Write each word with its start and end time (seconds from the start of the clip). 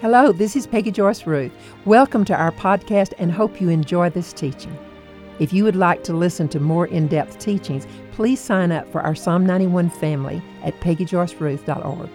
Hello, 0.00 0.32
this 0.32 0.56
is 0.56 0.66
Peggy 0.66 0.90
Joyce 0.90 1.26
Ruth. 1.26 1.52
Welcome 1.84 2.24
to 2.24 2.34
our 2.34 2.52
podcast 2.52 3.12
and 3.18 3.30
hope 3.30 3.60
you 3.60 3.68
enjoy 3.68 4.08
this 4.08 4.32
teaching. 4.32 4.74
If 5.38 5.52
you 5.52 5.62
would 5.64 5.76
like 5.76 6.02
to 6.04 6.14
listen 6.14 6.48
to 6.48 6.58
more 6.58 6.86
in 6.86 7.06
depth 7.06 7.38
teachings, 7.38 7.86
please 8.12 8.40
sign 8.40 8.72
up 8.72 8.90
for 8.90 9.02
our 9.02 9.14
Psalm 9.14 9.44
91 9.44 9.90
family 9.90 10.40
at 10.64 10.80
peggyjoyceruth.org. 10.80 12.08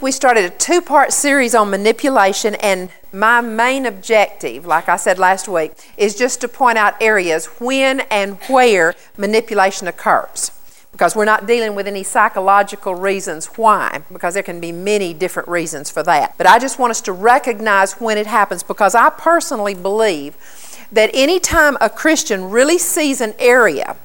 We 0.00 0.10
started 0.10 0.46
a 0.46 0.56
two 0.56 0.80
part 0.80 1.12
series 1.12 1.54
on 1.54 1.68
manipulation, 1.68 2.54
and 2.54 2.88
my 3.12 3.42
main 3.42 3.84
objective, 3.84 4.64
like 4.64 4.88
I 4.88 4.96
said 4.96 5.18
last 5.18 5.46
week, 5.46 5.72
is 5.98 6.14
just 6.14 6.40
to 6.40 6.48
point 6.48 6.78
out 6.78 6.94
areas 7.02 7.44
when 7.60 8.00
and 8.10 8.38
where 8.48 8.94
manipulation 9.18 9.86
occurs 9.86 10.52
because 10.98 11.14
we're 11.14 11.24
not 11.24 11.46
dealing 11.46 11.76
with 11.76 11.86
any 11.86 12.02
psychological 12.02 12.92
reasons 12.92 13.46
why, 13.54 14.02
because 14.12 14.34
there 14.34 14.42
can 14.42 14.60
be 14.60 14.72
many 14.72 15.14
different 15.14 15.48
reasons 15.48 15.88
for 15.88 16.02
that. 16.02 16.36
But 16.36 16.48
I 16.48 16.58
just 16.58 16.80
want 16.80 16.90
us 16.90 17.00
to 17.02 17.12
recognize 17.12 17.92
when 18.00 18.18
it 18.18 18.26
happens 18.26 18.64
because 18.64 18.96
I 18.96 19.10
personally 19.10 19.74
believe 19.74 20.36
that 20.90 21.08
anytime 21.14 21.76
a 21.80 21.88
Christian 21.88 22.50
really 22.50 22.78
sees 22.78 23.20
an 23.20 23.34
area 23.38 23.96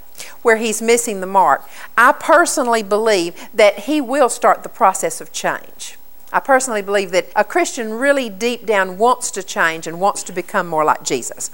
where 0.44 0.58
he's 0.58 0.84
missing 0.84 1.20
the 1.20 1.26
mark, 1.26 1.68
I 1.98 2.12
personally 2.12 2.84
believe 2.84 3.50
that 3.56 3.80
he 3.80 4.00
will 4.00 4.30
start 4.30 4.62
the 4.62 4.70
process 4.70 5.20
of 5.20 5.32
change. 5.32 5.98
I 6.32 6.42
personally 6.42 6.84
believe 6.84 7.10
that 7.10 7.28
a 7.36 7.44
Christian 7.44 7.96
really 7.96 8.30
deep 8.30 8.68
down 8.68 9.00
wants 9.00 9.32
to 9.32 9.42
change 9.42 9.88
and 9.88 10.00
wants 10.00 10.22
to 10.24 10.32
become 10.32 10.68
more 10.68 10.86
like 10.86 11.04
Jesus. 11.04 11.50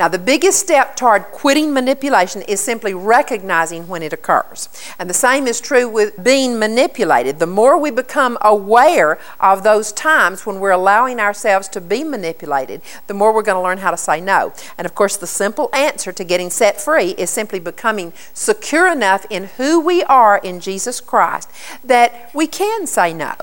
Now, 0.00 0.08
the 0.08 0.18
biggest 0.18 0.58
step 0.58 0.96
toward 0.96 1.24
quitting 1.24 1.74
manipulation 1.74 2.40
is 2.48 2.58
simply 2.58 2.94
recognizing 2.94 3.86
when 3.86 4.02
it 4.02 4.14
occurs. 4.14 4.70
And 4.98 5.10
the 5.10 5.14
same 5.14 5.46
is 5.46 5.60
true 5.60 5.86
with 5.90 6.24
being 6.24 6.58
manipulated. 6.58 7.38
The 7.38 7.46
more 7.46 7.76
we 7.76 7.90
become 7.90 8.38
aware 8.40 9.18
of 9.40 9.62
those 9.62 9.92
times 9.92 10.46
when 10.46 10.58
we're 10.58 10.70
allowing 10.70 11.20
ourselves 11.20 11.68
to 11.68 11.82
be 11.82 12.02
manipulated, 12.02 12.80
the 13.08 13.12
more 13.12 13.34
we're 13.34 13.42
going 13.42 13.58
to 13.58 13.62
learn 13.62 13.76
how 13.76 13.90
to 13.90 13.96
say 13.98 14.22
no. 14.22 14.54
And 14.78 14.86
of 14.86 14.94
course, 14.94 15.18
the 15.18 15.26
simple 15.26 15.68
answer 15.74 16.12
to 16.12 16.24
getting 16.24 16.48
set 16.48 16.80
free 16.80 17.10
is 17.18 17.28
simply 17.28 17.60
becoming 17.60 18.14
secure 18.32 18.90
enough 18.90 19.26
in 19.28 19.50
who 19.58 19.80
we 19.80 20.02
are 20.04 20.38
in 20.38 20.60
Jesus 20.60 21.02
Christ 21.02 21.50
that 21.84 22.30
we 22.32 22.46
can 22.46 22.86
say 22.86 23.12
no 23.12 23.34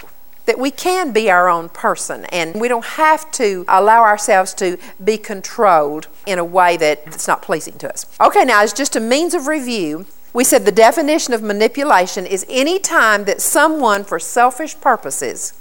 that 0.48 0.58
we 0.58 0.72
can 0.72 1.12
be 1.12 1.30
our 1.30 1.48
own 1.48 1.70
person 1.70 2.26
and 2.26 2.60
we 2.60 2.68
don't 2.68 2.86
have 2.86 3.30
to 3.34 3.64
allow 3.68 4.02
ourselves 4.02 4.54
to 4.56 4.78
be 5.04 5.18
controlled 5.18 6.08
in 6.26 6.40
a 6.40 6.44
way 6.44 6.78
that's 6.78 7.28
not 7.28 7.42
pleasing 7.42 7.78
to 7.78 7.90
us. 7.90 8.06
Okay, 8.20 8.44
now 8.44 8.64
as 8.64 8.74
just 8.74 8.96
a 8.96 9.00
means 9.00 9.34
of 9.34 9.46
review, 9.46 10.08
we 10.34 10.44
said 10.44 10.66
the 10.66 10.72
definition 10.72 11.34
of 11.34 11.42
manipulation 11.42 12.26
is 12.26 12.46
any 12.50 12.80
time 12.80 13.26
that 13.26 13.42
someone, 13.42 14.04
for 14.04 14.20
selfish 14.20 14.80
purposes, 14.80 15.54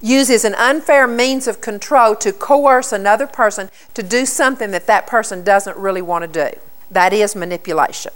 uses 0.00 0.44
an 0.44 0.54
unfair 0.54 1.06
means 1.06 1.48
of 1.48 1.60
control 1.60 2.14
to 2.16 2.32
coerce 2.32 2.92
another 2.92 3.26
person 3.26 3.70
to 3.94 4.02
do 4.02 4.24
something 4.24 4.70
that 4.70 4.86
that 4.86 5.06
person 5.06 5.42
doesn't 5.42 5.76
really 5.76 6.02
want 6.02 6.30
to 6.30 6.50
do. 6.50 6.58
That 6.90 7.12
is 7.12 7.34
manipulation. 7.34 8.12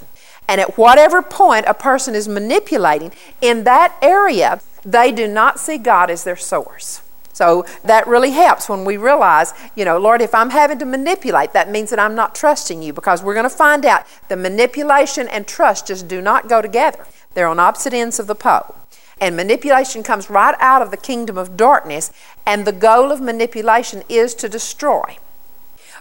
And 0.48 0.60
at 0.60 0.76
whatever 0.76 1.22
point 1.22 1.66
a 1.66 1.74
person 1.74 2.14
is 2.14 2.28
manipulating, 2.28 3.12
in 3.40 3.64
that 3.64 3.96
area, 4.02 4.60
they 4.84 5.12
do 5.12 5.26
not 5.26 5.58
see 5.58 5.78
God 5.78 6.10
as 6.10 6.24
their 6.24 6.36
source. 6.36 7.02
So 7.32 7.64
that 7.82 8.06
really 8.06 8.32
helps 8.32 8.68
when 8.68 8.84
we 8.84 8.96
realize, 8.96 9.54
you 9.74 9.84
know, 9.84 9.98
Lord, 9.98 10.20
if 10.20 10.34
I'm 10.34 10.50
having 10.50 10.78
to 10.80 10.84
manipulate, 10.84 11.52
that 11.54 11.70
means 11.70 11.90
that 11.90 11.98
I'm 11.98 12.14
not 12.14 12.34
trusting 12.34 12.82
you 12.82 12.92
because 12.92 13.22
we're 13.22 13.34
going 13.34 13.48
to 13.48 13.50
find 13.50 13.86
out 13.86 14.06
the 14.28 14.36
manipulation 14.36 15.28
and 15.28 15.46
trust 15.46 15.86
just 15.86 16.06
do 16.08 16.20
not 16.20 16.48
go 16.48 16.60
together. 16.60 17.06
They're 17.34 17.48
on 17.48 17.58
opposite 17.58 17.94
ends 17.94 18.18
of 18.18 18.26
the 18.26 18.34
pole. 18.34 18.76
And 19.20 19.36
manipulation 19.36 20.02
comes 20.02 20.28
right 20.28 20.54
out 20.58 20.82
of 20.82 20.90
the 20.90 20.96
kingdom 20.96 21.38
of 21.38 21.56
darkness, 21.56 22.10
and 22.44 22.64
the 22.64 22.72
goal 22.72 23.12
of 23.12 23.20
manipulation 23.20 24.02
is 24.08 24.34
to 24.34 24.48
destroy. 24.48 25.16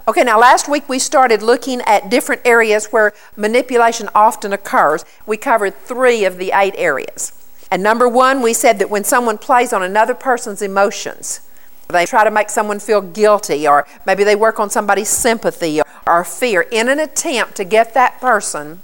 Okay, 0.07 0.23
now 0.23 0.39
last 0.39 0.67
week 0.67 0.89
we 0.89 0.97
started 0.97 1.43
looking 1.43 1.81
at 1.81 2.09
different 2.09 2.41
areas 2.43 2.87
where 2.87 3.13
manipulation 3.35 4.09
often 4.15 4.51
occurs. 4.51 5.05
We 5.27 5.37
covered 5.37 5.75
three 5.75 6.25
of 6.25 6.37
the 6.37 6.51
eight 6.55 6.73
areas. 6.75 7.33
And 7.69 7.83
number 7.83 8.09
one, 8.09 8.41
we 8.41 8.53
said 8.53 8.79
that 8.79 8.89
when 8.89 9.03
someone 9.03 9.37
plays 9.37 9.71
on 9.71 9.83
another 9.83 10.15
person's 10.15 10.61
emotions, 10.61 11.41
they 11.87 12.05
try 12.05 12.23
to 12.23 12.31
make 12.31 12.49
someone 12.49 12.79
feel 12.79 13.01
guilty, 13.01 13.67
or 13.67 13.85
maybe 14.05 14.23
they 14.23 14.35
work 14.35 14.59
on 14.59 14.69
somebody's 14.69 15.09
sympathy 15.09 15.81
or, 16.07 16.23
fear 16.23 16.61
in 16.71 16.89
an 16.89 16.99
attempt 16.99 17.55
to 17.55 17.63
get 17.63 17.93
that 17.93 18.19
person 18.19 18.81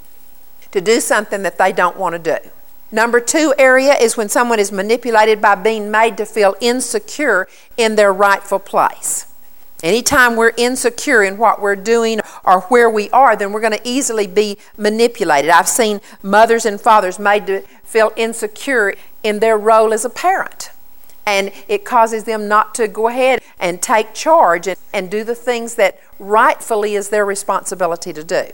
to 0.71 0.79
do 0.79 0.99
something 0.99 1.41
that 1.43 1.57
they 1.57 1.71
don't 1.71 1.97
want 1.97 2.13
to 2.13 2.19
do. 2.19 2.49
Number 2.91 3.19
two 3.19 3.53
area 3.57 3.93
is 3.95 4.15
when 4.15 4.29
someone 4.29 4.59
is 4.59 4.71
manipulated 4.71 5.41
by 5.41 5.55
being 5.55 5.91
made 5.91 6.15
to 6.17 6.25
feel 6.25 6.55
insecure 6.61 7.47
in 7.75 7.95
their 7.95 8.13
rightful 8.13 8.59
place. 8.59 9.25
Anytime 9.83 10.35
we're 10.35 10.53
insecure 10.57 11.23
in 11.23 11.37
what 11.37 11.61
we're 11.61 11.75
doing 11.75 12.19
or 12.43 12.61
where 12.61 12.89
we 12.89 13.09
are, 13.11 13.35
then 13.35 13.51
we're 13.51 13.61
going 13.61 13.77
to 13.77 13.87
easily 13.87 14.25
be 14.25 14.57
manipulated. 14.75 15.51
I've 15.51 15.67
seen 15.67 16.01
mothers 16.23 16.65
and 16.65 16.81
fathers 16.81 17.19
made 17.19 17.45
to 17.47 17.61
feel 17.83 18.11
insecure 18.15 18.95
in 19.21 19.39
their 19.39 19.57
role 19.57 19.93
as 19.93 20.03
a 20.03 20.09
parent. 20.09 20.71
And 21.27 21.51
it 21.67 21.85
causes 21.85 22.23
them 22.23 22.47
not 22.47 22.73
to 22.75 22.87
go 22.87 23.07
ahead 23.07 23.41
and 23.59 23.81
take 23.81 24.13
charge 24.13 24.67
and, 24.67 24.77
and 24.93 25.11
do 25.11 25.23
the 25.23 25.35
things 25.35 25.75
that 25.75 25.99
rightfully 26.17 26.95
is 26.95 27.09
their 27.09 27.25
responsibility 27.25 28.13
to 28.13 28.23
do. 28.23 28.45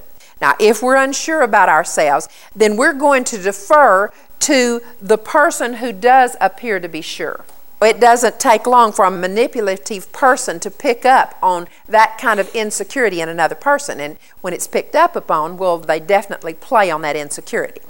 Now, 0.41 0.55
if 0.59 0.81
we're 0.83 0.97
unsure 0.97 1.41
about 1.41 1.69
ourselves, 1.69 2.27
then 2.53 2.75
we're 2.75 2.93
going 2.93 3.23
to 3.25 3.37
defer 3.37 4.11
to 4.39 4.81
the 5.01 5.17
person 5.17 5.75
who 5.75 5.93
does 5.93 6.35
appear 6.41 6.81
to 6.81 6.89
be 6.89 6.99
sure. 6.99 7.45
It 7.83 7.99
doesn't 7.99 8.39
take 8.39 8.65
long 8.65 8.91
for 8.91 9.05
a 9.05 9.11
manipulative 9.11 10.11
person 10.11 10.59
to 10.61 10.71
pick 10.71 11.05
up 11.05 11.37
on 11.41 11.67
that 11.87 12.17
kind 12.17 12.39
of 12.39 12.53
insecurity 12.55 13.21
in 13.21 13.29
another 13.29 13.55
person. 13.55 13.99
And 13.99 14.17
when 14.41 14.53
it's 14.53 14.67
picked 14.67 14.95
up 14.95 15.15
upon, 15.15 15.57
well, 15.57 15.77
they 15.77 15.99
definitely 15.99 16.53
play 16.53 16.89
on 16.89 17.01
that 17.01 17.15
insecurity. 17.15 17.81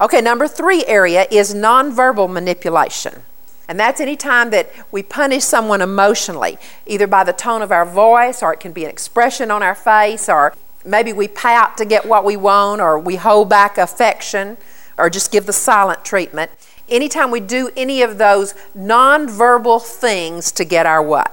Okay, 0.00 0.20
number 0.20 0.48
three 0.48 0.84
area 0.86 1.26
is 1.30 1.54
nonverbal 1.54 2.30
manipulation. 2.30 3.22
And 3.68 3.78
that's 3.78 4.00
any 4.00 4.16
time 4.16 4.50
that 4.50 4.70
we 4.90 5.02
punish 5.02 5.44
someone 5.44 5.80
emotionally, 5.80 6.58
either 6.86 7.06
by 7.06 7.22
the 7.22 7.32
tone 7.32 7.62
of 7.62 7.70
our 7.70 7.86
voice, 7.86 8.42
or 8.42 8.52
it 8.52 8.60
can 8.60 8.72
be 8.72 8.84
an 8.84 8.90
expression 8.90 9.50
on 9.50 9.62
our 9.62 9.74
face, 9.76 10.28
or 10.28 10.54
maybe 10.84 11.12
we 11.12 11.28
pout 11.28 11.76
to 11.78 11.84
get 11.84 12.04
what 12.04 12.24
we 12.24 12.36
want, 12.36 12.80
or 12.80 12.98
we 12.98 13.16
hold 13.16 13.48
back 13.48 13.78
affection, 13.78 14.56
or 14.98 15.08
just 15.08 15.30
give 15.30 15.46
the 15.46 15.52
silent 15.52 16.04
treatment. 16.04 16.50
Anytime 16.90 17.30
we 17.30 17.40
do 17.40 17.70
any 17.76 18.02
of 18.02 18.18
those 18.18 18.54
nonverbal 18.76 19.80
things 19.80 20.50
to 20.52 20.64
get 20.64 20.86
our 20.86 21.02
way. 21.02 21.24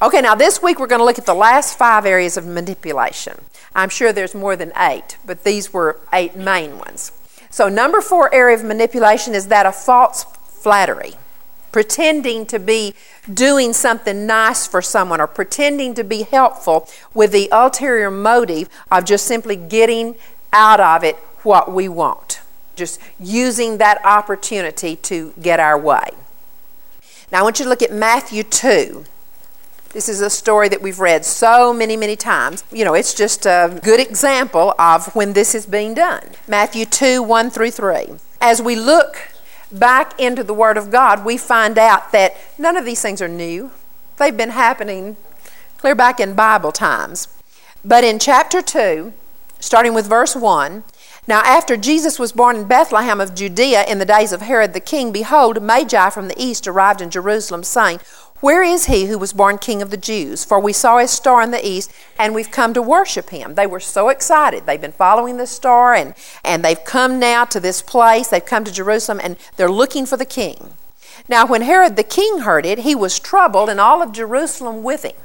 Okay, 0.00 0.20
now 0.20 0.34
this 0.34 0.62
week 0.62 0.78
we're 0.78 0.86
going 0.86 1.00
to 1.00 1.04
look 1.04 1.18
at 1.18 1.26
the 1.26 1.34
last 1.34 1.76
five 1.76 2.06
areas 2.06 2.36
of 2.36 2.46
manipulation. 2.46 3.34
I'm 3.74 3.88
sure 3.88 4.12
there's 4.12 4.34
more 4.34 4.56
than 4.56 4.72
eight, 4.76 5.16
but 5.26 5.42
these 5.42 5.72
were 5.72 5.98
eight 6.12 6.36
main 6.36 6.78
ones. 6.78 7.12
So, 7.50 7.68
number 7.68 8.00
four 8.00 8.32
area 8.32 8.56
of 8.56 8.62
manipulation 8.62 9.34
is 9.34 9.48
that 9.48 9.66
of 9.66 9.74
false 9.74 10.24
flattery. 10.24 11.14
Pretending 11.72 12.46
to 12.46 12.58
be 12.58 12.94
doing 13.32 13.72
something 13.72 14.26
nice 14.26 14.66
for 14.66 14.82
someone 14.82 15.20
or 15.20 15.26
pretending 15.26 15.94
to 15.94 16.04
be 16.04 16.22
helpful 16.22 16.88
with 17.14 17.32
the 17.32 17.48
ulterior 17.50 18.10
motive 18.10 18.68
of 18.90 19.04
just 19.04 19.26
simply 19.26 19.56
getting 19.56 20.14
out 20.52 20.80
of 20.80 21.02
it 21.04 21.16
what 21.42 21.72
we 21.72 21.88
want. 21.88 22.40
Just 22.78 23.00
using 23.18 23.78
that 23.78 24.00
opportunity 24.04 24.96
to 24.96 25.34
get 25.42 25.60
our 25.60 25.78
way. 25.78 26.08
Now, 27.30 27.40
I 27.40 27.42
want 27.42 27.58
you 27.58 27.64
to 27.64 27.68
look 27.68 27.82
at 27.82 27.92
Matthew 27.92 28.42
2. 28.42 29.04
This 29.92 30.08
is 30.08 30.20
a 30.20 30.30
story 30.30 30.68
that 30.68 30.80
we've 30.80 31.00
read 31.00 31.24
so 31.24 31.72
many, 31.72 31.96
many 31.96 32.14
times. 32.14 32.62
You 32.70 32.84
know, 32.84 32.94
it's 32.94 33.12
just 33.14 33.46
a 33.46 33.80
good 33.82 34.00
example 34.00 34.74
of 34.78 35.14
when 35.14 35.32
this 35.32 35.54
is 35.54 35.66
being 35.66 35.94
done. 35.94 36.22
Matthew 36.46 36.84
2 36.84 37.22
1 37.22 37.50
through 37.50 37.72
3. 37.72 38.06
As 38.40 38.62
we 38.62 38.76
look 38.76 39.32
back 39.72 40.18
into 40.20 40.44
the 40.44 40.54
Word 40.54 40.76
of 40.76 40.90
God, 40.90 41.24
we 41.24 41.36
find 41.36 41.78
out 41.78 42.12
that 42.12 42.36
none 42.58 42.76
of 42.76 42.84
these 42.84 43.02
things 43.02 43.20
are 43.20 43.28
new. 43.28 43.70
They've 44.18 44.36
been 44.36 44.50
happening 44.50 45.16
clear 45.78 45.94
back 45.94 46.20
in 46.20 46.34
Bible 46.34 46.72
times. 46.72 47.28
But 47.84 48.04
in 48.04 48.18
chapter 48.18 48.60
2, 48.60 49.12
starting 49.60 49.94
with 49.94 50.06
verse 50.06 50.36
1, 50.36 50.84
now, 51.28 51.42
after 51.42 51.76
Jesus 51.76 52.18
was 52.18 52.32
born 52.32 52.56
in 52.56 52.64
Bethlehem 52.64 53.20
of 53.20 53.34
Judea 53.34 53.84
in 53.84 53.98
the 53.98 54.06
days 54.06 54.32
of 54.32 54.40
Herod 54.40 54.72
the 54.72 54.80
king, 54.80 55.12
behold, 55.12 55.62
Magi 55.62 56.08
from 56.08 56.26
the 56.26 56.42
east 56.42 56.66
arrived 56.66 57.02
in 57.02 57.10
Jerusalem, 57.10 57.62
saying, 57.62 58.00
where 58.40 58.62
is 58.62 58.86
he 58.86 59.06
who 59.06 59.18
was 59.18 59.32
born 59.32 59.58
King 59.58 59.82
of 59.82 59.90
the 59.90 59.96
Jews? 59.96 60.44
For 60.44 60.60
we 60.60 60.72
saw 60.72 60.98
his 60.98 61.10
star 61.10 61.42
in 61.42 61.50
the 61.50 61.66
east, 61.66 61.92
and 62.18 62.34
we've 62.34 62.50
come 62.50 62.72
to 62.72 62.80
worship 62.80 63.30
him. 63.30 63.56
They 63.56 63.66
were 63.66 63.80
so 63.80 64.08
excited. 64.08 64.64
They've 64.64 64.80
been 64.80 64.92
following 64.92 65.36
the 65.36 65.46
star, 65.46 65.92
and, 65.92 66.14
and 66.44 66.64
they've 66.64 66.82
come 66.84 67.18
now 67.18 67.44
to 67.46 67.58
this 67.58 67.82
place. 67.82 68.28
They've 68.28 68.44
come 68.44 68.64
to 68.64 68.72
Jerusalem, 68.72 69.20
and 69.22 69.36
they're 69.56 69.70
looking 69.70 70.06
for 70.06 70.16
the 70.16 70.24
king. 70.24 70.74
Now, 71.28 71.46
when 71.46 71.62
Herod 71.62 71.96
the 71.96 72.04
king 72.04 72.40
heard 72.40 72.64
it, 72.64 72.80
he 72.80 72.94
was 72.94 73.18
troubled, 73.18 73.68
and 73.68 73.80
all 73.80 74.02
of 74.02 74.12
Jerusalem 74.12 74.84
with 74.84 75.04
him. 75.04 75.16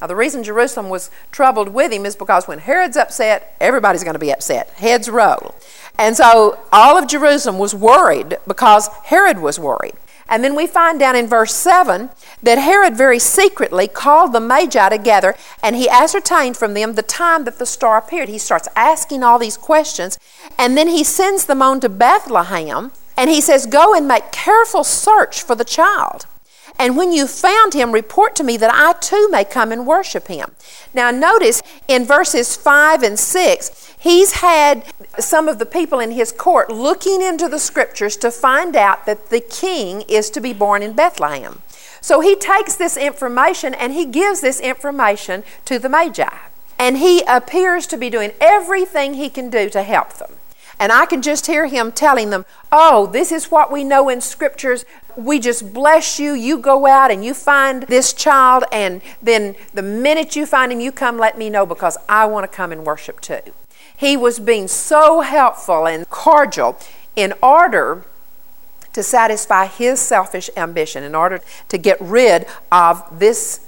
Now, 0.00 0.06
the 0.06 0.16
reason 0.16 0.44
Jerusalem 0.44 0.90
was 0.90 1.10
troubled 1.32 1.70
with 1.70 1.92
him 1.92 2.04
is 2.04 2.16
because 2.16 2.46
when 2.46 2.58
Herod's 2.58 2.96
upset, 2.96 3.56
everybody's 3.60 4.04
going 4.04 4.14
to 4.14 4.20
be 4.20 4.32
upset. 4.32 4.68
Heads 4.70 5.08
roll. 5.08 5.54
And 5.98 6.16
so 6.16 6.58
all 6.70 6.98
of 6.98 7.08
Jerusalem 7.08 7.58
was 7.58 7.74
worried 7.74 8.36
because 8.46 8.88
Herod 9.04 9.38
was 9.38 9.58
worried. 9.58 9.94
And 10.28 10.42
then 10.42 10.56
we 10.56 10.66
find 10.66 10.98
down 10.98 11.14
in 11.14 11.28
verse 11.28 11.54
7 11.54 12.10
that 12.42 12.58
Herod 12.58 12.96
very 12.96 13.18
secretly 13.18 13.86
called 13.86 14.32
the 14.32 14.40
Magi 14.40 14.88
together 14.88 15.36
and 15.62 15.76
he 15.76 15.88
ascertained 15.88 16.56
from 16.56 16.74
them 16.74 16.94
the 16.94 17.02
time 17.02 17.44
that 17.44 17.58
the 17.58 17.66
star 17.66 17.96
appeared. 17.96 18.28
He 18.28 18.38
starts 18.38 18.68
asking 18.74 19.22
all 19.22 19.38
these 19.38 19.56
questions 19.56 20.18
and 20.58 20.76
then 20.76 20.88
he 20.88 21.04
sends 21.04 21.46
them 21.46 21.62
on 21.62 21.80
to 21.80 21.88
Bethlehem 21.88 22.90
and 23.16 23.30
he 23.30 23.40
says, 23.40 23.66
Go 23.66 23.94
and 23.94 24.08
make 24.08 24.32
careful 24.32 24.82
search 24.82 25.42
for 25.42 25.54
the 25.54 25.64
child. 25.64 26.26
And 26.78 26.96
when 26.96 27.12
you 27.12 27.26
found 27.26 27.74
him, 27.74 27.92
report 27.92 28.36
to 28.36 28.44
me 28.44 28.56
that 28.58 28.72
I 28.72 28.92
too 29.00 29.28
may 29.30 29.44
come 29.44 29.72
and 29.72 29.86
worship 29.86 30.28
him. 30.28 30.52
Now, 30.92 31.10
notice 31.10 31.62
in 31.88 32.04
verses 32.04 32.56
5 32.56 33.02
and 33.02 33.18
6, 33.18 33.94
he's 33.98 34.32
had 34.32 34.84
some 35.18 35.48
of 35.48 35.58
the 35.58 35.66
people 35.66 36.00
in 36.00 36.10
his 36.10 36.32
court 36.32 36.70
looking 36.70 37.22
into 37.22 37.48
the 37.48 37.58
scriptures 37.58 38.16
to 38.18 38.30
find 38.30 38.76
out 38.76 39.06
that 39.06 39.30
the 39.30 39.40
king 39.40 40.02
is 40.02 40.28
to 40.30 40.40
be 40.40 40.52
born 40.52 40.82
in 40.82 40.92
Bethlehem. 40.92 41.62
So 42.00 42.20
he 42.20 42.36
takes 42.36 42.76
this 42.76 42.96
information 42.96 43.74
and 43.74 43.92
he 43.92 44.04
gives 44.04 44.40
this 44.40 44.60
information 44.60 45.44
to 45.64 45.78
the 45.78 45.88
Magi. 45.88 46.28
And 46.78 46.98
he 46.98 47.22
appears 47.26 47.86
to 47.88 47.96
be 47.96 48.10
doing 48.10 48.32
everything 48.40 49.14
he 49.14 49.30
can 49.30 49.48
do 49.48 49.70
to 49.70 49.82
help 49.82 50.12
them. 50.14 50.35
And 50.78 50.92
I 50.92 51.06
can 51.06 51.22
just 51.22 51.46
hear 51.46 51.66
him 51.66 51.90
telling 51.92 52.30
them, 52.30 52.44
Oh, 52.70 53.06
this 53.06 53.32
is 53.32 53.50
what 53.50 53.72
we 53.72 53.84
know 53.84 54.08
in 54.08 54.20
scriptures. 54.20 54.84
We 55.16 55.38
just 55.38 55.72
bless 55.72 56.18
you. 56.18 56.34
You 56.34 56.58
go 56.58 56.86
out 56.86 57.10
and 57.10 57.24
you 57.24 57.32
find 57.32 57.84
this 57.84 58.12
child, 58.12 58.64
and 58.70 59.00
then 59.22 59.56
the 59.72 59.82
minute 59.82 60.36
you 60.36 60.44
find 60.44 60.70
him, 60.70 60.80
you 60.80 60.92
come 60.92 61.16
let 61.16 61.38
me 61.38 61.48
know 61.48 61.64
because 61.64 61.96
I 62.08 62.26
want 62.26 62.44
to 62.44 62.54
come 62.54 62.70
and 62.70 62.84
worship 62.84 63.20
too. 63.20 63.40
He 63.96 64.16
was 64.16 64.38
being 64.38 64.68
so 64.68 65.22
helpful 65.22 65.86
and 65.86 66.08
cordial 66.10 66.78
in 67.14 67.32
order 67.42 68.04
to 68.92 69.02
satisfy 69.02 69.66
his 69.66 70.00
selfish 70.00 70.50
ambition, 70.56 71.02
in 71.02 71.14
order 71.14 71.40
to 71.68 71.78
get 71.78 71.98
rid 72.00 72.46
of 72.70 73.18
this 73.18 73.65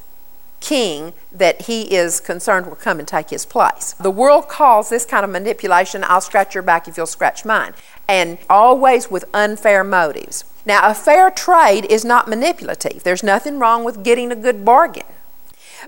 king 0.60 1.12
that 1.32 1.62
he 1.62 1.94
is 1.94 2.20
concerned 2.20 2.66
will 2.66 2.76
come 2.76 2.98
and 2.98 3.06
take 3.06 3.30
his 3.30 3.46
place. 3.46 3.94
The 4.00 4.10
world 4.10 4.48
calls 4.48 4.88
this 4.88 5.04
kind 5.04 5.24
of 5.24 5.30
manipulation, 5.30 6.04
I'll 6.06 6.20
scratch 6.20 6.54
your 6.54 6.62
back 6.62 6.88
if 6.88 6.96
you'll 6.96 7.06
scratch 7.06 7.44
mine, 7.44 7.74
and 8.08 8.38
always 8.50 9.10
with 9.10 9.24
unfair 9.32 9.84
motives. 9.84 10.44
Now, 10.66 10.88
a 10.90 10.94
fair 10.94 11.30
trade 11.30 11.86
is 11.88 12.04
not 12.04 12.28
manipulative. 12.28 13.02
There's 13.02 13.22
nothing 13.22 13.58
wrong 13.58 13.84
with 13.84 14.04
getting 14.04 14.30
a 14.30 14.36
good 14.36 14.64
bargain. 14.64 15.06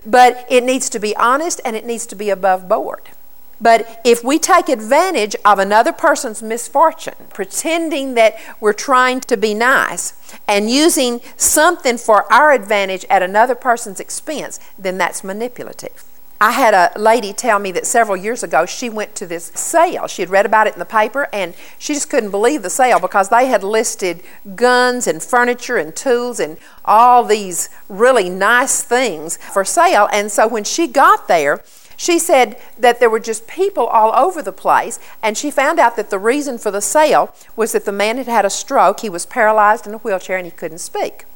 But 0.06 0.46
it 0.48 0.64
needs 0.64 0.88
to 0.90 0.98
be 0.98 1.14
honest 1.16 1.60
and 1.64 1.76
it 1.76 1.84
needs 1.84 2.06
to 2.06 2.16
be 2.16 2.30
above 2.30 2.68
board. 2.68 3.10
But 3.60 4.00
if 4.04 4.24
we 4.24 4.38
take 4.38 4.68
advantage 4.68 5.36
of 5.44 5.58
another 5.58 5.92
person's 5.92 6.42
misfortune, 6.42 7.14
pretending 7.32 8.14
that 8.14 8.36
we're 8.58 8.72
trying 8.72 9.20
to 9.22 9.36
be 9.36 9.52
nice, 9.54 10.14
and 10.48 10.70
using 10.70 11.20
something 11.36 11.98
for 11.98 12.30
our 12.32 12.52
advantage 12.52 13.04
at 13.10 13.22
another 13.22 13.54
person's 13.54 14.00
expense, 14.00 14.58
then 14.78 14.96
that's 14.96 15.22
manipulative. 15.22 16.04
I 16.42 16.52
had 16.52 16.72
a 16.72 16.98
lady 16.98 17.34
tell 17.34 17.58
me 17.58 17.70
that 17.72 17.86
several 17.86 18.16
years 18.16 18.42
ago 18.42 18.64
she 18.64 18.88
went 18.88 19.14
to 19.16 19.26
this 19.26 19.52
sale. 19.54 20.06
She 20.06 20.22
had 20.22 20.30
read 20.30 20.46
about 20.46 20.66
it 20.66 20.72
in 20.72 20.78
the 20.78 20.86
paper 20.86 21.28
and 21.34 21.52
she 21.78 21.92
just 21.92 22.08
couldn't 22.08 22.30
believe 22.30 22.62
the 22.62 22.70
sale 22.70 22.98
because 22.98 23.28
they 23.28 23.46
had 23.48 23.62
listed 23.62 24.22
guns 24.54 25.06
and 25.06 25.22
furniture 25.22 25.76
and 25.76 25.94
tools 25.94 26.40
and 26.40 26.56
all 26.86 27.24
these 27.24 27.68
really 27.90 28.30
nice 28.30 28.82
things 28.82 29.36
for 29.36 29.66
sale. 29.66 30.08
And 30.14 30.32
so 30.32 30.48
when 30.48 30.64
she 30.64 30.88
got 30.88 31.28
there, 31.28 31.62
she 32.00 32.18
said 32.18 32.56
that 32.78 32.98
there 32.98 33.10
were 33.10 33.20
just 33.20 33.46
people 33.46 33.86
all 33.86 34.10
over 34.16 34.40
the 34.40 34.52
place, 34.52 34.98
and 35.22 35.36
she 35.36 35.50
found 35.50 35.78
out 35.78 35.96
that 35.96 36.08
the 36.08 36.18
reason 36.18 36.56
for 36.56 36.70
the 36.70 36.80
sale 36.80 37.34
was 37.56 37.72
that 37.72 37.84
the 37.84 37.92
man 37.92 38.16
had 38.16 38.26
had 38.26 38.46
a 38.46 38.48
stroke. 38.48 39.00
He 39.00 39.10
was 39.10 39.26
paralyzed 39.26 39.86
in 39.86 39.92
a 39.92 39.98
wheelchair 39.98 40.38
and 40.38 40.46
he 40.46 40.50
couldn't 40.50 40.78
speak. 40.78 41.26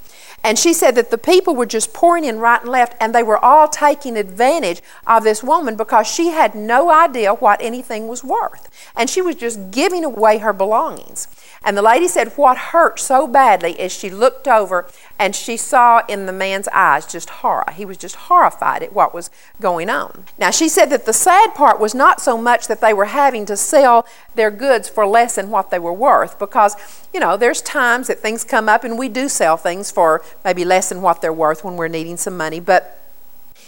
And 0.45 0.59
she 0.59 0.75
said 0.75 0.95
that 0.97 1.11
the 1.11 1.17
people 1.17 1.57
were 1.57 1.65
just 1.65 1.95
pouring 1.95 2.23
in 2.25 2.39
right 2.39 2.61
and 2.61 2.71
left, 2.71 2.95
and 3.01 3.15
they 3.15 3.23
were 3.23 3.43
all 3.43 3.67
taking 3.67 4.19
advantage 4.19 4.83
of 5.07 5.25
this 5.25 5.43
woman 5.43 5.75
because 5.75 6.07
she 6.07 6.29
had 6.29 6.55
no 6.55 6.93
idea 6.93 7.33
what 7.33 7.63
anything 7.63 8.09
was 8.09 8.23
worth. 8.23 8.69
And 8.95 9.09
she 9.09 9.23
was 9.23 9.37
just 9.37 9.71
giving 9.71 10.05
away 10.05 10.39
her 10.39 10.53
belongings. 10.53 11.29
And 11.67 11.79
the 11.79 11.83
lady 11.83 12.09
said 12.09 12.33
what 12.37 12.59
hurt 12.59 13.01
so 13.01 13.27
badly 13.27 13.73
is 13.81 13.91
she 13.91 14.11
looked 14.11 14.47
over 14.47 14.87
and 15.19 15.35
she 15.35 15.57
saw 15.57 16.03
in 16.07 16.27
the 16.27 16.33
man's 16.33 16.69
eyes 16.69 17.07
just 17.07 17.31
horror. 17.31 17.73
He 17.73 17.87
was 17.87 17.97
just 17.97 18.17
horrified 18.17 18.83
at 18.83 18.93
what 18.93 19.15
was 19.15 19.31
going 19.63 19.89
on. 19.89 20.27
Now, 20.37 20.51
she 20.51 20.69
said 20.69 20.91
that 20.91 21.07
the 21.07 21.15
sad 21.15 21.55
part 21.55 21.81
was 21.81 21.95
not 21.95 22.21
so 22.21 22.37
much 22.37 22.69
that 22.69 22.83
they 22.83 22.93
were 22.93 23.07
having 23.07 23.47
to 23.47 23.57
sell 23.57 24.05
their 24.35 24.51
goods 24.51 24.91
for 24.91 25.07
less 25.07 25.37
than 25.37 25.51
what 25.51 25.71
they 25.71 25.79
were 25.79 25.93
worth, 25.93 26.39
because, 26.39 26.77
you 27.15 27.21
know, 27.21 27.39
there's 27.39 27.63
times 27.63 28.09
that 28.09 28.19
things 28.19 28.45
come 28.45 28.69
up 28.69 28.85
and 28.85 28.99
we 28.99 29.09
do 29.09 29.27
sell 29.27 29.57
things 29.57 29.91
for 29.91 30.23
maybe 30.45 30.65
less 30.65 30.89
than 30.89 31.03
what 31.03 31.21
they're 31.21 31.33
worth 31.33 31.65
when 31.65 31.77
we're 31.77 31.89
needing 31.89 32.17
some 32.17 32.37
money, 32.37 32.61
but 32.61 33.01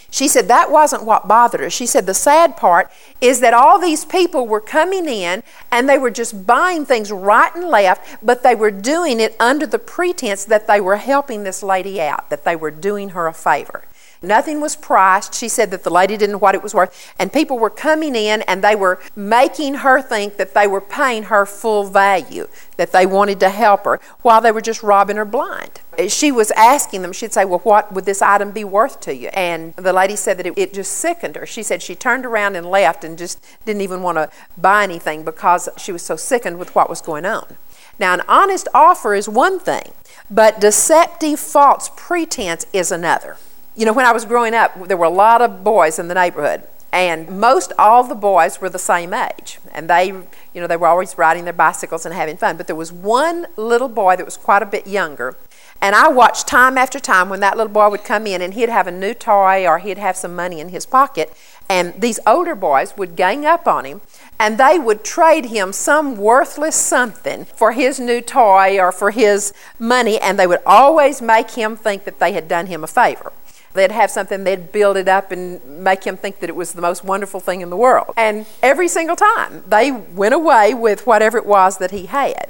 she 0.09 0.27
said 0.27 0.47
that 0.47 0.71
wasn't 0.71 1.03
what 1.03 1.27
bothered 1.27 1.61
her. 1.61 1.69
She 1.69 1.85
said 1.85 2.05
the 2.05 2.13
sad 2.13 2.55
part 2.55 2.89
is 3.19 3.41
that 3.41 3.53
all 3.53 3.79
these 3.79 4.05
people 4.05 4.47
were 4.47 4.61
coming 4.61 5.07
in 5.07 5.43
and 5.71 5.89
they 5.89 5.97
were 5.97 6.11
just 6.11 6.47
buying 6.47 6.85
things 6.85 7.11
right 7.11 7.53
and 7.53 7.65
left, 7.65 8.17
but 8.23 8.41
they 8.41 8.55
were 8.55 8.71
doing 8.71 9.19
it 9.19 9.35
under 9.39 9.67
the 9.67 9.79
pretense 9.79 10.45
that 10.45 10.67
they 10.67 10.79
were 10.79 10.95
helping 10.95 11.43
this 11.43 11.61
lady 11.61 11.99
out, 11.99 12.29
that 12.29 12.45
they 12.45 12.55
were 12.55 12.71
doing 12.71 13.09
her 13.09 13.27
a 13.27 13.33
favor. 13.33 13.83
Nothing 14.21 14.61
was 14.61 14.75
priced. 14.75 15.33
She 15.33 15.47
said 15.47 15.71
that 15.71 15.83
the 15.83 15.89
lady 15.89 16.17
didn't 16.17 16.33
know 16.33 16.37
what 16.37 16.55
it 16.55 16.63
was 16.63 16.73
worth. 16.73 17.13
And 17.19 17.31
people 17.31 17.59
were 17.59 17.69
coming 17.69 18.15
in 18.15 18.41
and 18.43 18.63
they 18.63 18.75
were 18.75 18.99
making 19.15 19.75
her 19.75 20.01
think 20.01 20.37
that 20.37 20.53
they 20.53 20.67
were 20.67 20.81
paying 20.81 21.23
her 21.23 21.45
full 21.45 21.85
value, 21.85 22.47
that 22.77 22.91
they 22.91 23.05
wanted 23.05 23.39
to 23.41 23.49
help 23.49 23.85
her, 23.85 23.99
while 24.21 24.41
they 24.41 24.51
were 24.51 24.61
just 24.61 24.81
robbing 24.81 25.17
her 25.17 25.25
blind. 25.25 25.81
She 26.07 26.31
was 26.31 26.51
asking 26.51 27.01
them, 27.01 27.13
she'd 27.13 27.33
say, 27.33 27.45
Well, 27.45 27.59
what 27.59 27.91
would 27.91 28.05
this 28.05 28.21
item 28.21 28.51
be 28.51 28.63
worth 28.63 28.99
to 29.01 29.15
you? 29.15 29.29
And 29.29 29.73
the 29.75 29.93
lady 29.93 30.15
said 30.15 30.37
that 30.37 30.45
it, 30.45 30.53
it 30.57 30.73
just 30.73 30.91
sickened 30.91 31.35
her. 31.35 31.45
She 31.45 31.63
said 31.63 31.81
she 31.81 31.95
turned 31.95 32.25
around 32.25 32.55
and 32.55 32.69
left 32.69 33.03
and 33.03 33.17
just 33.17 33.43
didn't 33.65 33.81
even 33.81 34.01
want 34.01 34.17
to 34.17 34.29
buy 34.57 34.83
anything 34.83 35.23
because 35.23 35.69
she 35.77 35.91
was 35.91 36.01
so 36.01 36.15
sickened 36.15 36.59
with 36.59 36.73
what 36.75 36.89
was 36.89 37.01
going 37.01 37.25
on. 37.25 37.57
Now, 37.99 38.13
an 38.13 38.21
honest 38.27 38.67
offer 38.73 39.15
is 39.15 39.27
one 39.27 39.59
thing, 39.59 39.91
but 40.29 40.61
deceptive 40.61 41.39
false 41.39 41.89
pretense 41.95 42.65
is 42.73 42.91
another. 42.91 43.37
You 43.77 43.85
know, 43.85 43.93
when 43.93 44.07
I 44.07 44.11
was 44.11 44.25
growing 44.25 44.55
up, 44.55 44.87
there 44.87 44.97
were 44.97 45.05
a 45.05 45.09
lot 45.09 45.39
of 45.39 45.63
boys 45.63 45.99
in 45.99 46.07
the 46.07 46.15
neighborhood, 46.15 46.63
and 46.91 47.39
most 47.39 47.71
all 47.77 48.03
the 48.03 48.15
boys 48.15 48.59
were 48.59 48.69
the 48.69 48.79
same 48.79 49.13
age. 49.13 49.59
And 49.71 49.87
they, 49.87 50.07
you 50.07 50.25
know, 50.55 50.65
they 50.65 50.77
were 50.77 50.87
always 50.87 51.15
riding 51.15 51.43
their 51.43 51.53
bicycles 51.53 52.03
and 52.03 52.15
having 52.15 52.37
fun. 52.37 52.57
But 52.57 52.65
there 52.65 52.75
was 52.75 52.91
one 52.91 53.45
little 53.55 53.87
boy 53.87 54.15
that 54.15 54.25
was 54.25 54.35
quite 54.35 54.63
a 54.63 54.65
bit 54.65 54.87
younger. 54.87 55.35
And 55.79 55.93
I 55.93 56.07
watched 56.07 56.47
time 56.47 56.75
after 56.75 56.99
time 56.99 57.29
when 57.29 57.39
that 57.41 57.55
little 57.55 57.71
boy 57.71 57.91
would 57.91 58.03
come 58.03 58.25
in 58.25 58.41
and 58.41 58.55
he'd 58.55 58.69
have 58.69 58.87
a 58.87 58.91
new 58.91 59.13
toy 59.13 59.67
or 59.67 59.77
he'd 59.77 59.99
have 59.99 60.17
some 60.17 60.35
money 60.35 60.59
in 60.59 60.69
his 60.69 60.87
pocket. 60.87 61.31
And 61.69 61.93
these 62.01 62.19
older 62.25 62.55
boys 62.55 62.97
would 62.97 63.15
gang 63.15 63.45
up 63.45 63.67
on 63.67 63.85
him 63.85 64.01
and 64.39 64.57
they 64.57 64.79
would 64.79 65.03
trade 65.03 65.45
him 65.45 65.71
some 65.71 66.17
worthless 66.17 66.75
something 66.75 67.45
for 67.45 67.73
his 67.73 67.99
new 67.99 68.21
toy 68.21 68.79
or 68.79 68.91
for 68.91 69.11
his 69.11 69.53
money. 69.77 70.19
And 70.19 70.39
they 70.39 70.47
would 70.47 70.63
always 70.65 71.21
make 71.21 71.51
him 71.51 71.75
think 71.75 72.05
that 72.05 72.17
they 72.17 72.31
had 72.31 72.47
done 72.47 72.65
him 72.65 72.83
a 72.83 72.87
favor. 72.87 73.31
They'd 73.77 73.91
have 73.91 74.09
something, 74.09 74.43
they'd 74.43 74.71
build 74.71 74.97
it 74.97 75.07
up 75.07 75.31
and 75.31 75.63
make 75.83 76.03
him 76.03 76.17
think 76.17 76.39
that 76.39 76.49
it 76.49 76.55
was 76.55 76.73
the 76.73 76.81
most 76.81 77.03
wonderful 77.03 77.39
thing 77.39 77.61
in 77.61 77.69
the 77.69 77.77
world. 77.77 78.11
And 78.17 78.47
every 78.63 78.87
single 78.87 79.15
time, 79.15 79.63
they 79.67 79.91
went 79.91 80.33
away 80.33 80.73
with 80.73 81.05
whatever 81.05 81.37
it 81.37 81.45
was 81.45 81.77
that 81.77 81.91
he 81.91 82.07
had. 82.07 82.49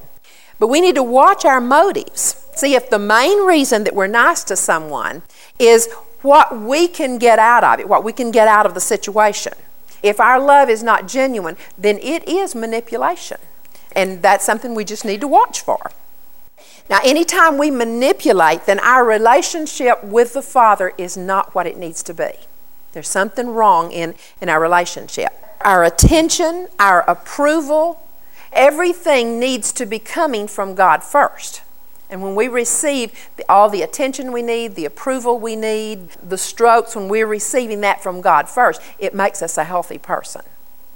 But 0.58 0.68
we 0.68 0.80
need 0.80 0.96
to 0.96 1.04
watch 1.04 1.44
our 1.44 1.60
motives. 1.60 2.48
See 2.56 2.76
if 2.76 2.90
the 2.90 2.98
main 2.98 3.46
reason 3.46 3.84
that 3.84 3.94
we're 3.94 4.08
nice 4.08 4.46
to 4.46 4.56
someone 4.56 5.22
is 5.60 5.92
what 6.22 6.58
we 6.58 6.88
can 6.88 7.18
get 7.18 7.40
out 7.40 7.66
of 7.66 7.82
it, 7.82 7.90
what 7.90 8.06
we 8.06 8.14
can 8.14 8.32
get 8.32 8.48
out 8.48 8.66
of 8.66 8.74
the 8.74 8.80
situation. 8.80 9.52
If 10.02 10.22
our 10.22 10.40
love 10.40 10.70
is 10.70 10.82
not 10.82 11.10
genuine, 11.10 11.58
then 11.78 11.98
it 11.98 12.26
is 12.26 12.56
manipulation. 12.56 13.38
And 13.94 14.22
that's 14.22 14.46
something 14.46 14.74
we 14.74 14.86
just 14.86 15.04
need 15.04 15.20
to 15.20 15.28
watch 15.28 15.60
for. 15.60 15.92
Now, 16.90 17.00
anytime 17.04 17.58
we 17.58 17.70
manipulate, 17.70 18.66
then 18.66 18.80
our 18.80 19.04
relationship 19.04 20.04
with 20.04 20.34
the 20.34 20.42
Father 20.42 20.94
is 20.98 21.18
not 21.18 21.54
what 21.54 21.68
it 21.68 21.78
needs 21.78 22.02
to 22.04 22.14
be. 22.14 22.32
There's 22.94 23.10
something 23.10 23.50
wrong 23.50 23.92
in, 23.92 24.16
in 24.42 24.48
our 24.50 24.62
relationship. 24.62 25.34
Our 25.62 25.84
attention, 25.84 26.70
our 26.80 27.02
approval, 27.10 28.02
everything 28.54 29.40
needs 29.40 29.72
to 29.74 29.86
be 29.86 30.00
coming 30.00 30.48
from 30.48 30.76
God 30.76 31.04
first. 31.04 31.62
And 32.10 32.24
when 32.24 32.36
we 32.36 32.48
receive 32.48 33.12
all 33.50 33.70
the 33.70 33.82
attention 33.82 34.32
we 34.32 34.42
need, 34.42 34.76
the 34.76 34.86
approval 34.86 35.40
we 35.40 35.58
need, 35.58 36.12
the 36.24 36.38
strokes, 36.38 36.96
when 36.96 37.10
we're 37.10 37.28
receiving 37.28 37.82
that 37.82 38.02
from 38.02 38.22
God 38.22 38.48
first, 38.48 38.82
it 38.98 39.14
makes 39.14 39.42
us 39.42 39.58
a 39.58 39.66
healthy 39.66 39.98
person. 39.98 40.44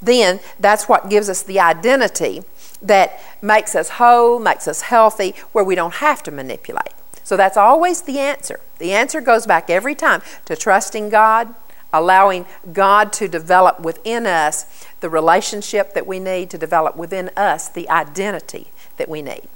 Then 0.01 0.39
that's 0.59 0.89
what 0.89 1.09
gives 1.09 1.29
us 1.29 1.43
the 1.43 1.59
identity 1.59 2.43
that 2.81 3.21
makes 3.41 3.75
us 3.75 3.89
whole, 3.89 4.39
makes 4.39 4.67
us 4.67 4.81
healthy, 4.81 5.35
where 5.51 5.63
we 5.63 5.75
don't 5.75 5.95
have 5.95 6.23
to 6.23 6.31
manipulate. 6.31 6.93
So 7.23 7.37
that's 7.37 7.57
always 7.57 8.01
the 8.01 8.19
answer. 8.19 8.59
The 8.79 8.93
answer 8.93 9.21
goes 9.21 9.45
back 9.45 9.69
every 9.69 9.95
time 9.95 10.21
to 10.45 10.55
trusting 10.55 11.09
God, 11.09 11.53
allowing 11.93 12.45
God 12.73 13.13
to 13.13 13.27
develop 13.27 13.79
within 13.79 14.25
us 14.25 14.85
the 15.01 15.09
relationship 15.09 15.93
that 15.93 16.07
we 16.07 16.19
need, 16.19 16.49
to 16.49 16.57
develop 16.57 16.95
within 16.95 17.29
us 17.37 17.69
the 17.69 17.87
identity 17.89 18.67
that 18.97 19.09
we 19.09 19.21
need. 19.21 19.47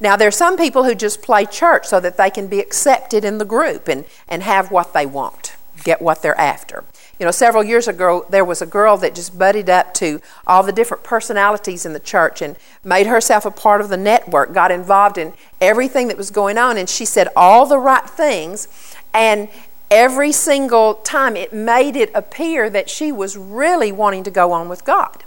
Now, 0.00 0.16
there 0.16 0.28
are 0.28 0.32
some 0.32 0.56
people 0.56 0.84
who 0.84 0.94
just 0.94 1.22
play 1.22 1.46
church 1.46 1.86
so 1.86 2.00
that 2.00 2.16
they 2.16 2.30
can 2.30 2.48
be 2.48 2.60
accepted 2.60 3.24
in 3.24 3.38
the 3.38 3.44
group 3.44 3.86
and, 3.88 4.04
and 4.28 4.42
have 4.42 4.70
what 4.70 4.92
they 4.92 5.06
want, 5.06 5.56
get 5.84 6.02
what 6.02 6.22
they're 6.22 6.38
after. 6.38 6.84
You 7.18 7.26
know, 7.26 7.30
several 7.30 7.62
years 7.62 7.86
ago, 7.86 8.26
there 8.28 8.44
was 8.44 8.60
a 8.60 8.66
girl 8.66 8.96
that 8.96 9.14
just 9.14 9.38
buddied 9.38 9.70
up 9.70 9.94
to 9.94 10.20
all 10.46 10.64
the 10.64 10.72
different 10.72 11.04
personalities 11.04 11.86
in 11.86 11.92
the 11.92 12.00
church 12.00 12.42
and 12.42 12.56
made 12.82 13.06
herself 13.06 13.46
a 13.46 13.52
part 13.52 13.80
of 13.80 13.88
the 13.88 13.96
network, 13.96 14.52
got 14.52 14.72
involved 14.72 15.16
in 15.16 15.32
everything 15.60 16.08
that 16.08 16.16
was 16.16 16.30
going 16.30 16.58
on, 16.58 16.76
and 16.76 16.88
she 16.88 17.04
said 17.04 17.28
all 17.36 17.66
the 17.66 17.78
right 17.78 18.08
things. 18.08 18.66
And 19.12 19.48
every 19.90 20.32
single 20.32 20.94
time 20.94 21.36
it 21.36 21.52
made 21.52 21.94
it 21.94 22.10
appear 22.14 22.68
that 22.70 22.90
she 22.90 23.12
was 23.12 23.36
really 23.36 23.92
wanting 23.92 24.24
to 24.24 24.30
go 24.30 24.50
on 24.50 24.68
with 24.68 24.84
God. 24.84 25.22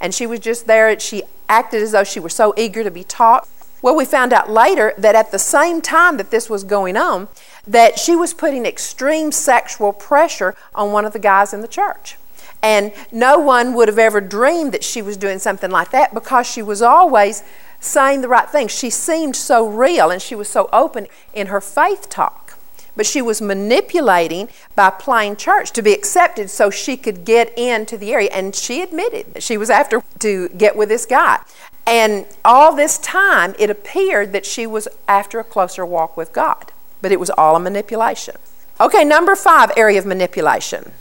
And 0.00 0.14
she 0.14 0.26
was 0.26 0.38
just 0.38 0.66
there, 0.68 0.98
she 1.00 1.24
acted 1.48 1.82
as 1.82 1.90
though 1.90 2.04
she 2.04 2.20
was 2.20 2.34
so 2.34 2.54
eager 2.56 2.84
to 2.84 2.90
be 2.90 3.02
taught. 3.02 3.48
Well, 3.82 3.96
we 3.96 4.04
found 4.04 4.32
out 4.32 4.48
later 4.48 4.94
that 4.96 5.16
at 5.16 5.32
the 5.32 5.40
same 5.40 5.80
time 5.80 6.16
that 6.18 6.30
this 6.30 6.48
was 6.48 6.62
going 6.62 6.96
on, 6.96 7.26
that 7.66 7.98
she 7.98 8.16
was 8.16 8.34
putting 8.34 8.66
extreme 8.66 9.32
sexual 9.32 9.92
pressure 9.92 10.54
on 10.74 10.92
one 10.92 11.04
of 11.04 11.12
the 11.12 11.18
guys 11.18 11.52
in 11.52 11.60
the 11.60 11.68
church. 11.68 12.16
And 12.62 12.92
no 13.10 13.38
one 13.38 13.74
would 13.74 13.88
have 13.88 13.98
ever 13.98 14.20
dreamed 14.20 14.72
that 14.72 14.84
she 14.84 15.02
was 15.02 15.16
doing 15.16 15.38
something 15.38 15.70
like 15.70 15.90
that 15.90 16.14
because 16.14 16.46
she 16.46 16.62
was 16.62 16.80
always 16.80 17.42
saying 17.80 18.20
the 18.20 18.28
right 18.28 18.48
things. 18.48 18.70
She 18.70 18.90
seemed 18.90 19.34
so 19.34 19.66
real 19.66 20.10
and 20.10 20.22
she 20.22 20.36
was 20.36 20.48
so 20.48 20.68
open 20.72 21.08
in 21.34 21.48
her 21.48 21.60
faith 21.60 22.08
talk. 22.08 22.56
But 22.94 23.06
she 23.06 23.22
was 23.22 23.40
manipulating 23.40 24.48
by 24.76 24.90
playing 24.90 25.36
church 25.36 25.72
to 25.72 25.82
be 25.82 25.92
accepted 25.92 26.50
so 26.50 26.68
she 26.68 26.96
could 26.96 27.24
get 27.24 27.56
into 27.58 27.96
the 27.96 28.12
area. 28.12 28.28
And 28.32 28.54
she 28.54 28.82
admitted 28.82 29.34
that 29.34 29.42
she 29.42 29.56
was 29.56 29.70
after 29.70 30.02
to 30.18 30.48
get 30.50 30.76
with 30.76 30.88
this 30.90 31.06
guy. 31.06 31.40
And 31.86 32.26
all 32.44 32.76
this 32.76 32.98
time, 32.98 33.54
it 33.58 33.70
appeared 33.70 34.32
that 34.32 34.46
she 34.46 34.66
was 34.66 34.86
after 35.08 35.40
a 35.40 35.44
closer 35.44 35.84
walk 35.84 36.16
with 36.16 36.32
God, 36.32 36.70
but 37.02 37.12
it 37.12 37.20
was 37.20 37.30
all 37.30 37.56
a 37.56 37.60
manipulation. 37.60 38.36
Okay, 38.80 39.04
number 39.04 39.36
five 39.36 39.70
area 39.76 39.98
of 39.98 40.06
manipulation. 40.06 40.92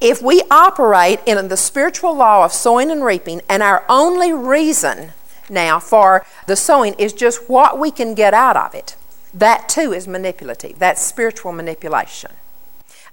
If 0.00 0.20
we 0.20 0.42
operate 0.50 1.20
in 1.26 1.48
the 1.48 1.56
spiritual 1.56 2.14
law 2.14 2.44
of 2.44 2.52
sowing 2.52 2.90
and 2.90 3.04
reaping, 3.04 3.40
and 3.48 3.62
our 3.62 3.84
only 3.88 4.32
reason 4.32 5.12
now 5.48 5.78
for 5.78 6.26
the 6.46 6.56
sowing 6.56 6.94
is 6.94 7.12
just 7.12 7.48
what 7.48 7.78
we 7.78 7.90
can 7.90 8.14
get 8.14 8.34
out 8.34 8.56
of 8.56 8.74
it, 8.74 8.96
that 9.32 9.68
too 9.68 9.92
is 9.92 10.08
manipulative. 10.08 10.78
That's 10.78 11.00
spiritual 11.00 11.52
manipulation. 11.52 12.32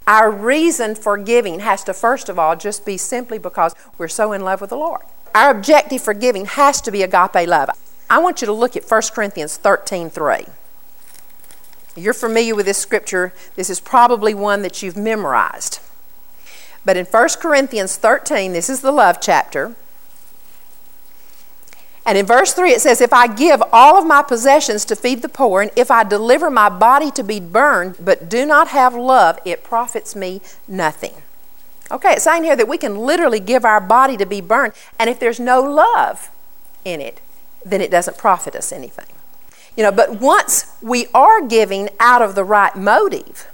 Our 0.07 0.31
reason 0.31 0.95
for 0.95 1.17
giving 1.17 1.59
has 1.59 1.83
to, 1.83 1.93
first 1.93 2.29
of 2.29 2.39
all, 2.39 2.55
just 2.55 2.85
be 2.85 2.97
simply 2.97 3.37
because 3.37 3.75
we're 3.99 4.07
so 4.07 4.31
in 4.31 4.41
love 4.41 4.59
with 4.59 4.71
the 4.71 4.75
Lord. 4.75 5.03
Our 5.35 5.51
objective 5.51 6.01
for 6.01 6.15
giving 6.15 6.45
has 6.45 6.81
to 6.81 6.91
be 6.91 7.03
agape 7.03 7.47
love. 7.47 7.69
I 8.09 8.17
want 8.17 8.41
you 8.41 8.47
to 8.47 8.53
look 8.53 8.75
at 8.75 8.89
1 8.89 9.01
Corinthians 9.13 9.57
13 9.57 10.09
3. 10.09 10.45
You're 11.99 12.13
familiar 12.13 12.55
with 12.55 12.65
this 12.65 12.77
scripture. 12.77 13.33
This 13.55 13.69
is 13.69 13.79
probably 13.79 14.33
one 14.33 14.61
that 14.61 14.81
you've 14.81 14.97
memorized. 14.97 15.79
But 16.85 16.97
in 16.97 17.05
1 17.05 17.29
Corinthians 17.39 17.97
13, 17.97 18.53
this 18.53 18.69
is 18.69 18.81
the 18.81 18.91
love 18.91 19.19
chapter. 19.21 19.75
And 22.05 22.17
in 22.17 22.25
verse 22.25 22.53
3, 22.53 22.71
it 22.71 22.81
says, 22.81 23.01
If 23.01 23.13
I 23.13 23.27
give 23.27 23.61
all 23.71 23.97
of 23.97 24.05
my 24.05 24.23
possessions 24.23 24.85
to 24.85 24.95
feed 24.95 25.21
the 25.21 25.29
poor, 25.29 25.61
and 25.61 25.71
if 25.75 25.91
I 25.91 26.03
deliver 26.03 26.49
my 26.49 26.69
body 26.69 27.11
to 27.11 27.23
be 27.23 27.39
burned, 27.39 27.97
but 27.99 28.29
do 28.29 28.45
not 28.45 28.69
have 28.69 28.95
love, 28.95 29.37
it 29.45 29.63
profits 29.63 30.15
me 30.15 30.41
nothing. 30.67 31.13
Okay, 31.91 32.13
it's 32.13 32.23
saying 32.23 32.45
here 32.45 32.55
that 32.55 32.67
we 32.67 32.77
can 32.77 32.97
literally 32.97 33.39
give 33.39 33.65
our 33.65 33.81
body 33.81 34.17
to 34.17 34.25
be 34.25 34.41
burned, 34.41 34.73
and 34.97 35.09
if 35.09 35.19
there's 35.19 35.39
no 35.39 35.61
love 35.61 36.31
in 36.85 37.01
it, 37.01 37.21
then 37.65 37.81
it 37.81 37.91
doesn't 37.91 38.17
profit 38.17 38.55
us 38.55 38.71
anything. 38.71 39.05
You 39.75 39.83
know, 39.83 39.91
but 39.91 40.19
once 40.19 40.75
we 40.81 41.07
are 41.13 41.45
giving 41.45 41.89
out 41.99 42.21
of 42.21 42.35
the 42.35 42.43
right 42.43 42.75
motive, 42.75 43.47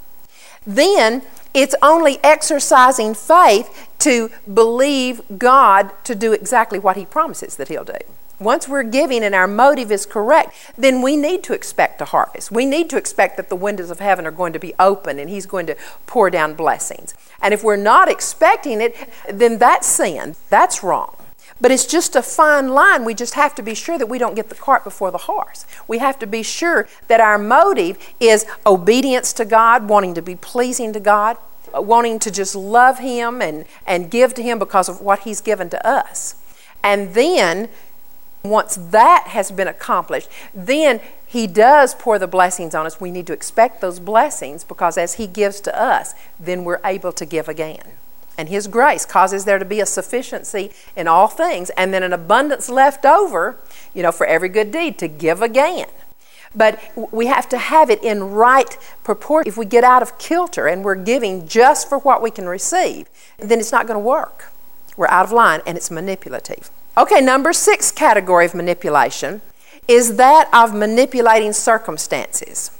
then 0.65 1.22
it's 1.53 1.75
only 1.81 2.19
exercising 2.24 3.13
faith 3.13 3.88
to 4.00 4.29
believe 4.51 5.22
God 5.38 5.91
to 6.03 6.15
do 6.15 6.34
exactly 6.34 6.79
what 6.79 6.98
He 6.98 7.05
promises 7.05 7.55
that 7.55 7.69
He'll 7.69 7.86
do. 7.86 7.98
Once 8.39 8.67
we're 8.67 8.84
giving 8.84 9.24
and 9.24 9.34
our 9.34 9.48
motive 9.48 9.91
is 9.91 10.05
correct, 10.05 10.53
then 10.77 11.01
we 11.01 11.15
need 11.15 11.41
to 11.43 11.53
expect 11.53 12.01
a 12.01 12.05
harvest. 12.05 12.51
We 12.51 12.65
need 12.65 12.89
to 12.89 12.98
expect 12.98 13.38
that 13.38 13.48
the 13.48 13.55
windows 13.55 13.89
of 13.89 14.00
heaven 14.00 14.27
are 14.27 14.31
going 14.31 14.51
to 14.51 14.60
be 14.60 14.74
open 14.77 15.19
and 15.19 15.29
He's 15.29 15.45
going 15.45 15.67
to 15.67 15.77
pour 16.05 16.29
down 16.29 16.53
blessings. 16.53 17.13
And 17.41 17.53
if 17.53 17.63
we're 17.63 17.77
not 17.77 18.10
expecting 18.10 18.81
it, 18.81 18.93
then 19.31 19.57
that's 19.57 19.88
sin. 19.88 20.36
That's 20.50 20.84
wrong. 20.84 21.15
But 21.62 21.71
it's 21.71 21.85
just 21.85 22.15
a 22.15 22.21
fine 22.21 22.69
line. 22.69 23.05
We 23.05 23.13
just 23.13 23.35
have 23.35 23.55
to 23.55 23.63
be 23.63 23.74
sure 23.74 23.97
that 23.97 24.07
we 24.07 24.17
don't 24.17 24.35
get 24.35 24.50
the 24.50 24.55
cart 24.55 24.83
before 24.83 25.09
the 25.09 25.19
horse. 25.19 25.65
We 25.88 26.00
have 26.00 26.19
to 26.19 26.27
be 26.27 26.43
sure 26.43 26.88
that 27.07 27.21
our 27.21 27.38
motive 27.38 27.97
is 28.19 28.45
obedience 28.65 29.31
to 29.33 29.45
God, 29.45 29.88
wanting 29.88 30.13
to 30.15 30.21
be 30.21 30.35
pleasing 30.35 30.91
to 30.93 31.00
God, 31.00 31.38
uh, 31.74 31.81
wanting 31.81 32.19
to 32.19 32.31
just 32.31 32.55
love 32.55 33.00
Him 33.00 33.41
and, 33.41 33.65
and 33.88 34.12
give 34.12 34.33
to 34.33 34.43
Him 34.43 34.59
because 34.59 34.89
of 34.89 35.00
what 35.00 35.19
He's 35.19 35.39
given 35.39 35.69
to 35.69 35.88
us. 35.88 36.35
And 36.83 37.13
then 37.13 37.69
once 38.43 38.75
that 38.75 39.27
has 39.27 39.50
been 39.50 39.67
accomplished, 39.67 40.29
then 40.53 41.00
He 41.25 41.47
does 41.47 41.95
pour 41.95 42.19
the 42.19 42.27
blessings 42.27 42.75
on 42.75 42.85
us. 42.85 43.00
We 43.00 43.12
need 43.12 43.27
to 43.27 43.33
expect 43.33 43.79
those 43.79 44.00
blessings 44.00 44.65
because 44.65 44.97
as 44.97 45.13
He 45.13 45.25
gives 45.25 45.62
to 45.62 45.81
us, 45.81 46.13
then 46.38 46.65
we're 46.65 46.81
able 46.83 47.13
to 47.13 47.25
give 47.25 47.47
again. 47.47 47.93
And 48.38 48.50
His 48.50 48.68
grace 48.68 49.06
causes 49.06 49.46
there 49.46 49.60
to 49.60 49.65
be 49.65 49.80
a 49.80 49.86
sufficiency 49.86 50.72
in 50.96 51.08
all 51.08 51.27
things 51.27 51.70
and 51.72 51.94
then 51.94 52.04
an 52.04 52.13
abundance 52.13 52.70
left 52.70 53.06
over, 53.06 53.58
you 53.94 54.04
know, 54.04 54.12
for 54.12 54.25
every 54.25 54.50
good 54.50 54.72
deed 54.72 54.98
to 55.00 55.08
give 55.08 55.42
again. 55.42 55.88
But 56.56 56.80
we 57.12 57.27
have 57.27 57.50
to 57.50 57.58
have 57.58 57.89
it 57.89 58.01
in 58.04 58.32
right 58.32 58.77
proportion. 59.04 59.50
If 59.50 59.58
we 59.58 59.65
get 59.65 59.84
out 59.84 60.01
of 60.01 60.18
kilter 60.18 60.68
and 60.68 60.84
we're 60.84 60.96
giving 60.96 61.48
just 61.48 61.89
for 61.89 62.00
what 62.00 62.22
we 62.22 62.32
can 62.32 62.48
receive, 62.48 63.08
then 63.38 63.60
it's 63.60 63.72
not 63.72 63.88
going 63.88 63.96
to 63.96 64.06
work. 64.06 64.51
We're 64.96 65.10
out 65.10 65.25
of 65.25 65.32
line 65.32 65.62
and 65.68 65.77
it's 65.77 65.92
manipulative. 65.92 66.72
Okay, 66.98 67.20
number 67.20 67.51
six 67.51 67.92
category 67.92 68.46
of 68.46 68.56
manipulation 68.56 69.42
is 69.88 70.15
that 70.15 70.50
of 70.54 70.74
manipulating 70.74 71.51
circumstances. 71.51 72.72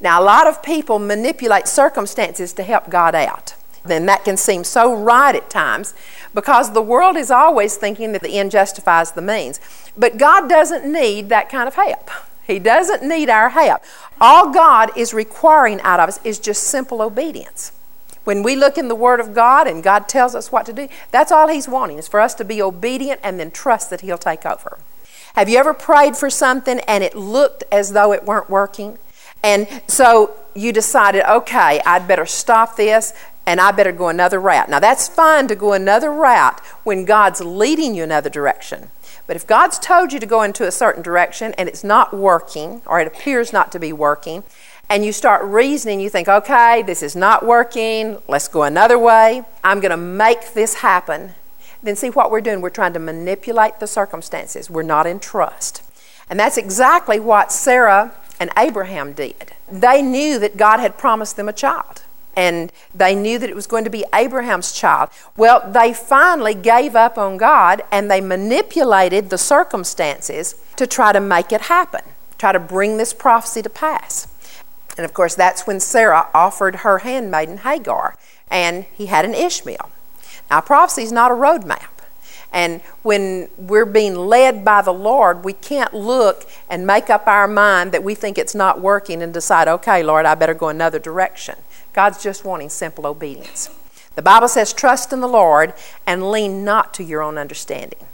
Now, 0.00 0.20
a 0.20 0.24
lot 0.24 0.46
of 0.46 0.62
people 0.62 0.98
manipulate 0.98 1.68
circumstances 1.68 2.54
to 2.54 2.62
help 2.62 2.88
God 2.88 3.14
out. 3.14 3.54
Then 3.84 4.06
that 4.06 4.24
can 4.24 4.36
seem 4.36 4.64
so 4.64 4.94
right 4.94 5.34
at 5.34 5.48
times 5.48 5.94
because 6.34 6.72
the 6.72 6.82
world 6.82 7.16
is 7.16 7.30
always 7.30 7.76
thinking 7.76 8.12
that 8.12 8.22
the 8.22 8.38
end 8.38 8.50
justifies 8.50 9.12
the 9.12 9.22
means. 9.22 9.58
But 9.96 10.18
God 10.18 10.48
doesn't 10.48 10.90
need 10.90 11.28
that 11.30 11.48
kind 11.48 11.66
of 11.66 11.74
help. 11.74 12.10
He 12.46 12.58
doesn't 12.58 13.06
need 13.06 13.30
our 13.30 13.50
help. 13.50 13.82
All 14.20 14.52
God 14.52 14.90
is 14.96 15.14
requiring 15.14 15.80
out 15.82 16.00
of 16.00 16.08
us 16.08 16.20
is 16.24 16.38
just 16.38 16.64
simple 16.64 17.00
obedience. 17.00 17.72
When 18.24 18.42
we 18.42 18.54
look 18.54 18.76
in 18.76 18.88
the 18.88 18.94
Word 18.94 19.18
of 19.18 19.34
God 19.34 19.66
and 19.66 19.82
God 19.82 20.08
tells 20.08 20.34
us 20.34 20.52
what 20.52 20.66
to 20.66 20.72
do, 20.72 20.88
that's 21.10 21.32
all 21.32 21.48
He's 21.48 21.68
wanting 21.68 21.98
is 21.98 22.08
for 22.08 22.20
us 22.20 22.34
to 22.34 22.44
be 22.44 22.60
obedient 22.60 23.20
and 23.22 23.40
then 23.40 23.50
trust 23.50 23.88
that 23.90 24.02
He'll 24.02 24.18
take 24.18 24.44
over. 24.44 24.78
Have 25.34 25.48
you 25.48 25.58
ever 25.58 25.72
prayed 25.72 26.16
for 26.16 26.28
something 26.28 26.80
and 26.80 27.02
it 27.02 27.14
looked 27.14 27.64
as 27.72 27.92
though 27.92 28.12
it 28.12 28.24
weren't 28.24 28.50
working? 28.50 28.98
And 29.42 29.66
so 29.86 30.36
you 30.54 30.72
decided, 30.72 31.22
okay, 31.30 31.80
I'd 31.86 32.06
better 32.06 32.26
stop 32.26 32.76
this 32.76 33.14
and 33.46 33.60
I 33.60 33.72
better 33.72 33.92
go 33.92 34.08
another 34.08 34.40
route. 34.40 34.68
Now, 34.68 34.78
that's 34.78 35.08
fine 35.08 35.48
to 35.48 35.54
go 35.54 35.72
another 35.72 36.12
route 36.12 36.60
when 36.84 37.04
God's 37.04 37.40
leading 37.40 37.94
you 37.94 38.04
another 38.04 38.30
direction. 38.30 38.90
But 39.26 39.36
if 39.36 39.46
God's 39.46 39.78
told 39.78 40.12
you 40.12 40.18
to 40.20 40.26
go 40.26 40.42
into 40.42 40.66
a 40.66 40.72
certain 40.72 41.02
direction 41.02 41.54
and 41.56 41.68
it's 41.68 41.84
not 41.84 42.12
working, 42.12 42.82
or 42.86 43.00
it 43.00 43.06
appears 43.06 43.52
not 43.52 43.70
to 43.72 43.78
be 43.78 43.92
working, 43.92 44.42
and 44.88 45.04
you 45.04 45.12
start 45.12 45.44
reasoning, 45.44 46.00
you 46.00 46.10
think, 46.10 46.26
okay, 46.26 46.82
this 46.82 47.02
is 47.02 47.14
not 47.14 47.46
working, 47.46 48.18
let's 48.26 48.48
go 48.48 48.64
another 48.64 48.98
way, 48.98 49.44
I'm 49.62 49.80
going 49.80 49.92
to 49.92 49.96
make 49.96 50.54
this 50.54 50.74
happen, 50.74 51.34
then 51.82 51.94
see 51.96 52.10
what 52.10 52.30
we're 52.30 52.40
doing. 52.40 52.60
We're 52.60 52.70
trying 52.70 52.92
to 52.94 52.98
manipulate 52.98 53.78
the 53.78 53.86
circumstances. 53.86 54.68
We're 54.68 54.82
not 54.82 55.06
in 55.06 55.20
trust. 55.20 55.82
And 56.28 56.38
that's 56.38 56.56
exactly 56.56 57.20
what 57.20 57.52
Sarah 57.52 58.12
and 58.38 58.50
Abraham 58.56 59.12
did. 59.12 59.52
They 59.70 60.02
knew 60.02 60.38
that 60.40 60.56
God 60.56 60.80
had 60.80 60.98
promised 60.98 61.36
them 61.36 61.48
a 61.48 61.52
child. 61.52 62.02
And 62.36 62.72
they 62.94 63.14
knew 63.14 63.38
that 63.38 63.50
it 63.50 63.56
was 63.56 63.66
going 63.66 63.84
to 63.84 63.90
be 63.90 64.04
Abraham's 64.14 64.72
child. 64.72 65.10
Well, 65.36 65.68
they 65.70 65.92
finally 65.92 66.54
gave 66.54 66.94
up 66.94 67.18
on 67.18 67.36
God 67.36 67.82
and 67.90 68.10
they 68.10 68.20
manipulated 68.20 69.30
the 69.30 69.38
circumstances 69.38 70.54
to 70.76 70.86
try 70.86 71.12
to 71.12 71.20
make 71.20 71.52
it 71.52 71.62
happen, 71.62 72.02
try 72.38 72.52
to 72.52 72.60
bring 72.60 72.96
this 72.96 73.12
prophecy 73.12 73.62
to 73.62 73.70
pass. 73.70 74.28
And 74.96 75.04
of 75.04 75.14
course, 75.14 75.34
that's 75.34 75.66
when 75.66 75.80
Sarah 75.80 76.28
offered 76.34 76.76
her 76.76 76.98
handmaiden 76.98 77.58
Hagar, 77.58 78.16
and 78.50 78.86
he 78.94 79.06
had 79.06 79.24
an 79.24 79.34
Ishmael. 79.34 79.90
Now, 80.50 80.60
prophecy 80.60 81.02
is 81.02 81.12
not 81.12 81.30
a 81.30 81.34
roadmap. 81.34 81.88
And 82.52 82.80
when 83.02 83.48
we're 83.56 83.86
being 83.86 84.14
led 84.16 84.64
by 84.64 84.82
the 84.82 84.92
Lord, 84.92 85.44
we 85.44 85.52
can't 85.52 85.94
look 85.94 86.50
and 86.68 86.86
make 86.86 87.08
up 87.08 87.28
our 87.28 87.46
mind 87.46 87.92
that 87.92 88.02
we 88.02 88.16
think 88.16 88.38
it's 88.38 88.54
not 88.54 88.80
working 88.80 89.22
and 89.22 89.32
decide, 89.32 89.68
okay, 89.68 90.02
Lord, 90.02 90.26
I 90.26 90.34
better 90.34 90.54
go 90.54 90.68
another 90.68 90.98
direction. 90.98 91.54
God's 91.92 92.22
just 92.22 92.44
wanting 92.44 92.68
simple 92.68 93.06
obedience. 93.06 93.70
The 94.14 94.22
Bible 94.22 94.48
says, 94.48 94.72
Trust 94.72 95.12
in 95.12 95.20
the 95.20 95.28
Lord 95.28 95.74
and 96.06 96.30
lean 96.30 96.64
not 96.64 96.92
to 96.94 97.04
your 97.04 97.22
own 97.22 97.38
understanding. 97.38 98.06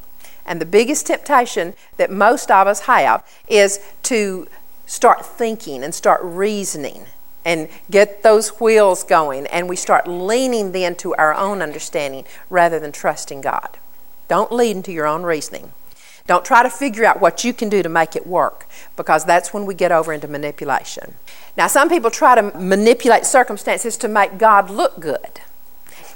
And 0.44 0.60
the 0.60 0.66
biggest 0.66 1.06
temptation 1.06 1.74
that 1.96 2.10
most 2.10 2.50
of 2.50 2.66
us 2.66 2.80
have 2.80 3.26
is 3.48 3.80
to 4.04 4.46
start 4.86 5.26
thinking 5.26 5.82
and 5.82 5.94
start 5.94 6.20
reasoning 6.22 7.06
and 7.44 7.68
get 7.90 8.22
those 8.22 8.60
wheels 8.60 9.04
going, 9.04 9.46
and 9.46 9.68
we 9.68 9.76
start 9.76 10.08
leaning 10.08 10.72
then 10.72 10.96
to 10.96 11.14
our 11.14 11.32
own 11.32 11.62
understanding 11.62 12.24
rather 12.50 12.80
than 12.80 12.90
trusting 12.90 13.40
God. 13.40 13.68
Don't 14.26 14.50
lean 14.50 14.82
to 14.82 14.92
your 14.92 15.06
own 15.06 15.22
reasoning. 15.22 15.72
Don't 16.26 16.44
try 16.44 16.62
to 16.62 16.70
figure 16.70 17.04
out 17.04 17.20
what 17.20 17.44
you 17.44 17.52
can 17.52 17.68
do 17.68 17.82
to 17.82 17.88
make 17.88 18.16
it 18.16 18.26
work 18.26 18.66
because 18.96 19.24
that's 19.24 19.54
when 19.54 19.64
we 19.64 19.74
get 19.74 19.92
over 19.92 20.12
into 20.12 20.26
manipulation. 20.26 21.14
Now, 21.56 21.68
some 21.68 21.88
people 21.88 22.10
try 22.10 22.34
to 22.34 22.56
manipulate 22.58 23.24
circumstances 23.24 23.96
to 23.98 24.08
make 24.08 24.38
God 24.38 24.70
look 24.70 25.00
good. 25.00 25.40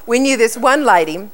We 0.06 0.18
knew 0.18 0.36
this 0.36 0.56
one 0.56 0.84
lady, 0.84 1.28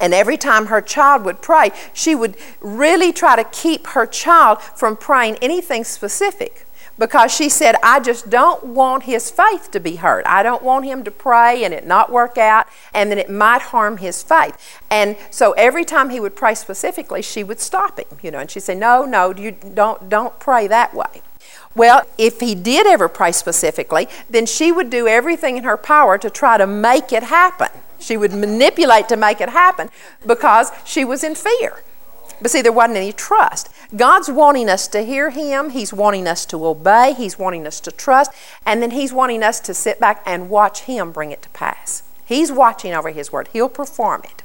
and 0.00 0.14
every 0.14 0.36
time 0.36 0.66
her 0.66 0.80
child 0.80 1.24
would 1.24 1.42
pray, 1.42 1.70
she 1.92 2.14
would 2.14 2.36
really 2.60 3.12
try 3.12 3.36
to 3.36 3.44
keep 3.44 3.88
her 3.88 4.06
child 4.06 4.62
from 4.62 4.96
praying 4.96 5.36
anything 5.42 5.84
specific 5.84 6.66
because 6.98 7.32
she 7.34 7.48
said, 7.48 7.76
I 7.82 8.00
just 8.00 8.28
don't 8.28 8.64
want 8.64 9.04
his 9.04 9.30
faith 9.30 9.70
to 9.72 9.80
be 9.80 9.96
hurt. 9.96 10.26
I 10.26 10.42
don't 10.42 10.62
want 10.62 10.84
him 10.84 11.02
to 11.04 11.10
pray 11.10 11.64
and 11.64 11.72
it 11.72 11.86
not 11.86 12.12
work 12.12 12.36
out 12.36 12.66
and 12.92 13.10
then 13.10 13.18
it 13.18 13.30
might 13.30 13.62
harm 13.62 13.98
his 13.98 14.22
faith. 14.22 14.80
And 14.90 15.16
so 15.30 15.52
every 15.52 15.84
time 15.84 16.10
he 16.10 16.20
would 16.20 16.36
pray 16.36 16.54
specifically, 16.54 17.22
she 17.22 17.42
would 17.42 17.60
stop 17.60 17.98
him, 17.98 18.18
you 18.22 18.30
know, 18.30 18.38
and 18.38 18.50
she'd 18.50 18.60
say, 18.60 18.74
No, 18.74 19.04
no, 19.04 19.34
you 19.34 19.52
don't 19.52 20.08
don't 20.08 20.38
pray 20.38 20.66
that 20.66 20.94
way. 20.94 21.22
Well, 21.74 22.02
if 22.18 22.40
he 22.40 22.54
did 22.54 22.86
ever 22.86 23.08
pray 23.08 23.32
specifically, 23.32 24.08
then 24.28 24.44
she 24.44 24.72
would 24.72 24.90
do 24.90 25.06
everything 25.06 25.56
in 25.56 25.64
her 25.64 25.76
power 25.76 26.18
to 26.18 26.28
try 26.28 26.58
to 26.58 26.66
make 26.66 27.12
it 27.12 27.24
happen. 27.24 27.68
She 28.00 28.16
would 28.16 28.32
manipulate 28.32 29.08
to 29.08 29.16
make 29.16 29.40
it 29.40 29.50
happen 29.50 29.90
because 30.26 30.72
she 30.84 31.04
was 31.04 31.22
in 31.22 31.34
fear. 31.34 31.82
But 32.40 32.50
see, 32.50 32.62
there 32.62 32.72
wasn't 32.72 32.96
any 32.96 33.12
trust. 33.12 33.68
God's 33.96 34.30
wanting 34.30 34.68
us 34.68 34.86
to 34.88 35.02
hear 35.02 35.30
Him, 35.30 35.70
He's 35.70 35.92
wanting 35.92 36.26
us 36.26 36.46
to 36.46 36.66
obey, 36.66 37.14
He's 37.16 37.38
wanting 37.38 37.66
us 37.66 37.80
to 37.80 37.90
trust, 37.90 38.30
and 38.64 38.80
then 38.82 38.92
He's 38.92 39.12
wanting 39.12 39.42
us 39.42 39.58
to 39.60 39.74
sit 39.74 39.98
back 39.98 40.22
and 40.24 40.48
watch 40.48 40.82
Him 40.82 41.10
bring 41.10 41.32
it 41.32 41.42
to 41.42 41.48
pass. 41.50 42.02
He's 42.24 42.52
watching 42.52 42.92
over 42.92 43.10
His 43.10 43.32
word, 43.32 43.48
He'll 43.52 43.68
perform 43.68 44.22
it. 44.24 44.42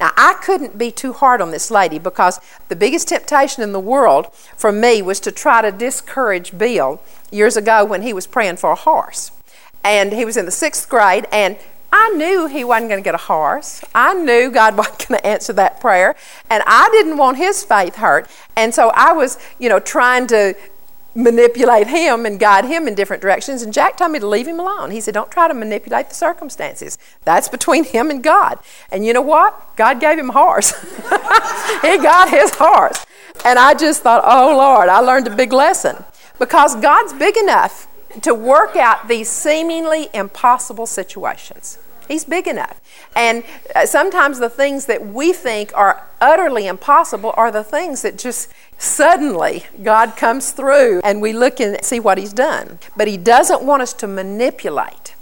Now, 0.00 0.10
I 0.16 0.34
couldn't 0.34 0.76
be 0.76 0.90
too 0.90 1.12
hard 1.12 1.40
on 1.40 1.50
this 1.50 1.70
lady 1.70 1.98
because 1.98 2.40
the 2.68 2.76
biggest 2.76 3.08
temptation 3.08 3.62
in 3.62 3.72
the 3.72 3.80
world 3.80 4.32
for 4.56 4.72
me 4.72 5.02
was 5.02 5.20
to 5.20 5.32
try 5.32 5.62
to 5.62 5.70
discourage 5.70 6.56
Bill 6.56 7.00
years 7.30 7.56
ago 7.56 7.84
when 7.84 8.02
he 8.02 8.12
was 8.12 8.26
praying 8.26 8.56
for 8.56 8.70
a 8.70 8.76
horse. 8.76 9.30
And 9.84 10.12
he 10.12 10.24
was 10.24 10.36
in 10.36 10.46
the 10.46 10.50
sixth 10.50 10.88
grade, 10.88 11.26
and 11.30 11.56
I 11.96 12.08
knew 12.08 12.46
he 12.46 12.64
wasn't 12.64 12.90
going 12.90 13.00
to 13.00 13.04
get 13.04 13.14
a 13.14 13.18
horse. 13.18 13.80
I 13.94 14.14
knew 14.14 14.50
God 14.50 14.76
wasn't 14.78 15.06
going 15.06 15.20
to 15.20 15.26
answer 15.26 15.52
that 15.52 15.80
prayer. 15.80 16.16
And 16.50 16.64
I 16.66 16.88
didn't 16.90 17.18
want 17.18 17.36
his 17.36 17.62
faith 17.62 17.94
hurt. 17.94 18.28
And 18.56 18.74
so 18.74 18.90
I 18.96 19.12
was, 19.12 19.38
you 19.60 19.68
know, 19.68 19.78
trying 19.78 20.26
to 20.26 20.56
manipulate 21.14 21.86
him 21.86 22.26
and 22.26 22.40
guide 22.40 22.64
him 22.64 22.88
in 22.88 22.96
different 22.96 23.22
directions. 23.22 23.62
And 23.62 23.72
Jack 23.72 23.96
told 23.96 24.10
me 24.10 24.18
to 24.18 24.26
leave 24.26 24.48
him 24.48 24.58
alone. 24.58 24.90
He 24.90 25.00
said, 25.00 25.14
Don't 25.14 25.30
try 25.30 25.46
to 25.46 25.54
manipulate 25.54 26.08
the 26.08 26.16
circumstances. 26.16 26.98
That's 27.24 27.48
between 27.48 27.84
him 27.84 28.10
and 28.10 28.24
God. 28.24 28.58
And 28.90 29.06
you 29.06 29.12
know 29.12 29.22
what? 29.22 29.76
God 29.76 30.00
gave 30.00 30.18
him 30.18 30.30
a 30.30 30.32
horse. 30.32 30.72
he 31.82 31.98
got 31.98 32.28
his 32.28 32.50
horse. 32.56 33.06
And 33.44 33.56
I 33.56 33.74
just 33.74 34.02
thought, 34.02 34.24
Oh 34.26 34.56
Lord, 34.56 34.88
I 34.88 34.98
learned 34.98 35.28
a 35.28 35.36
big 35.36 35.52
lesson. 35.52 36.02
Because 36.40 36.74
God's 36.74 37.12
big 37.12 37.36
enough 37.36 37.86
to 38.22 38.34
work 38.34 38.76
out 38.76 39.08
these 39.08 39.28
seemingly 39.28 40.08
impossible 40.14 40.86
situations. 40.86 41.78
He's 42.08 42.24
big 42.24 42.46
enough. 42.46 42.80
And 43.16 43.44
uh, 43.74 43.86
sometimes 43.86 44.38
the 44.38 44.50
things 44.50 44.86
that 44.86 45.06
we 45.06 45.32
think 45.32 45.72
are 45.74 46.06
utterly 46.20 46.66
impossible 46.66 47.32
are 47.36 47.50
the 47.50 47.64
things 47.64 48.02
that 48.02 48.18
just 48.18 48.50
suddenly 48.78 49.64
God 49.82 50.16
comes 50.16 50.50
through 50.50 51.00
and 51.02 51.22
we 51.22 51.32
look 51.32 51.60
and 51.60 51.82
see 51.82 52.00
what 52.00 52.18
He's 52.18 52.32
done. 52.32 52.78
But 52.96 53.08
He 53.08 53.16
doesn't 53.16 53.62
want 53.62 53.82
us 53.82 53.94
to 53.94 54.06
manipulate, 54.06 55.14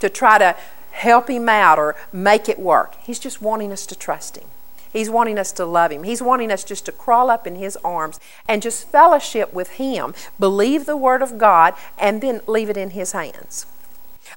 to 0.00 0.08
try 0.08 0.38
to 0.38 0.54
help 0.92 1.28
Him 1.28 1.48
out 1.48 1.78
or 1.78 1.96
make 2.12 2.48
it 2.48 2.58
work. 2.58 2.96
He's 3.02 3.18
just 3.18 3.42
wanting 3.42 3.72
us 3.72 3.86
to 3.86 3.96
trust 3.96 4.36
Him. 4.36 4.46
He's 4.92 5.10
wanting 5.10 5.38
us 5.38 5.52
to 5.52 5.64
love 5.64 5.92
Him. 5.92 6.04
He's 6.04 6.22
wanting 6.22 6.50
us 6.50 6.64
just 6.64 6.86
to 6.86 6.92
crawl 6.92 7.30
up 7.30 7.46
in 7.46 7.56
His 7.56 7.76
arms 7.84 8.20
and 8.48 8.62
just 8.62 8.88
fellowship 8.88 9.52
with 9.52 9.72
Him, 9.72 10.14
believe 10.38 10.86
the 10.86 10.96
Word 10.96 11.22
of 11.22 11.38
God, 11.38 11.74
and 11.98 12.20
then 12.20 12.40
leave 12.46 12.70
it 12.70 12.76
in 12.76 12.90
His 12.90 13.12
hands. 13.12 13.66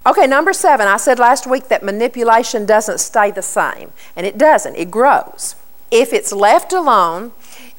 Okay, 0.06 0.26
number 0.26 0.54
seven, 0.54 0.88
I 0.88 0.98
said 0.98 1.20
last 1.20 1.46
week 1.46 1.68
that 1.68 1.84
manipulation 1.84 2.66
doesn't 2.66 3.00
stay 3.00 3.32
the 3.32 3.42
same, 3.42 3.92
and 4.16 4.26
it 4.26 4.38
doesn't, 4.38 4.76
it 4.76 4.90
grows. 4.90 5.56
If 5.92 6.14
it's 6.14 6.32
left 6.32 6.72
alone, 6.72 7.34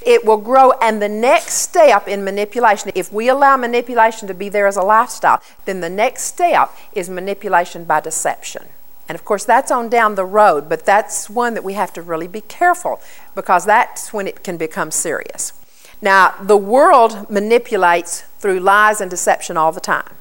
it 0.04 0.24
will 0.24 0.37
grow. 0.37 0.72
And 0.82 1.00
the 1.00 1.08
next 1.08 1.54
step 1.54 2.06
in 2.06 2.24
manipulation, 2.24 2.92
if 2.94 3.12
we 3.12 3.28
allow 3.28 3.56
manipulation 3.56 4.28
to 4.28 4.35
be 4.35 4.48
there 4.48 4.66
as 4.66 4.76
a 4.76 4.82
lifestyle, 4.82 5.42
then 5.64 5.80
the 5.80 5.88
next 5.88 6.24
step 6.24 6.70
is 6.92 7.08
manipulation 7.08 7.85
by 7.85 8.00
deception. 8.00 8.68
And 9.09 9.17
of 9.17 9.25
course, 9.25 9.45
that's 9.45 9.71
on 9.71 9.88
down 9.88 10.15
the 10.15 10.25
road, 10.25 10.69
but 10.69 10.87
that's 10.87 11.29
one 11.29 11.55
that 11.55 11.65
we 11.65 11.75
have 11.75 11.93
to 11.95 12.03
really 12.03 12.29
be 12.29 12.41
careful 12.41 13.01
because 13.35 13.65
that's 13.65 14.12
when 14.12 14.27
it 14.27 14.43
can 14.45 14.57
become 14.57 14.91
serious. 14.91 15.53
Now, 16.01 16.35
the 16.41 16.57
world 16.57 17.31
manipulates 17.31 18.23
through 18.38 18.61
lies 18.61 19.01
and 19.01 19.11
deception 19.11 19.57
all 19.57 19.73
the 19.73 19.81
time 19.81 20.15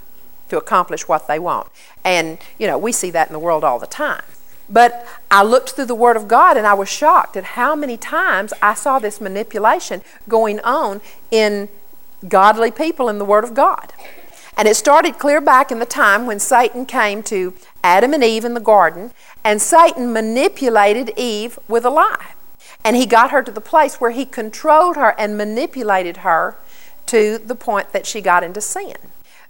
to 0.49 0.57
accomplish 0.57 1.07
what 1.07 1.27
they 1.27 1.39
want. 1.39 1.67
And, 2.03 2.37
you 2.59 2.67
know, 2.67 2.77
we 2.77 2.91
see 2.91 3.09
that 3.11 3.27
in 3.27 3.33
the 3.33 3.39
world 3.39 3.63
all 3.63 3.79
the 3.79 3.87
time. 3.87 4.23
But 4.69 5.05
I 5.29 5.43
looked 5.43 5.71
through 5.71 5.85
the 5.85 5.95
Word 5.95 6.15
of 6.15 6.27
God 6.27 6.55
and 6.55 6.65
I 6.65 6.73
was 6.73 6.87
shocked 6.87 7.35
at 7.35 7.43
how 7.43 7.75
many 7.75 7.97
times 7.97 8.53
I 8.61 8.73
saw 8.73 8.99
this 8.99 9.19
manipulation 9.19 10.01
going 10.29 10.59
on 10.61 11.01
in 11.29 11.67
godly 12.27 12.71
people 12.71 13.09
in 13.09 13.17
the 13.17 13.25
Word 13.25 13.43
of 13.43 13.53
God. 13.53 13.91
And 14.57 14.67
it 14.67 14.75
started 14.75 15.17
clear 15.17 15.41
back 15.41 15.71
in 15.71 15.79
the 15.79 15.85
time 15.85 16.25
when 16.25 16.39
Satan 16.39 16.85
came 16.85 17.23
to 17.23 17.53
Adam 17.83 18.13
and 18.13 18.23
Eve 18.23 18.45
in 18.45 18.53
the 18.53 18.59
garden, 18.59 19.11
and 19.43 19.61
Satan 19.61 20.13
manipulated 20.13 21.11
Eve 21.17 21.57
with 21.67 21.85
a 21.85 21.89
lie. 21.89 22.33
And 22.83 22.95
he 22.95 23.05
got 23.05 23.31
her 23.31 23.41
to 23.43 23.51
the 23.51 23.61
place 23.61 24.01
where 24.01 24.11
he 24.11 24.25
controlled 24.25 24.97
her 24.97 25.15
and 25.17 25.37
manipulated 25.37 26.17
her 26.17 26.57
to 27.07 27.37
the 27.37 27.55
point 27.55 27.91
that 27.93 28.05
she 28.05 28.21
got 28.21 28.43
into 28.43 28.61
sin. 28.61 28.95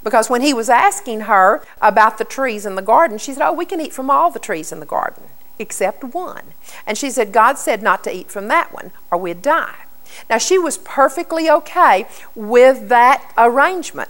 Because 0.04 0.30
when 0.30 0.42
he 0.42 0.54
was 0.54 0.70
asking 0.70 1.22
her 1.22 1.64
about 1.82 2.18
the 2.18 2.26
trees 2.26 2.66
in 2.66 2.76
the 2.76 2.82
garden, 2.82 3.18
she 3.18 3.34
said, 3.34 3.46
Oh, 3.46 3.54
we 3.54 3.66
can 3.66 3.80
eat 3.80 3.94
from 3.94 4.10
all 4.10 4.32
the 4.32 4.40
trees 4.40 4.72
in 4.72 4.80
the 4.80 4.86
garden 4.86 5.24
except 5.62 6.04
one. 6.04 6.54
And 6.86 6.98
she 6.98 7.10
said, 7.10 7.32
God 7.32 7.58
said 7.58 7.82
not 7.82 8.04
to 8.04 8.14
eat 8.14 8.32
from 8.32 8.48
that 8.48 8.74
one 8.74 8.92
or 9.10 9.18
we'd 9.18 9.42
die. 9.42 9.86
Now, 10.30 10.40
she 10.40 10.58
was 10.58 10.78
perfectly 10.78 11.50
okay 11.50 12.06
with 12.36 12.90
that 12.90 13.32
arrangement. 13.38 14.10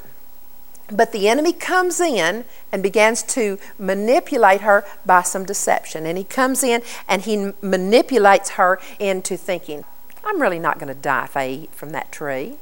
But 0.92 1.14
the 1.14 1.30
enemy 1.30 1.54
comes 1.54 2.00
in 2.00 2.46
and 2.72 2.84
begins 2.84 3.24
to 3.24 3.58
manipulate 3.80 4.62
her 4.62 4.84
by 5.06 5.22
some 5.22 5.46
deception. 5.46 6.06
And 6.06 6.18
he 6.18 6.24
comes 6.24 6.64
in 6.64 6.82
and 7.08 7.22
he 7.22 7.54
manipulates 7.62 8.52
her 8.52 8.80
into 9.00 9.38
thinking, 9.38 9.86
I'm 10.24 10.42
really 10.42 10.60
not 10.60 10.80
going 10.80 10.94
to 10.94 11.00
die 11.00 11.26
if 11.26 11.38
I 11.38 11.48
eat 11.48 11.74
from 11.74 11.92
that 11.92 12.12
tree. 12.12 12.56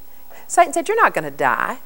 Satan 0.47 0.73
said, 0.73 0.87
You're 0.87 1.01
not 1.01 1.13
going 1.13 1.25
to 1.25 1.31
die. 1.31 1.79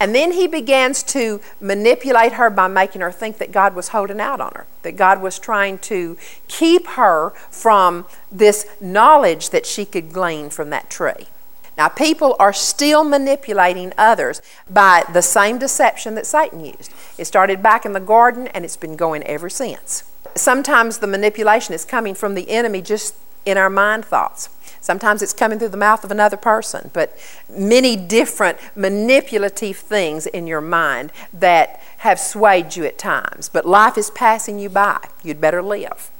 And 0.00 0.14
then 0.14 0.32
he 0.32 0.48
begins 0.48 1.02
to 1.04 1.40
manipulate 1.60 2.32
her 2.32 2.50
by 2.50 2.66
making 2.66 3.00
her 3.00 3.12
think 3.12 3.38
that 3.38 3.52
God 3.52 3.74
was 3.74 3.88
holding 3.88 4.20
out 4.20 4.40
on 4.40 4.52
her, 4.54 4.66
that 4.82 4.96
God 4.96 5.22
was 5.22 5.38
trying 5.38 5.78
to 5.78 6.18
keep 6.48 6.86
her 6.88 7.30
from 7.50 8.04
this 8.30 8.66
knowledge 8.80 9.50
that 9.50 9.66
she 9.66 9.84
could 9.84 10.12
glean 10.12 10.50
from 10.50 10.70
that 10.70 10.90
tree. 10.90 11.28
Now, 11.76 11.88
people 11.88 12.36
are 12.38 12.52
still 12.52 13.04
manipulating 13.04 13.92
others 13.98 14.40
by 14.70 15.04
the 15.12 15.22
same 15.22 15.58
deception 15.58 16.14
that 16.14 16.26
Satan 16.26 16.64
used. 16.64 16.92
It 17.18 17.24
started 17.24 17.62
back 17.62 17.84
in 17.84 17.92
the 17.92 18.00
garden 18.00 18.46
and 18.48 18.64
it's 18.64 18.76
been 18.76 18.96
going 18.96 19.22
ever 19.24 19.48
since. 19.48 20.04
Sometimes 20.36 20.98
the 20.98 21.06
manipulation 21.06 21.74
is 21.74 21.84
coming 21.84 22.14
from 22.14 22.34
the 22.34 22.48
enemy 22.50 22.82
just 22.82 23.14
in 23.44 23.58
our 23.58 23.70
mind 23.70 24.04
thoughts. 24.04 24.48
Sometimes 24.80 25.22
it's 25.22 25.32
coming 25.32 25.58
through 25.58 25.70
the 25.70 25.78
mouth 25.78 26.04
of 26.04 26.10
another 26.10 26.36
person, 26.36 26.90
but 26.92 27.16
many 27.48 27.96
different 27.96 28.58
manipulative 28.76 29.78
things 29.78 30.26
in 30.26 30.46
your 30.46 30.60
mind 30.60 31.10
that 31.32 31.80
have 31.98 32.20
swayed 32.20 32.76
you 32.76 32.84
at 32.84 32.98
times. 32.98 33.48
But 33.48 33.64
life 33.64 33.96
is 33.96 34.10
passing 34.10 34.58
you 34.58 34.68
by. 34.68 34.98
You'd 35.22 35.40
better 35.40 35.62
live. 35.62 36.10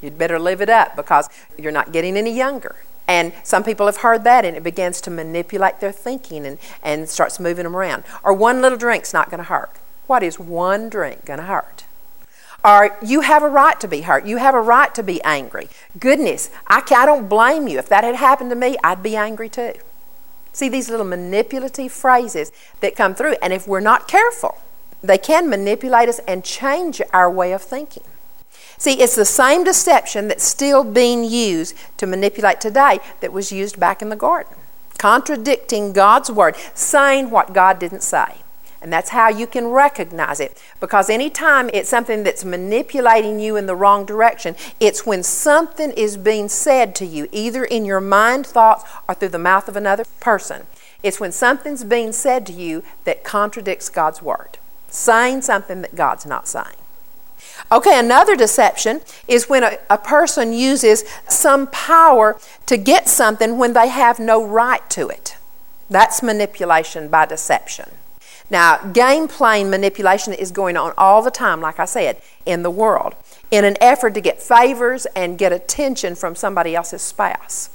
You'd 0.00 0.16
better 0.16 0.38
live 0.38 0.62
it 0.62 0.70
up 0.70 0.96
because 0.96 1.28
you're 1.58 1.72
not 1.72 1.92
getting 1.92 2.16
any 2.16 2.34
younger. 2.34 2.76
And 3.06 3.32
some 3.42 3.64
people 3.64 3.86
have 3.86 3.98
heard 3.98 4.24
that 4.24 4.44
and 4.44 4.56
it 4.56 4.62
begins 4.62 5.00
to 5.02 5.10
manipulate 5.10 5.80
their 5.80 5.92
thinking 5.92 6.46
and, 6.46 6.58
and 6.82 7.08
starts 7.08 7.38
moving 7.38 7.64
them 7.64 7.76
around. 7.76 8.04
Or 8.22 8.32
one 8.32 8.62
little 8.62 8.78
drink's 8.78 9.12
not 9.12 9.30
going 9.30 9.38
to 9.38 9.44
hurt. 9.44 9.70
What 10.06 10.22
is 10.22 10.38
one 10.38 10.88
drink 10.88 11.24
going 11.24 11.38
to 11.38 11.46
hurt? 11.46 11.84
or 12.64 12.96
you 13.02 13.20
have 13.20 13.42
a 13.42 13.48
right 13.48 13.78
to 13.80 13.86
be 13.86 14.00
hurt. 14.00 14.24
You 14.24 14.38
have 14.38 14.54
a 14.54 14.60
right 14.60 14.94
to 14.94 15.02
be 15.02 15.22
angry. 15.22 15.68
Goodness, 16.00 16.50
I, 16.66 16.82
I 16.96 17.06
don't 17.06 17.28
blame 17.28 17.68
you. 17.68 17.78
If 17.78 17.88
that 17.90 18.04
had 18.04 18.16
happened 18.16 18.50
to 18.50 18.56
me, 18.56 18.76
I'd 18.82 19.02
be 19.02 19.16
angry 19.16 19.50
too. 19.50 19.74
See 20.52 20.68
these 20.68 20.88
little 20.88 21.04
manipulative 21.04 21.92
phrases 21.92 22.52
that 22.80 22.96
come 22.96 23.14
through, 23.14 23.34
and 23.42 23.52
if 23.52 23.68
we're 23.68 23.80
not 23.80 24.08
careful, 24.08 24.58
they 25.02 25.18
can 25.18 25.50
manipulate 25.50 26.08
us 26.08 26.20
and 26.20 26.42
change 26.42 27.02
our 27.12 27.30
way 27.30 27.52
of 27.52 27.60
thinking. 27.60 28.04
See, 28.78 29.00
it's 29.00 29.14
the 29.14 29.24
same 29.24 29.64
deception 29.64 30.28
that's 30.28 30.44
still 30.44 30.84
being 30.84 31.24
used 31.24 31.76
to 31.98 32.06
manipulate 32.06 32.60
today 32.60 33.00
that 33.20 33.32
was 33.32 33.52
used 33.52 33.78
back 33.78 34.02
in 34.02 34.08
the 34.08 34.16
garden. 34.16 34.56
Contradicting 34.98 35.92
God's 35.92 36.30
word, 36.30 36.56
saying 36.74 37.30
what 37.30 37.52
God 37.52 37.78
didn't 37.78 38.02
say. 38.02 38.36
And 38.84 38.92
that's 38.92 39.10
how 39.10 39.30
you 39.30 39.46
can 39.46 39.68
recognize 39.68 40.40
it. 40.40 40.62
Because 40.78 41.08
anytime 41.08 41.70
it's 41.72 41.88
something 41.88 42.22
that's 42.22 42.44
manipulating 42.44 43.40
you 43.40 43.56
in 43.56 43.64
the 43.64 43.74
wrong 43.74 44.04
direction, 44.04 44.56
it's 44.78 45.06
when 45.06 45.22
something 45.22 45.90
is 45.92 46.18
being 46.18 46.50
said 46.50 46.94
to 46.96 47.06
you, 47.06 47.26
either 47.32 47.64
in 47.64 47.86
your 47.86 48.02
mind, 48.02 48.46
thoughts, 48.46 48.84
or 49.08 49.14
through 49.14 49.30
the 49.30 49.38
mouth 49.38 49.68
of 49.68 49.76
another 49.76 50.04
person. 50.20 50.66
It's 51.02 51.18
when 51.18 51.32
something's 51.32 51.82
being 51.82 52.12
said 52.12 52.44
to 52.46 52.52
you 52.52 52.82
that 53.04 53.24
contradicts 53.24 53.88
God's 53.88 54.20
word, 54.20 54.58
saying 54.88 55.40
something 55.42 55.80
that 55.80 55.94
God's 55.94 56.26
not 56.26 56.46
saying. 56.46 56.76
Okay, 57.72 57.98
another 57.98 58.36
deception 58.36 59.00
is 59.26 59.48
when 59.48 59.64
a, 59.64 59.78
a, 59.88 59.98
person 59.98 60.52
uses 60.52 61.02
some 61.28 61.66
power 61.68 62.38
to 62.66 62.76
get 62.76 63.08
something 63.08 63.58
when 63.58 63.72
they 63.72 63.88
have 63.88 64.18
no 64.18 64.44
right 64.44 64.88
to 64.90 65.08
it. 65.08 65.36
That's 65.88 66.22
manipulation 66.22 67.08
by 67.08 67.26
deception. 67.26 67.90
Now, 68.50 68.76
game 68.76 69.26
playing 69.28 69.70
manipulation 69.70 70.34
is 70.34 70.50
going 70.50 70.76
on 70.76 70.92
all 70.98 71.22
the 71.22 71.30
time, 71.30 71.60
like 71.60 71.80
I 71.80 71.86
said, 71.86 72.20
in 72.44 72.62
the 72.62 72.70
world, 72.70 73.14
in 73.50 73.64
an 73.64 73.76
effort 73.80 74.14
to 74.14 74.20
get 74.20 74.42
favors 74.42 75.06
and 75.16 75.38
get 75.38 75.52
attention 75.52 76.14
from 76.14 76.36
somebody 76.36 76.74
else's 76.74 77.02
spouse. 77.02 77.70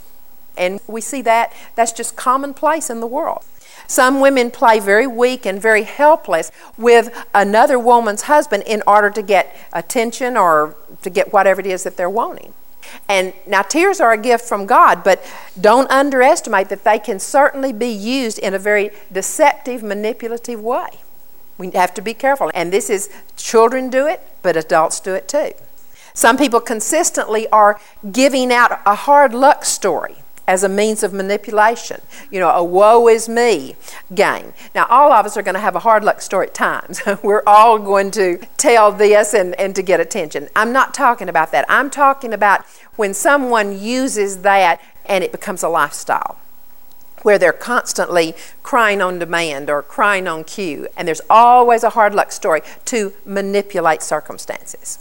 And 0.55 0.79
we 0.87 1.01
see 1.01 1.21
that 1.23 1.53
that's 1.75 1.91
just 1.91 2.15
commonplace 2.15 2.89
in 2.89 2.99
the 2.99 3.07
world. 3.07 3.43
Some 3.89 4.19
women 4.19 4.51
play 4.51 4.79
very 4.79 5.07
weak 5.07 5.47
and 5.47 5.59
very 5.59 5.81
helpless 5.81 6.51
with 6.77 7.25
another 7.33 7.79
woman's 7.79 8.21
husband 8.23 8.63
in 8.67 8.83
order 8.85 9.09
to 9.09 9.23
get 9.23 9.55
attention 9.73 10.37
or 10.37 10.75
to 11.01 11.09
get 11.09 11.33
whatever 11.33 11.59
it 11.59 11.65
is 11.65 11.83
that 11.85 11.97
they're 11.97 12.07
wanting. 12.07 12.53
And 13.07 13.33
now, 13.47 13.63
tears 13.63 13.99
are 13.99 14.11
a 14.11 14.17
gift 14.17 14.45
from 14.45 14.67
God, 14.67 15.03
but 15.03 15.25
don't 15.59 15.89
underestimate 15.89 16.69
that 16.69 16.83
they 16.83 16.99
can 16.99 17.19
certainly 17.19 17.73
be 17.73 17.89
used 17.89 18.37
in 18.37 18.53
a 18.53 18.59
very 18.59 18.91
deceptive, 19.11 19.81
manipulative 19.81 20.61
way. 20.61 20.89
We 21.57 21.71
have 21.71 21.95
to 21.95 22.01
be 22.01 22.13
careful. 22.13 22.51
And 22.53 22.71
this 22.71 22.91
is 22.91 23.09
children 23.37 23.89
do 23.89 24.05
it, 24.05 24.21
but 24.43 24.55
adults 24.55 24.99
do 24.99 25.15
it 25.15 25.27
too. 25.27 25.53
Some 26.13 26.37
people 26.37 26.59
consistently 26.59 27.47
are 27.49 27.79
giving 28.11 28.53
out 28.53 28.81
a 28.85 28.93
hard 28.93 29.33
luck 29.33 29.65
story 29.65 30.17
as 30.49 30.63
a 30.63 30.67
means 30.67 31.03
of 31.03 31.13
manipulation. 31.13 32.01
You 32.31 32.39
know, 32.39 32.49
a 32.49 32.63
woe 32.63 33.07
is 33.07 33.29
me 33.29 33.75
game. 34.15 34.53
Now, 34.73 34.87
all 34.89 35.13
of 35.13 35.23
us 35.27 35.37
are 35.37 35.43
going 35.43 35.53
to 35.53 35.61
have 35.61 35.75
a 35.75 35.79
hard 35.79 36.03
luck 36.03 36.21
story 36.21 36.47
at 36.47 36.55
times. 36.55 37.01
We're 37.23 37.43
all 37.45 37.77
going 37.77 38.09
to 38.11 38.39
tell 38.57 38.91
this 38.91 39.35
and, 39.35 39.53
and 39.59 39.75
to 39.75 39.83
get 39.83 39.99
attention. 39.99 40.49
I'm 40.55 40.73
not 40.73 40.95
talking 40.95 41.29
about 41.29 41.51
that. 41.51 41.65
I'm 41.69 41.91
talking 41.91 42.33
about 42.33 42.65
when 42.95 43.13
someone 43.13 43.79
uses 43.79 44.39
that 44.39 44.81
and 45.05 45.23
it 45.23 45.31
becomes 45.31 45.61
a 45.61 45.69
lifestyle 45.69 46.39
where 47.21 47.37
they're 47.37 47.53
constantly 47.53 48.33
crying 48.63 49.03
on 49.03 49.19
demand 49.19 49.69
or 49.69 49.83
crying 49.83 50.25
on 50.25 50.43
cue, 50.43 50.87
and 50.97 51.07
there's 51.07 51.21
always 51.29 51.83
a 51.83 51.91
hard 51.91 52.15
luck 52.15 52.31
story 52.31 52.61
to 52.85 53.13
manipulate 53.23 54.01
circumstances. 54.01 54.97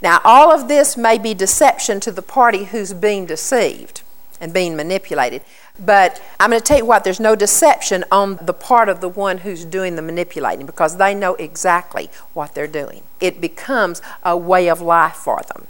Now, 0.00 0.20
all 0.22 0.52
of 0.52 0.68
this 0.68 0.96
may 0.96 1.18
be 1.18 1.32
deception 1.34 1.98
to 2.00 2.12
the 2.12 2.22
party 2.22 2.64
who's 2.64 2.92
being 2.92 3.24
deceived 3.26 4.02
and 4.40 4.52
being 4.52 4.76
manipulated. 4.76 5.42
But 5.78 6.22
I'm 6.40 6.50
going 6.50 6.60
to 6.60 6.64
tell 6.64 6.78
you 6.78 6.84
what, 6.84 7.04
there's 7.04 7.20
no 7.20 7.34
deception 7.34 8.04
on 8.10 8.38
the 8.42 8.52
part 8.52 8.88
of 8.88 9.00
the 9.00 9.08
one 9.08 9.38
who's 9.38 9.64
doing 9.64 9.96
the 9.96 10.02
manipulating 10.02 10.66
because 10.66 10.96
they 10.96 11.14
know 11.14 11.34
exactly 11.34 12.10
what 12.34 12.54
they're 12.54 12.66
doing. 12.66 13.02
It 13.20 13.40
becomes 13.40 14.00
a 14.22 14.36
way 14.36 14.68
of 14.68 14.80
life 14.80 15.16
for 15.16 15.40
them. 15.48 15.66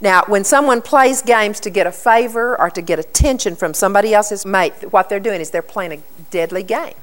Now, 0.00 0.24
when 0.26 0.44
someone 0.44 0.82
plays 0.82 1.22
games 1.22 1.60
to 1.60 1.70
get 1.70 1.86
a 1.86 1.92
favor 1.92 2.58
or 2.58 2.70
to 2.70 2.82
get 2.82 2.98
attention 2.98 3.56
from 3.56 3.74
somebody 3.74 4.14
else's 4.14 4.46
mate, 4.46 4.92
what 4.92 5.08
they're 5.08 5.20
doing 5.20 5.40
is 5.40 5.50
they're 5.50 5.62
playing 5.62 5.92
a 5.92 6.22
deadly 6.30 6.62
game. 6.62 6.94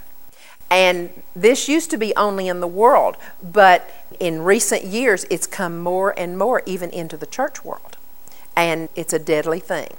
And 0.70 1.10
this 1.36 1.70
used 1.70 1.92
to 1.92 1.98
be 1.98 2.14
only 2.16 2.48
in 2.48 2.60
the 2.60 2.68
world, 2.68 3.16
but 3.42 3.90
in 4.20 4.42
recent 4.42 4.84
years 4.84 5.26
it's 5.30 5.48
come 5.48 5.80
more 5.80 6.14
and 6.20 6.38
more 6.38 6.62
even 6.66 6.90
into 6.90 7.18
the 7.18 7.26
church 7.26 7.64
world. 7.64 7.98
And 8.56 8.90
it's 8.96 9.14
a 9.14 9.20
deadly 9.20 9.60
thing. 9.60 9.96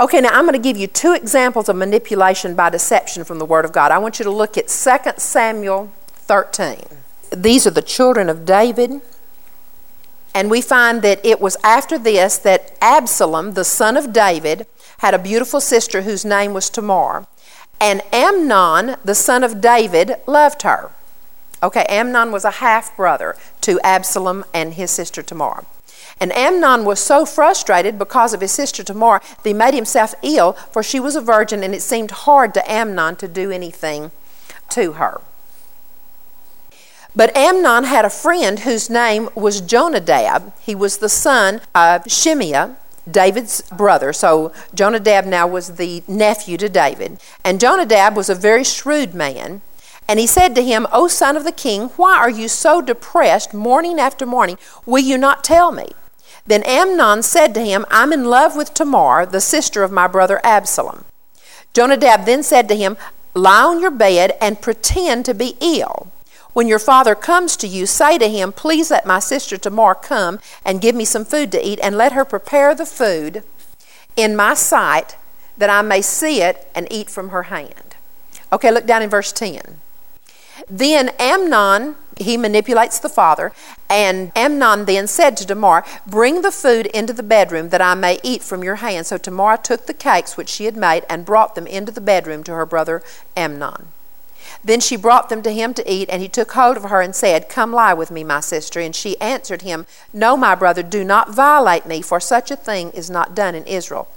Okay, 0.00 0.22
now 0.22 0.30
I'm 0.30 0.46
going 0.46 0.54
to 0.54 0.58
give 0.58 0.78
you 0.78 0.86
two 0.86 1.12
examples 1.12 1.68
of 1.68 1.76
manipulation 1.76 2.54
by 2.54 2.70
deception 2.70 3.22
from 3.22 3.38
the 3.38 3.44
Word 3.44 3.66
of 3.66 3.72
God. 3.72 3.92
I 3.92 3.98
want 3.98 4.18
you 4.18 4.24
to 4.24 4.30
look 4.30 4.56
at 4.56 4.68
2 4.68 5.12
Samuel 5.18 5.92
13. 6.06 6.84
These 7.30 7.66
are 7.66 7.70
the 7.70 7.82
children 7.82 8.30
of 8.30 8.46
David. 8.46 9.02
And 10.34 10.50
we 10.50 10.62
find 10.62 11.02
that 11.02 11.20
it 11.22 11.38
was 11.38 11.58
after 11.62 11.98
this 11.98 12.38
that 12.38 12.78
Absalom, 12.80 13.52
the 13.52 13.64
son 13.64 13.98
of 13.98 14.10
David, 14.10 14.66
had 15.00 15.12
a 15.12 15.18
beautiful 15.18 15.60
sister 15.60 16.00
whose 16.00 16.24
name 16.24 16.54
was 16.54 16.70
Tamar. 16.70 17.26
And 17.78 18.00
Amnon, 18.10 18.96
the 19.04 19.14
son 19.14 19.44
of 19.44 19.60
David, 19.60 20.14
loved 20.26 20.62
her. 20.62 20.92
Okay, 21.62 21.84
Amnon 21.90 22.32
was 22.32 22.46
a 22.46 22.52
half 22.52 22.96
brother 22.96 23.36
to 23.60 23.78
Absalom 23.84 24.46
and 24.54 24.74
his 24.74 24.90
sister 24.90 25.22
Tamar. 25.22 25.66
And 26.20 26.36
Amnon 26.36 26.84
was 26.84 27.00
so 27.00 27.24
frustrated 27.24 27.98
because 27.98 28.34
of 28.34 28.42
his 28.42 28.52
sister 28.52 28.84
Tamar 28.84 29.20
that 29.20 29.48
he 29.48 29.54
made 29.54 29.72
himself 29.72 30.14
ill, 30.22 30.52
for 30.52 30.82
she 30.82 31.00
was 31.00 31.16
a 31.16 31.20
virgin, 31.22 31.62
and 31.62 31.74
it 31.74 31.80
seemed 31.80 32.10
hard 32.10 32.52
to 32.54 32.70
Amnon 32.70 33.16
to 33.16 33.26
do 33.26 33.50
anything 33.50 34.10
to 34.68 34.92
her. 34.92 35.22
But 37.16 37.36
Amnon 37.36 37.84
had 37.84 38.04
a 38.04 38.10
friend 38.10 38.60
whose 38.60 38.88
name 38.88 39.30
was 39.34 39.60
Jonadab. 39.60 40.52
He 40.60 40.74
was 40.74 40.98
the 40.98 41.08
son 41.08 41.60
of 41.74 42.04
Shimeah, 42.04 42.76
David's 43.10 43.62
brother. 43.62 44.12
So 44.12 44.52
Jonadab 44.74 45.24
now 45.26 45.46
was 45.46 45.76
the 45.76 46.04
nephew 46.06 46.56
to 46.58 46.68
David. 46.68 47.18
And 47.44 47.58
Jonadab 47.58 48.14
was 48.14 48.30
a 48.30 48.34
very 48.34 48.62
shrewd 48.62 49.14
man. 49.14 49.62
And 50.06 50.20
he 50.20 50.26
said 50.26 50.54
to 50.54 50.62
him, 50.62 50.86
O 50.92 51.08
son 51.08 51.36
of 51.36 51.44
the 51.44 51.52
king, 51.52 51.88
why 51.96 52.16
are 52.16 52.30
you 52.30 52.46
so 52.48 52.80
depressed 52.80 53.54
morning 53.54 53.98
after 53.98 54.26
morning? 54.26 54.58
Will 54.86 55.02
you 55.02 55.18
not 55.18 55.42
tell 55.42 55.72
me? 55.72 55.88
Then 56.46 56.62
Amnon 56.64 57.22
said 57.22 57.54
to 57.54 57.60
him, 57.64 57.84
I'm 57.90 58.12
in 58.12 58.24
love 58.24 58.56
with 58.56 58.74
Tamar, 58.74 59.26
the 59.26 59.40
sister 59.40 59.82
of 59.82 59.92
my 59.92 60.06
brother 60.06 60.40
Absalom. 60.44 61.04
Jonadab 61.72 62.24
then 62.24 62.42
said 62.42 62.68
to 62.68 62.76
him, 62.76 62.96
Lie 63.34 63.62
on 63.62 63.80
your 63.80 63.92
bed 63.92 64.36
and 64.40 64.60
pretend 64.60 65.24
to 65.26 65.34
be 65.34 65.56
ill. 65.60 66.10
When 66.52 66.66
your 66.66 66.80
father 66.80 67.14
comes 67.14 67.56
to 67.58 67.68
you, 67.68 67.86
say 67.86 68.18
to 68.18 68.28
him, 68.28 68.52
Please 68.52 68.90
let 68.90 69.06
my 69.06 69.20
sister 69.20 69.56
Tamar 69.56 69.94
come 69.94 70.40
and 70.64 70.80
give 70.80 70.96
me 70.96 71.04
some 71.04 71.24
food 71.24 71.52
to 71.52 71.64
eat, 71.64 71.78
and 71.80 71.96
let 71.96 72.12
her 72.12 72.24
prepare 72.24 72.74
the 72.74 72.86
food 72.86 73.44
in 74.16 74.34
my 74.34 74.54
sight 74.54 75.16
that 75.56 75.70
I 75.70 75.82
may 75.82 76.02
see 76.02 76.42
it 76.42 76.68
and 76.74 76.88
eat 76.90 77.08
from 77.08 77.28
her 77.28 77.44
hand. 77.44 77.94
Okay, 78.52 78.72
look 78.72 78.86
down 78.86 79.02
in 79.02 79.10
verse 79.10 79.30
10. 79.30 79.80
Then 80.68 81.10
Amnon 81.20 81.94
he 82.20 82.36
manipulates 82.36 82.98
the 82.98 83.08
father. 83.08 83.52
And 83.88 84.30
Amnon 84.36 84.84
then 84.84 85.06
said 85.06 85.36
to 85.38 85.46
Tamar, 85.46 85.84
Bring 86.06 86.42
the 86.42 86.52
food 86.52 86.86
into 86.86 87.12
the 87.12 87.22
bedroom 87.22 87.70
that 87.70 87.80
I 87.82 87.94
may 87.94 88.20
eat 88.22 88.42
from 88.42 88.62
your 88.62 88.76
hand. 88.76 89.06
So 89.06 89.18
Tamar 89.18 89.56
took 89.56 89.86
the 89.86 89.94
cakes 89.94 90.36
which 90.36 90.48
she 90.48 90.66
had 90.66 90.76
made 90.76 91.04
and 91.08 91.24
brought 91.24 91.54
them 91.54 91.66
into 91.66 91.92
the 91.92 92.00
bedroom 92.00 92.44
to 92.44 92.52
her 92.52 92.66
brother 92.66 93.02
Amnon. 93.36 93.88
Then 94.62 94.80
she 94.80 94.96
brought 94.96 95.28
them 95.28 95.42
to 95.42 95.52
him 95.52 95.72
to 95.74 95.90
eat, 95.90 96.08
and 96.10 96.20
he 96.20 96.28
took 96.28 96.52
hold 96.52 96.76
of 96.76 96.84
her 96.84 97.00
and 97.00 97.14
said, 97.14 97.48
Come 97.48 97.72
lie 97.72 97.94
with 97.94 98.10
me, 98.10 98.24
my 98.24 98.40
sister. 98.40 98.80
And 98.80 98.94
she 98.94 99.20
answered 99.20 99.62
him, 99.62 99.86
No, 100.12 100.36
my 100.36 100.54
brother, 100.54 100.82
do 100.82 101.04
not 101.04 101.34
violate 101.34 101.86
me, 101.86 102.02
for 102.02 102.20
such 102.20 102.50
a 102.50 102.56
thing 102.56 102.90
is 102.90 103.08
not 103.08 103.34
done 103.34 103.54
in 103.54 103.66
Israel. 103.66 104.08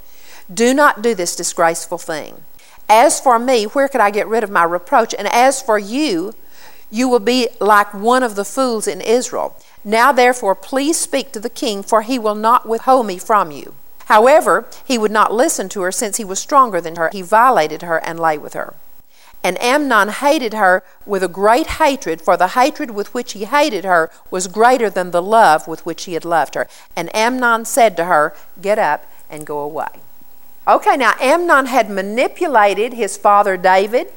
Do 0.52 0.74
not 0.74 1.00
do 1.00 1.14
this 1.14 1.36
disgraceful 1.36 1.98
thing. 1.98 2.44
As 2.88 3.18
for 3.20 3.38
me, 3.38 3.64
where 3.64 3.88
could 3.88 4.02
I 4.02 4.10
get 4.10 4.28
rid 4.28 4.44
of 4.44 4.50
my 4.50 4.64
reproach? 4.64 5.14
And 5.14 5.26
as 5.28 5.62
for 5.62 5.78
you, 5.78 6.34
you 6.94 7.08
will 7.08 7.18
be 7.18 7.48
like 7.60 7.92
one 7.92 8.22
of 8.22 8.36
the 8.36 8.44
fools 8.44 8.86
in 8.86 9.00
Israel. 9.00 9.56
Now, 9.82 10.12
therefore, 10.12 10.54
please 10.54 10.96
speak 10.96 11.32
to 11.32 11.40
the 11.40 11.50
king, 11.50 11.82
for 11.82 12.02
he 12.02 12.20
will 12.20 12.36
not 12.36 12.68
withhold 12.68 13.08
me 13.08 13.18
from 13.18 13.50
you. 13.50 13.74
However, 14.04 14.66
he 14.84 14.96
would 14.96 15.10
not 15.10 15.34
listen 15.34 15.68
to 15.70 15.82
her, 15.82 15.90
since 15.90 16.18
he 16.18 16.24
was 16.24 16.38
stronger 16.38 16.80
than 16.80 16.94
her. 16.94 17.10
He 17.10 17.20
violated 17.20 17.82
her 17.82 17.98
and 17.98 18.20
lay 18.20 18.38
with 18.38 18.52
her. 18.52 18.74
And 19.42 19.60
Amnon 19.60 20.08
hated 20.08 20.54
her 20.54 20.84
with 21.04 21.24
a 21.24 21.28
great 21.28 21.66
hatred, 21.82 22.22
for 22.22 22.36
the 22.36 22.48
hatred 22.48 22.92
with 22.92 23.12
which 23.12 23.32
he 23.32 23.44
hated 23.44 23.84
her 23.84 24.08
was 24.30 24.46
greater 24.46 24.88
than 24.88 25.10
the 25.10 25.20
love 25.20 25.66
with 25.66 25.84
which 25.84 26.04
he 26.04 26.14
had 26.14 26.24
loved 26.24 26.54
her. 26.54 26.68
And 26.94 27.14
Amnon 27.14 27.64
said 27.64 27.96
to 27.96 28.04
her, 28.04 28.34
Get 28.62 28.78
up 28.78 29.04
and 29.28 29.44
go 29.44 29.58
away. 29.58 29.88
Okay, 30.68 30.96
now 30.96 31.14
Amnon 31.20 31.66
had 31.66 31.90
manipulated 31.90 32.92
his 32.92 33.16
father 33.16 33.56
David 33.56 34.12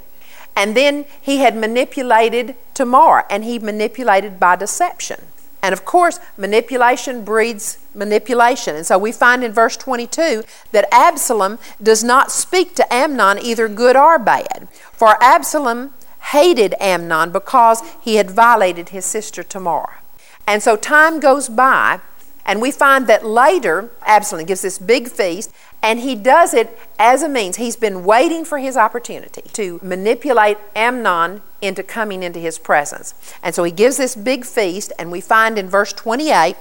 and 0.57 0.75
then 0.75 1.05
he 1.21 1.37
had 1.37 1.55
manipulated 1.55 2.55
Tamar, 2.73 3.25
and 3.29 3.43
he 3.43 3.59
manipulated 3.59 4.39
by 4.39 4.55
deception. 4.55 5.21
And 5.61 5.71
of 5.71 5.85
course, 5.85 6.19
manipulation 6.35 7.23
breeds 7.23 7.77
manipulation. 7.93 8.75
And 8.75 8.85
so 8.85 8.97
we 8.97 9.11
find 9.11 9.43
in 9.43 9.51
verse 9.51 9.77
22 9.77 10.43
that 10.71 10.87
Absalom 10.91 11.59
does 11.81 12.03
not 12.03 12.31
speak 12.31 12.73
to 12.75 12.93
Amnon 12.93 13.37
either 13.39 13.67
good 13.67 13.95
or 13.95 14.17
bad. 14.17 14.67
For 14.93 15.21
Absalom 15.21 15.93
hated 16.31 16.73
Amnon 16.79 17.31
because 17.31 17.83
he 18.01 18.15
had 18.15 18.31
violated 18.31 18.89
his 18.89 19.05
sister 19.05 19.43
Tamar. 19.43 19.99
And 20.47 20.63
so 20.63 20.75
time 20.75 21.19
goes 21.19 21.49
by, 21.49 21.99
and 22.47 22.61
we 22.61 22.71
find 22.71 23.07
that 23.07 23.25
later 23.25 23.89
Absalom 24.03 24.45
gives 24.45 24.61
this 24.61 24.79
big 24.79 25.09
feast, 25.09 25.51
and 25.83 25.99
he 25.99 26.15
does 26.15 26.53
it 26.53 26.79
as 26.97 27.21
a 27.21 27.29
means. 27.29 27.57
He's 27.57 27.75
been 27.75 28.05
waiting 28.05 28.45
for 28.45 28.57
his 28.57 28.77
opportunity 28.77 29.43
to 29.53 29.79
manipulate 29.83 30.57
Amnon 30.75 31.41
into 31.61 31.83
coming 31.83 32.23
into 32.23 32.39
his 32.39 32.57
presence. 32.57 33.13
And 33.43 33.53
so 33.53 33.63
he 33.65 33.71
gives 33.71 33.97
this 33.97 34.15
big 34.15 34.45
feast, 34.45 34.93
and 34.97 35.11
we 35.11 35.19
find 35.19 35.59
in 35.59 35.69
verse 35.69 35.91
28 35.91 36.55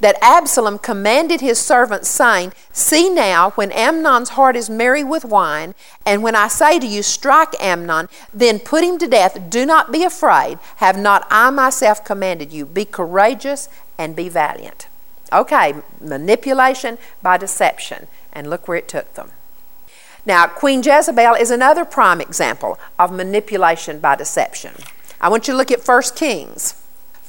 that 0.00 0.18
Absalom 0.20 0.78
commanded 0.78 1.40
his 1.40 1.58
servants, 1.58 2.08
saying, 2.08 2.52
See 2.72 3.08
now, 3.08 3.50
when 3.52 3.72
Amnon's 3.72 4.30
heart 4.30 4.54
is 4.54 4.68
merry 4.68 5.02
with 5.02 5.24
wine, 5.24 5.74
and 6.04 6.22
when 6.22 6.36
I 6.36 6.48
say 6.48 6.78
to 6.78 6.86
you, 6.86 7.02
Strike 7.02 7.54
Amnon, 7.60 8.08
then 8.34 8.58
put 8.58 8.84
him 8.84 8.98
to 8.98 9.06
death. 9.06 9.48
Do 9.48 9.64
not 9.64 9.92
be 9.92 10.04
afraid. 10.04 10.58
Have 10.76 10.98
not 10.98 11.26
I 11.30 11.50
myself 11.50 12.04
commanded 12.04 12.52
you? 12.52 12.66
Be 12.66 12.84
courageous 12.84 13.70
and 13.98 14.14
be 14.14 14.28
valiant. 14.28 14.88
Okay, 15.32 15.74
manipulation 16.00 16.98
by 17.22 17.36
deception. 17.36 18.06
And 18.32 18.50
look 18.50 18.68
where 18.68 18.78
it 18.78 18.88
took 18.88 19.14
them. 19.14 19.30
Now, 20.26 20.46
Queen 20.46 20.82
Jezebel 20.82 21.34
is 21.34 21.50
another 21.50 21.84
prime 21.84 22.20
example 22.20 22.78
of 22.98 23.12
manipulation 23.12 24.00
by 24.00 24.16
deception. 24.16 24.74
I 25.20 25.28
want 25.28 25.46
you 25.46 25.54
to 25.54 25.58
look 25.58 25.70
at 25.70 25.86
1 25.86 26.02
Kings. 26.16 26.74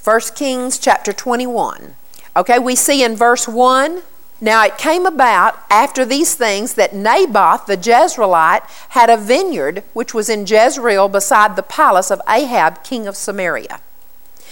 1 0.04 0.22
Kings 0.36 0.80
chapter 0.80 1.14
21. 1.14 1.96
Okay, 2.36 2.60
we 2.60 2.76
see 2.76 3.04
in 3.04 3.16
verse 3.16 3.48
1 3.48 4.02
Now 4.40 4.64
it 4.64 4.78
came 4.78 5.06
about 5.06 5.60
after 5.70 6.06
these 6.06 6.36
things 6.36 6.76
that 6.76 6.94
Naboth 6.94 7.66
the 7.66 7.78
Jezreelite 7.78 8.62
had 8.90 9.10
a 9.10 9.18
vineyard 9.18 9.84
which 9.94 10.14
was 10.14 10.30
in 10.30 10.46
Jezreel 10.46 11.08
beside 11.08 11.56
the 11.56 11.64
palace 11.64 12.12
of 12.12 12.22
Ahab, 12.28 12.84
king 12.84 13.08
of 13.08 13.16
Samaria. 13.16 13.80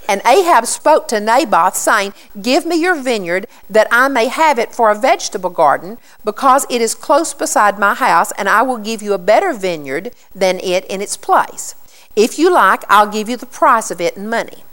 And 0.07 0.21
Ahab 0.25 0.65
spoke 0.65 1.07
to 1.09 1.19
Naboth, 1.19 1.75
saying, 1.75 2.13
Give 2.41 2.65
me 2.65 2.75
your 2.75 2.95
vineyard, 2.95 3.47
that 3.69 3.87
I 3.91 4.07
may 4.07 4.27
have 4.27 4.59
it 4.59 4.73
for 4.73 4.91
a 4.91 4.95
vegetable 4.95 5.49
garden, 5.49 5.97
because 6.23 6.65
it 6.69 6.81
is 6.81 6.95
close 6.95 7.33
beside 7.33 7.79
my 7.79 7.93
house, 7.93 8.31
and 8.33 8.47
I 8.49 8.61
will 8.61 8.77
give 8.77 9.01
you 9.01 9.13
a 9.13 9.17
better 9.17 9.53
vineyard 9.53 10.11
than 10.33 10.59
it 10.59 10.85
in 10.85 11.01
its 11.01 11.17
place. 11.17 11.75
If 12.15 12.39
you 12.39 12.51
like, 12.51 12.83
I'll 12.89 13.11
give 13.11 13.27
you 13.27 13.37
the 13.37 13.45
price 13.45 13.91
of 13.91 13.99
it 13.99 14.15
in 14.15 14.29
money. 14.29 14.63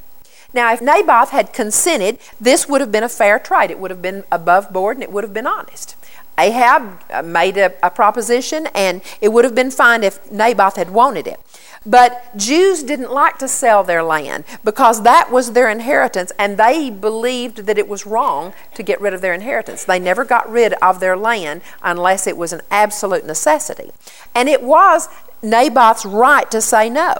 Now, 0.54 0.72
if 0.72 0.82
Naboth 0.82 1.30
had 1.30 1.52
consented, 1.52 2.18
this 2.40 2.68
would 2.68 2.80
have 2.80 2.92
been 2.92 3.02
a 3.02 3.08
fair 3.08 3.38
trade. 3.38 3.70
It 3.70 3.78
would 3.78 3.90
have 3.90 4.02
been 4.02 4.24
above 4.30 4.72
board 4.72 4.96
and 4.96 5.02
it 5.02 5.10
would 5.10 5.24
have 5.24 5.32
been 5.32 5.46
honest. 5.46 5.96
Ahab 6.38 7.00
uh, 7.10 7.22
made 7.22 7.56
a, 7.56 7.74
a, 7.84 7.90
proposition 7.90 8.66
and 8.74 9.02
it 9.20 9.32
would 9.32 9.44
have 9.44 9.54
been 9.54 9.70
fine 9.70 10.02
if 10.02 10.30
Naboth 10.30 10.76
had 10.76 10.90
wanted 10.90 11.26
it. 11.26 11.38
But 11.84 12.36
Jews 12.36 12.82
didn't 12.82 13.10
like 13.10 13.38
to 13.38 13.48
sell 13.48 13.82
their 13.82 14.02
land 14.02 14.44
because 14.62 15.02
that 15.02 15.32
was 15.32 15.52
their 15.52 15.68
inheritance 15.68 16.32
and 16.38 16.56
they 16.56 16.90
believed 16.90 17.66
that 17.66 17.78
it 17.78 17.88
was 17.88 18.06
wrong 18.06 18.52
to 18.74 18.82
get 18.82 19.00
rid 19.00 19.14
of 19.14 19.20
their 19.20 19.34
inheritance. 19.34 19.84
They 19.84 19.98
never 19.98 20.24
got 20.24 20.50
rid 20.50 20.74
of 20.74 21.00
their 21.00 21.16
land 21.16 21.62
unless 21.82 22.26
it 22.26 22.36
was 22.36 22.52
an 22.52 22.62
absolute 22.70 23.26
necessity. 23.26 23.90
And 24.34 24.48
it 24.48 24.62
was 24.62 25.08
Naboth's 25.42 26.06
right 26.06 26.48
to 26.52 26.60
say 26.60 26.88
no. 26.88 27.16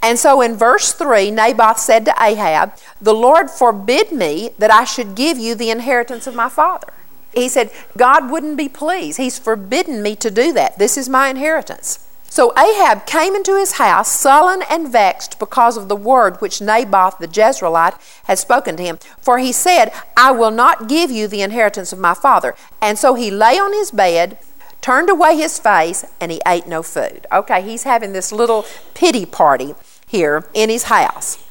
And 0.00 0.18
so 0.18 0.40
in 0.40 0.56
verse 0.56 0.92
3, 0.92 1.30
Naboth 1.30 1.78
said 1.78 2.04
to 2.04 2.14
Ahab, 2.20 2.72
The 3.00 3.14
Lord 3.14 3.50
forbid 3.50 4.12
me 4.12 4.50
that 4.58 4.70
I 4.70 4.84
should 4.84 5.14
give 5.16 5.38
you 5.38 5.54
the 5.54 5.70
inheritance 5.70 6.26
of 6.26 6.34
my 6.34 6.48
father. 6.48 6.92
He 7.34 7.48
said, 7.48 7.70
God 7.96 8.30
wouldn't 8.30 8.56
be 8.56 8.68
pleased. 8.68 9.18
He's 9.18 9.38
forbidden 9.38 10.02
me 10.02 10.16
to 10.16 10.30
do 10.30 10.52
that. 10.52 10.78
This 10.78 10.96
is 10.96 11.08
my 11.08 11.28
inheritance. 11.28 12.07
So 12.30 12.52
Ahab 12.58 13.06
came 13.06 13.34
into 13.34 13.56
his 13.56 13.72
house 13.72 14.08
sullen 14.08 14.62
and 14.70 14.92
vexed 14.92 15.38
because 15.38 15.76
of 15.76 15.88
the 15.88 15.96
word 15.96 16.40
which 16.40 16.60
Naboth 16.60 17.18
the 17.18 17.26
Jezreelite 17.26 17.98
had 18.24 18.38
spoken 18.38 18.76
to 18.76 18.82
him. 18.82 18.98
For 19.20 19.38
he 19.38 19.50
said, 19.50 19.92
I 20.16 20.30
will 20.30 20.50
not 20.50 20.88
give 20.88 21.10
you 21.10 21.26
the 21.26 21.42
inheritance 21.42 21.92
of 21.92 21.98
my 21.98 22.14
father. 22.14 22.54
And 22.82 22.98
so 22.98 23.14
he 23.14 23.30
lay 23.30 23.58
on 23.58 23.72
his 23.72 23.90
bed, 23.90 24.38
turned 24.80 25.08
away 25.08 25.36
his 25.36 25.58
face, 25.58 26.04
and 26.20 26.30
he 26.30 26.40
ate 26.46 26.66
no 26.66 26.82
food. 26.82 27.26
Okay, 27.32 27.62
he's 27.62 27.84
having 27.84 28.12
this 28.12 28.30
little 28.30 28.66
pity 28.94 29.24
party 29.24 29.74
here 30.06 30.44
in 30.52 30.68
his 30.68 30.84
house. 30.84 31.44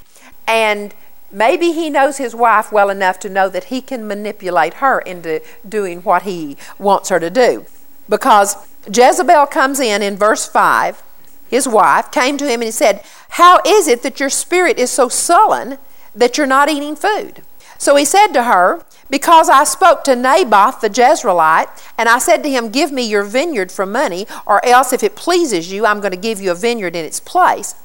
And 0.48 0.94
maybe 1.32 1.72
he 1.72 1.90
knows 1.90 2.18
his 2.18 2.36
wife 2.36 2.72
well 2.72 2.90
enough 2.90 3.20
to 3.20 3.30
know 3.30 3.50
that 3.50 3.66
he 3.66 3.82
can 3.82 4.08
manipulate 4.08 4.76
her 4.76 5.00
into 5.00 5.42
doing 5.68 6.02
what 6.02 6.22
he 6.22 6.56
wants 6.78 7.10
her 7.10 7.20
to 7.20 7.30
do. 7.32 7.66
Because 8.10 8.56
Jezebel 8.92 9.48
comes 9.48 9.80
in 9.80 10.02
in 10.02 10.16
verse 10.16 10.48
5, 10.48 11.04
his 11.50 11.68
wife 11.68 12.12
came 12.12 12.38
to 12.38 12.46
him 12.46 12.62
and 12.62 12.64
he 12.64 12.72
said, 12.72 13.04
How 13.30 13.60
is 13.66 13.88
it 13.88 14.04
that 14.04 14.20
your 14.20 14.30
spirit 14.30 14.78
is 14.78 14.90
so 14.90 15.10
sullen 15.10 15.78
that 16.16 16.38
you're 16.38 16.48
not 16.48 16.70
eating 16.70 16.96
food? 16.96 17.42
So 17.78 17.96
he 17.96 18.06
said 18.06 18.28
to 18.28 18.44
her, 18.44 18.84
Because 19.10 19.50
I 19.50 19.64
spoke 19.64 20.04
to 20.06 20.16
Naboth 20.16 20.82
the 20.82 20.90
Jezreelite, 20.90 21.70
and 21.98 22.10
I 22.10 22.18
said 22.18 22.44
to 22.44 22.50
him, 22.50 22.70
Give 22.70 22.92
me 22.92 23.04
your 23.04 23.24
vineyard 23.24 23.72
for 23.72 23.86
money, 23.86 24.28
or 24.46 24.66
else 24.66 24.94
if 24.94 25.04
it 25.04 25.16
pleases 25.16 25.72
you, 25.72 25.86
I'm 25.86 26.00
going 26.00 26.12
to 26.12 26.18
give 26.18 26.42
you 26.42 26.52
a 26.52 26.56
vineyard 26.56 26.96
in 26.96 27.06
its 27.06 27.20
place. 27.20 27.76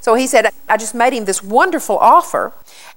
So 0.00 0.14
he 0.14 0.26
said, 0.26 0.50
I 0.68 0.76
just 0.76 0.94
made 0.94 1.12
him 1.12 1.26
this 1.26 1.42
wonderful 1.42 1.98
offer. 1.98 2.52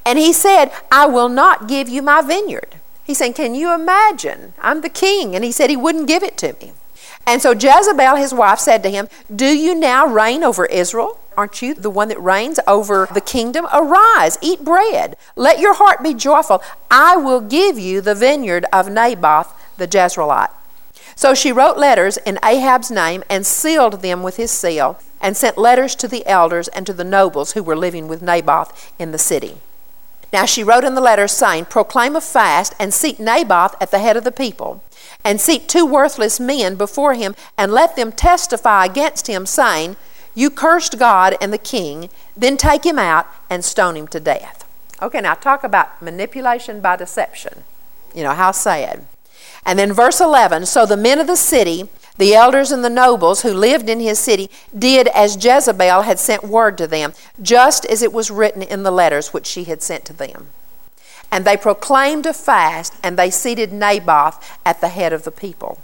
And 0.05 0.17
he 0.17 0.31
said, 0.31 0.71
I 0.91 1.05
will 1.05 1.29
not 1.29 1.67
give 1.67 1.89
you 1.89 2.01
my 2.01 2.21
vineyard. 2.21 2.79
He 3.03 3.13
said, 3.13 3.35
Can 3.35 3.55
you 3.55 3.73
imagine? 3.73 4.53
I'm 4.59 4.81
the 4.81 4.89
king. 4.89 5.35
And 5.35 5.43
he 5.43 5.51
said 5.51 5.69
he 5.69 5.77
wouldn't 5.77 6.07
give 6.07 6.23
it 6.23 6.37
to 6.37 6.55
me. 6.61 6.73
And 7.25 7.41
so 7.41 7.51
Jezebel, 7.51 8.15
his 8.15 8.33
wife, 8.33 8.59
said 8.59 8.83
to 8.83 8.89
him, 8.89 9.07
Do 9.33 9.45
you 9.45 9.75
now 9.75 10.05
reign 10.05 10.43
over 10.43 10.65
Israel? 10.65 11.19
Aren't 11.35 11.61
you 11.61 11.73
the 11.73 11.89
one 11.89 12.09
that 12.09 12.21
reigns 12.21 12.59
over 12.67 13.07
the 13.13 13.21
kingdom? 13.21 13.67
Arise, 13.73 14.37
eat 14.41 14.63
bread. 14.63 15.15
Let 15.35 15.59
your 15.59 15.73
heart 15.73 16.03
be 16.03 16.13
joyful. 16.13 16.61
I 16.91 17.15
will 17.15 17.41
give 17.41 17.79
you 17.79 18.01
the 18.01 18.13
vineyard 18.13 18.65
of 18.71 18.89
Naboth 18.89 19.53
the 19.77 19.87
Jezreelite. 19.87 20.51
So 21.15 21.33
she 21.33 21.51
wrote 21.51 21.77
letters 21.77 22.17
in 22.17 22.39
Ahab's 22.43 22.91
name 22.91 23.23
and 23.29 23.45
sealed 23.45 24.01
them 24.01 24.23
with 24.23 24.37
his 24.37 24.51
seal 24.51 24.99
and 25.21 25.37
sent 25.37 25.57
letters 25.57 25.95
to 25.95 26.07
the 26.07 26.25
elders 26.27 26.67
and 26.69 26.85
to 26.85 26.93
the 26.93 27.03
nobles 27.03 27.53
who 27.53 27.63
were 27.63 27.75
living 27.75 28.07
with 28.07 28.21
Naboth 28.21 28.93
in 28.99 29.11
the 29.11 29.17
city. 29.17 29.57
Now 30.33 30.45
she 30.45 30.63
wrote 30.63 30.83
in 30.83 30.95
the 30.95 31.01
letter, 31.01 31.27
saying, 31.27 31.65
Proclaim 31.65 32.15
a 32.15 32.21
fast 32.21 32.73
and 32.79 32.91
seat 32.91 33.19
Naboth 33.19 33.75
at 33.79 33.91
the 33.91 33.99
head 33.99 34.17
of 34.17 34.23
the 34.23 34.31
people, 34.31 34.83
and 35.23 35.39
seat 35.39 35.69
two 35.69 35.85
worthless 35.85 36.39
men 36.39 36.75
before 36.75 37.13
him, 37.13 37.35
and 37.55 37.71
let 37.71 37.95
them 37.95 38.11
testify 38.11 38.85
against 38.85 39.27
him, 39.27 39.45
saying, 39.45 39.95
You 40.33 40.49
cursed 40.49 40.97
God 40.97 41.37
and 41.39 41.53
the 41.53 41.59
king, 41.59 42.09
then 42.35 42.57
take 42.57 42.83
him 42.83 42.97
out 42.97 43.27
and 43.47 43.63
stone 43.63 43.95
him 43.95 44.07
to 44.07 44.19
death. 44.19 44.67
Okay, 45.03 45.21
now 45.21 45.35
talk 45.35 45.63
about 45.63 46.01
manipulation 46.01 46.81
by 46.81 46.95
deception. 46.95 47.63
You 48.15 48.23
know, 48.23 48.33
how 48.33 48.51
sad. 48.51 49.05
And 49.65 49.77
then 49.77 49.93
verse 49.93 50.19
11 50.19 50.65
So 50.65 50.87
the 50.87 50.97
men 50.97 51.19
of 51.19 51.27
the 51.27 51.35
city 51.35 51.89
the 52.17 52.35
elders 52.35 52.71
and 52.71 52.83
the 52.83 52.89
nobles 52.89 53.41
who 53.41 53.53
lived 53.53 53.89
in 53.89 53.99
his 53.99 54.19
city 54.19 54.49
did 54.77 55.07
as 55.09 55.43
Jezebel 55.43 56.03
had 56.03 56.19
sent 56.19 56.43
word 56.43 56.77
to 56.77 56.87
them, 56.87 57.13
just 57.41 57.85
as 57.85 58.01
it 58.01 58.13
was 58.13 58.29
written 58.29 58.61
in 58.61 58.83
the 58.83 58.91
letters 58.91 59.33
which 59.33 59.47
she 59.47 59.63
had 59.63 59.81
sent 59.81 60.05
to 60.05 60.13
them. 60.13 60.49
And 61.31 61.45
they 61.45 61.57
proclaimed 61.57 62.27
a 62.27 62.33
fast, 62.33 62.93
and 63.01 63.17
they 63.17 63.31
seated 63.31 63.73
Naboth 63.73 64.59
at 64.63 64.81
the 64.81 64.89
head 64.89 65.13
of 65.13 65.23
the 65.23 65.31
people. 65.31 65.79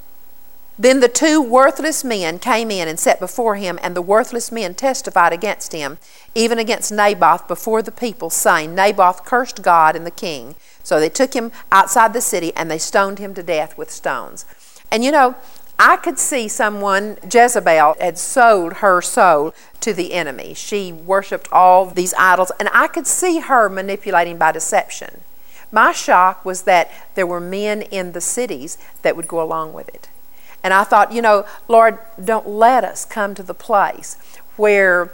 Then 0.78 1.00
the 1.00 1.10
two 1.10 1.42
worthless 1.42 2.04
men 2.04 2.40
came 2.40 2.70
in 2.70 2.88
and 2.88 3.00
sat 3.00 3.20
before 3.20 3.56
him, 3.56 3.80
and 3.82 3.96
the 3.96 4.02
worthless 4.02 4.52
men 4.52 4.76
testified 4.76 5.34
against 5.34 5.74
him, 5.74 5.98
even 6.36 6.60
against 6.60 6.92
Naboth 6.92 7.48
before 7.48 7.82
the 7.82 7.92
people, 7.92 8.30
saying, 8.30 8.76
Naboth 8.76 9.26
cursed 9.26 9.64
God 9.64 9.96
and 9.96 10.06
the 10.06 10.12
king. 10.12 10.56
So 10.84 11.00
they 11.00 11.10
took 11.10 11.34
him 11.34 11.52
outside 11.72 12.14
the 12.14 12.22
city, 12.22 12.54
and 12.56 12.70
they 12.70 12.78
stoned 12.78 13.18
him 13.18 13.34
to 13.34 13.44
death 13.44 13.78
with 13.78 13.92
stones. 13.92 14.46
And 14.92 15.04
you 15.04 15.12
know, 15.12 15.36
I 15.82 15.96
could 15.96 16.20
see 16.20 16.50
someone, 16.50 17.18
Jezebel, 17.24 17.96
had 18.02 18.18
sold 18.18 18.74
her 18.74 19.02
soul 19.02 19.54
to 19.80 19.94
the 19.94 20.14
enemy. 20.14 20.54
She 20.54 20.92
worshiped 20.92 21.48
all 21.54 21.86
these 21.86 22.14
idols, 22.16 22.52
and 22.60 22.70
I 22.74 22.88
could 22.88 23.08
see 23.08 23.40
her 23.40 23.70
manipulating 23.70 24.38
by 24.38 24.52
deception. 24.52 25.22
My 25.72 25.94
shock 25.94 26.44
was 26.44 26.64
that 26.64 26.92
there 27.16 27.26
were 27.26 27.40
men 27.40 27.84
in 27.84 28.12
the 28.12 28.20
cities 28.20 28.78
that 29.04 29.16
would 29.16 29.28
go 29.28 29.42
along 29.42 29.72
with 29.72 29.88
it. 29.88 30.10
And 30.62 30.74
I 30.74 30.84
thought, 30.84 31.14
you 31.14 31.22
know, 31.22 31.46
Lord, 31.70 31.98
don't 32.22 32.48
let 32.48 32.84
us 32.84 33.06
come 33.06 33.34
to 33.36 33.44
the 33.44 33.54
place 33.54 34.18
where 34.58 35.14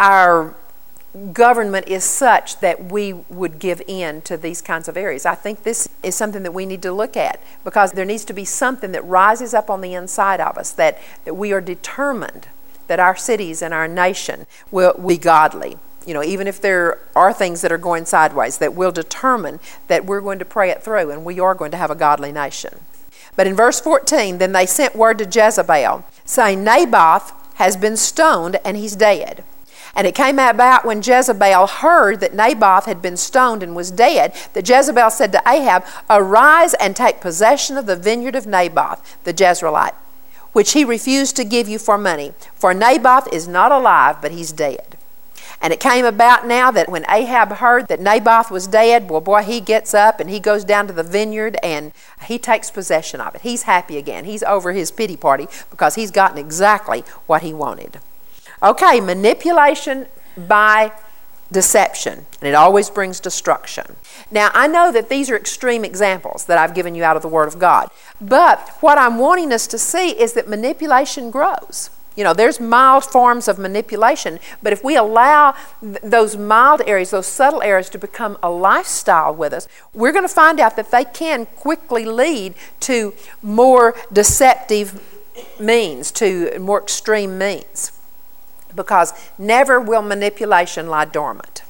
our 0.00 0.56
government 1.32 1.88
is 1.88 2.04
such 2.04 2.60
that 2.60 2.84
we 2.84 3.12
would 3.12 3.58
give 3.58 3.82
in 3.86 4.22
to 4.22 4.36
these 4.36 4.62
kinds 4.62 4.88
of 4.88 4.96
areas. 4.96 5.26
I 5.26 5.34
think 5.34 5.62
this 5.62 5.88
is 6.02 6.14
something 6.14 6.42
that 6.42 6.52
we 6.52 6.64
need 6.64 6.82
to 6.82 6.92
look 6.92 7.16
at 7.16 7.40
because 7.64 7.92
there 7.92 8.04
needs 8.04 8.24
to 8.26 8.32
be 8.32 8.44
something 8.44 8.92
that 8.92 9.04
rises 9.04 9.52
up 9.52 9.68
on 9.68 9.82
the 9.82 9.94
inside 9.94 10.40
of 10.40 10.56
us 10.56 10.72
that, 10.72 10.98
that 11.24 11.34
we 11.34 11.52
are 11.52 11.60
determined 11.60 12.48
that 12.86 12.98
our 12.98 13.16
cities 13.16 13.60
and 13.62 13.74
our 13.74 13.86
nation 13.86 14.46
will 14.70 14.94
be 14.94 15.18
godly. 15.18 15.76
You 16.06 16.14
know, 16.14 16.22
even 16.22 16.46
if 16.46 16.60
there 16.60 16.98
are 17.14 17.32
things 17.32 17.60
that 17.60 17.70
are 17.70 17.78
going 17.78 18.06
sideways, 18.06 18.58
that 18.58 18.74
will 18.74 18.90
determine 18.90 19.60
that 19.88 20.04
we're 20.04 20.20
going 20.20 20.38
to 20.38 20.44
pray 20.44 20.70
it 20.70 20.82
through 20.82 21.10
and 21.10 21.24
we 21.24 21.38
are 21.38 21.54
going 21.54 21.70
to 21.72 21.76
have 21.76 21.90
a 21.90 21.94
godly 21.94 22.32
nation. 22.32 22.80
But 23.36 23.46
in 23.46 23.54
verse 23.54 23.80
14, 23.80 24.38
then 24.38 24.52
they 24.52 24.66
sent 24.66 24.96
word 24.96 25.18
to 25.18 25.24
Jezebel, 25.24 26.04
saying, 26.24 26.64
Naboth 26.64 27.32
has 27.54 27.76
been 27.76 27.96
stoned 27.96 28.58
and 28.64 28.76
he's 28.76 28.96
dead. 28.96 29.44
And 29.94 30.06
it 30.06 30.14
came 30.14 30.38
about 30.38 30.84
when 30.84 31.02
Jezebel 31.02 31.66
heard 31.66 32.20
that 32.20 32.34
Naboth 32.34 32.86
had 32.86 33.02
been 33.02 33.16
stoned 33.16 33.62
and 33.62 33.76
was 33.76 33.90
dead, 33.90 34.34
that 34.54 34.68
Jezebel 34.68 35.10
said 35.10 35.32
to 35.32 35.42
Ahab, 35.46 35.84
Arise 36.08 36.74
and 36.74 36.96
take 36.96 37.20
possession 37.20 37.76
of 37.76 37.86
the 37.86 37.96
vineyard 37.96 38.34
of 38.34 38.46
Naboth, 38.46 39.18
the 39.24 39.34
Jezreelite, 39.34 39.94
which 40.52 40.72
he 40.72 40.84
refused 40.84 41.36
to 41.36 41.44
give 41.44 41.68
you 41.68 41.78
for 41.78 41.98
money. 41.98 42.32
For 42.54 42.72
Naboth 42.72 43.30
is 43.32 43.46
not 43.46 43.70
alive, 43.70 44.22
but 44.22 44.32
he's 44.32 44.52
dead. 44.52 44.96
And 45.60 45.72
it 45.72 45.78
came 45.78 46.04
about 46.04 46.44
now 46.46 46.72
that 46.72 46.88
when 46.88 47.08
Ahab 47.08 47.52
heard 47.52 47.86
that 47.86 48.00
Naboth 48.00 48.50
was 48.50 48.66
dead, 48.66 49.08
well, 49.08 49.20
boy, 49.20 49.42
he 49.42 49.60
gets 49.60 49.94
up 49.94 50.18
and 50.18 50.28
he 50.28 50.40
goes 50.40 50.64
down 50.64 50.88
to 50.88 50.92
the 50.92 51.04
vineyard 51.04 51.56
and 51.62 51.92
he 52.24 52.36
takes 52.36 52.68
possession 52.68 53.20
of 53.20 53.36
it. 53.36 53.42
He's 53.42 53.62
happy 53.62 53.96
again. 53.96 54.24
He's 54.24 54.42
over 54.42 54.72
his 54.72 54.90
pity 54.90 55.16
party 55.16 55.46
because 55.70 55.94
he's 55.94 56.10
gotten 56.10 56.36
exactly 56.36 57.04
what 57.26 57.42
he 57.42 57.52
wanted. 57.52 58.00
Okay, 58.62 59.00
manipulation 59.00 60.06
by 60.36 60.92
deception, 61.50 62.26
and 62.40 62.48
it 62.48 62.54
always 62.54 62.88
brings 62.90 63.20
destruction. 63.20 63.96
Now, 64.30 64.50
I 64.54 64.66
know 64.66 64.90
that 64.92 65.08
these 65.08 65.30
are 65.30 65.36
extreme 65.36 65.84
examples 65.84 66.46
that 66.46 66.58
I've 66.58 66.74
given 66.74 66.94
you 66.94 67.04
out 67.04 67.16
of 67.16 67.22
the 67.22 67.28
Word 67.28 67.48
of 67.48 67.58
God, 67.58 67.90
but 68.20 68.70
what 68.80 68.98
I'm 68.98 69.18
wanting 69.18 69.52
us 69.52 69.66
to 69.68 69.78
see 69.78 70.10
is 70.10 70.32
that 70.34 70.48
manipulation 70.48 71.30
grows. 71.30 71.90
You 72.14 72.24
know, 72.24 72.34
there's 72.34 72.60
mild 72.60 73.04
forms 73.04 73.48
of 73.48 73.58
manipulation, 73.58 74.38
but 74.62 74.72
if 74.72 74.84
we 74.84 74.96
allow 74.96 75.54
th- 75.80 75.98
those 76.02 76.36
mild 76.36 76.82
areas, 76.86 77.10
those 77.10 77.26
subtle 77.26 77.62
areas, 77.62 77.88
to 77.90 77.98
become 77.98 78.38
a 78.42 78.50
lifestyle 78.50 79.34
with 79.34 79.52
us, 79.52 79.66
we're 79.94 80.12
going 80.12 80.24
to 80.24 80.34
find 80.34 80.60
out 80.60 80.76
that 80.76 80.90
they 80.90 81.04
can 81.04 81.46
quickly 81.46 82.04
lead 82.04 82.54
to 82.80 83.14
more 83.40 83.94
deceptive 84.12 85.02
means, 85.58 86.10
to 86.12 86.58
more 86.58 86.80
extreme 86.80 87.38
means. 87.38 87.92
Because 88.74 89.12
never 89.38 89.80
will 89.80 90.02
manipulation 90.02 90.88
lie 90.88 91.04
dormant, 91.04 91.62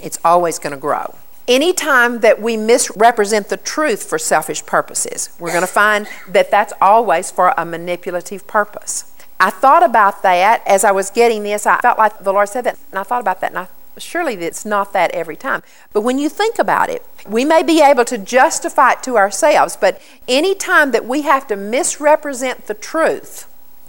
it's 0.00 0.18
always 0.24 0.58
going 0.58 0.72
to 0.72 0.78
grow. 0.78 1.16
Anytime 1.46 2.20
that 2.20 2.42
we 2.42 2.58
misrepresent 2.58 3.48
the 3.48 3.56
truth 3.56 4.02
for 4.02 4.18
selfish 4.18 4.66
purposes, 4.66 5.30
we're 5.38 5.50
going 5.50 5.62
to 5.62 5.66
find 5.66 6.06
that 6.28 6.50
that's 6.50 6.74
always 6.80 7.30
for 7.30 7.54
a 7.56 7.64
manipulative 7.64 8.46
purpose. 8.46 9.10
I 9.40 9.50
thought 9.50 9.82
about 9.82 10.22
that 10.22 10.62
as 10.66 10.84
I 10.84 10.90
was 10.90 11.10
getting 11.10 11.44
this. 11.44 11.64
I 11.64 11.78
felt 11.80 11.98
like 11.98 12.18
the 12.18 12.32
Lord 12.32 12.48
said 12.48 12.64
that, 12.64 12.78
and 12.90 12.98
I 12.98 13.02
thought 13.02 13.20
about 13.20 13.40
that, 13.40 13.52
and 13.52 13.58
I 13.60 13.68
surely 14.00 14.34
it's 14.34 14.64
not 14.64 14.92
that 14.92 15.10
every 15.12 15.36
time. 15.36 15.62
But 15.92 16.02
when 16.02 16.18
you 16.18 16.28
think 16.28 16.58
about 16.58 16.88
it, 16.88 17.04
we 17.26 17.44
may 17.44 17.62
be 17.62 17.82
able 17.82 18.04
to 18.06 18.18
justify 18.18 18.92
it 18.92 19.02
to 19.04 19.16
ourselves, 19.16 19.76
but 19.76 20.00
any 20.26 20.54
time 20.54 20.92
that 20.92 21.04
we 21.04 21.22
have 21.22 21.46
to 21.48 21.56
misrepresent 21.56 22.66
the 22.66 22.74
truth 22.74 23.47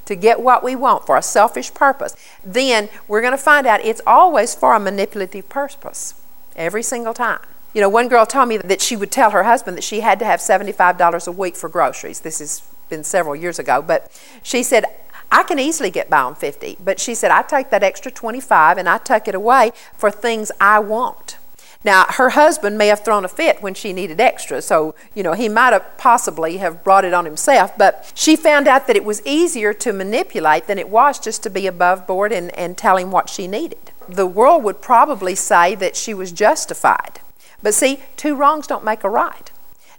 to 0.10 0.16
get 0.16 0.42
what 0.42 0.64
we 0.64 0.76
want 0.76 1.06
for 1.06 1.18
a 1.18 1.22
selfish 1.22 1.72
purpose, 1.72 2.16
then 2.44 2.90
we're 3.08 3.22
going 3.22 3.32
to 3.32 3.38
find 3.38 3.68
out 3.68 3.80
it's 3.86 4.02
always 4.08 4.56
for 4.56 4.74
a 4.74 4.80
manipulative 4.80 5.48
purpose 5.50 6.16
every 6.56 6.82
single 6.82 7.14
time. 7.14 7.40
You 7.76 7.82
know, 7.82 7.90
one 7.90 8.08
girl 8.08 8.26
told 8.26 8.50
me 8.50 8.58
that 8.58 8.82
she 8.82 8.96
would 8.96 9.12
tell 9.12 9.30
her 9.30 9.44
husband 9.44 9.78
that 9.78 9.84
she 9.84 10.00
had 10.00 10.18
to 10.18 10.26
have 10.26 10.40
$75 10.40 11.28
a 11.28 11.32
week 11.32 11.56
for 11.56 11.70
groceries. 11.70 12.22
This 12.22 12.40
has 12.40 12.64
been 12.90 13.04
several 13.04 13.36
years 13.36 13.60
ago, 13.60 13.84
but 13.84 14.12
she 14.42 14.64
said, 14.64 14.86
I 15.32 15.44
can 15.44 15.60
easily 15.60 15.92
get 15.92 16.10
by 16.10 16.22
on 16.22 16.34
50, 16.34 16.78
but 16.84 17.00
she 17.00 17.14
said, 17.14 17.30
I 17.30 17.44
take 17.44 17.70
that 17.70 17.84
extra 17.84 18.12
25 18.12 18.80
and 18.80 18.90
I 18.90 18.98
tuck 18.98 19.28
it 19.28 19.36
away 19.36 19.74
for 19.96 20.10
things 20.10 20.52
I 20.60 20.80
want. 20.80 21.38
Now, 21.84 22.06
her 22.10 22.32
husband 22.32 22.78
may 22.78 22.88
have 22.88 23.06
thrown 23.06 23.24
a 23.24 23.30
fit 23.30 23.62
when 23.62 23.74
she 23.74 23.94
needed 23.94 24.20
extra, 24.20 24.62
so, 24.62 24.96
you 25.16 25.24
know, 25.24 25.32
he 25.32 25.48
might 25.48 25.72
have 25.72 25.98
possibly 25.98 26.58
have 26.58 26.84
brought 26.84 27.06
it 27.06 27.14
on 27.14 27.24
himself, 27.24 27.78
but 27.78 28.12
she 28.16 28.36
found 28.36 28.68
out 28.68 28.86
that 28.88 28.98
it 28.98 29.06
was 29.06 29.26
easier 29.26 29.74
to 29.76 29.94
manipulate 29.94 30.68
than 30.68 30.78
it 30.78 30.90
was 30.90 31.20
just 31.20 31.42
to 31.44 31.50
be 31.50 31.68
above 31.68 32.06
board 32.06 32.34
and, 32.34 32.54
and 32.58 32.78
tell 32.78 32.98
him 32.98 33.12
what 33.12 33.30
she 33.30 33.48
needed. 33.48 33.92
The 34.10 34.28
world 34.28 34.64
would 34.64 34.82
probably 34.82 35.36
say 35.36 35.74
that 35.76 35.96
she 35.96 36.14
was 36.14 36.34
justified. 36.34 37.22
But 37.64 37.74
see, 37.74 38.00
two 38.18 38.36
wrongs 38.36 38.68
don't 38.68 38.84
make 38.84 39.06
a 39.06 39.10
right. 39.10 39.50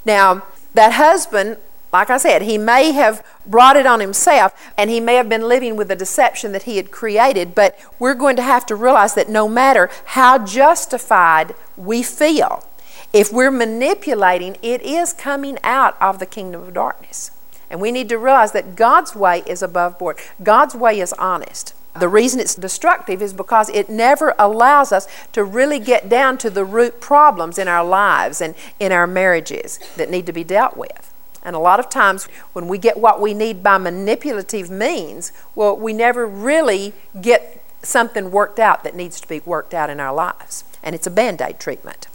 Now, 0.05 0.43
that 0.75 0.93
husband 0.93 1.57
like 1.93 2.11
I 2.11 2.19
said, 2.19 2.43
he 2.43 2.57
may 2.57 2.93
have 2.93 3.27
brought 3.47 3.77
it 3.77 3.87
on 3.87 4.01
himself 4.01 4.53
and 4.77 4.91
he 4.91 5.01
may 5.01 5.15
have 5.15 5.29
been 5.29 5.49
living 5.49 5.77
with 5.77 5.89
the 5.89 5.97
deception 5.97 6.53
that 6.53 6.63
he 6.63 6.77
had 6.77 6.91
created, 6.91 7.55
but 7.55 7.79
we're 7.99 8.15
going 8.15 8.37
to 8.37 8.43
have 8.43 8.65
to 8.67 8.77
realize 8.77 9.15
that 9.15 9.29
no 9.29 9.49
matter 9.49 9.91
how 10.07 10.45
justified 10.45 11.55
we 11.77 12.03
feel, 12.03 12.65
if 13.13 13.33
we're 13.33 13.51
manipulating, 13.51 14.57
it 14.63 14.83
is 14.83 15.13
coming 15.13 15.59
out 15.65 16.01
of 16.01 16.21
the 16.21 16.27
kingdom 16.27 16.63
of 16.63 16.75
darkness. 16.75 17.33
And 17.69 17.81
we 17.81 17.91
need 17.93 18.09
to 18.09 18.19
realize 18.19 18.53
that 18.53 18.77
God's 18.77 19.15
way 19.15 19.43
is 19.47 19.63
above 19.63 19.99
board, 19.99 20.19
God's 20.43 20.75
way 20.75 21.01
is 21.01 21.13
honest. 21.15 21.75
The 21.99 22.09
reason 22.09 22.39
it's 22.39 22.55
destructive 22.55 23.21
is 23.21 23.33
because 23.33 23.69
it 23.71 23.91
never 23.91 24.35
allows 24.39 24.93
us 24.93 25.09
to 25.33 25.43
really 25.43 25.81
get 25.81 26.09
down 26.09 26.39
to 26.39 26.49
the 26.49 26.65
root 26.65 27.01
problems 27.01 27.59
in 27.59 27.67
our 27.67 27.85
lives 27.85 28.41
and 28.41 28.55
in 28.79 28.93
our 28.93 29.09
marriages 29.09 29.81
that 29.97 30.09
need 30.09 30.25
to 30.27 30.33
be 30.33 30.45
dealt 30.45 30.77
with. 30.77 31.10
And 31.43 31.57
a 31.57 31.59
lot 31.59 31.81
of 31.81 31.89
times, 31.89 32.27
when 32.53 32.69
we 32.69 32.79
get 32.79 32.99
what 32.99 33.21
we 33.21 33.33
need 33.33 33.63
by 33.63 33.79
manipulative 33.79 34.71
means, 34.71 35.33
well, 35.55 35.77
we 35.77 35.93
never 35.93 36.27
really 36.27 36.93
get 37.21 37.65
something 37.83 38.31
worked 38.31 38.59
out 38.59 38.85
that 38.85 38.95
needs 38.95 39.21
to 39.21 39.29
be 39.29 39.41
worked 39.47 39.73
out 39.73 39.89
in 39.89 40.01
our 40.01 40.15
lives. 40.15 40.65
And 40.83 40.95
it's 40.95 41.07
a 41.07 41.11
band 41.11 41.41
aid 41.41 41.59
treatment. 41.59 42.09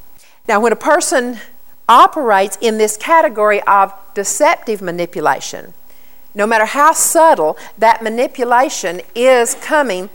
Now, 0.48 0.60
when 0.60 0.72
a 0.72 0.78
person 0.78 1.40
operates 1.90 2.58
in 2.62 2.78
this 2.78 2.98
category 2.98 3.62
of 3.64 3.94
deceptive 4.14 4.82
manipulation, 4.82 5.74
no 6.36 6.46
matter 6.46 6.66
how 6.66 6.92
subtle, 6.92 7.58
that 7.78 8.04
manipulation 8.04 9.02
is 9.16 9.56
coming 9.56 10.10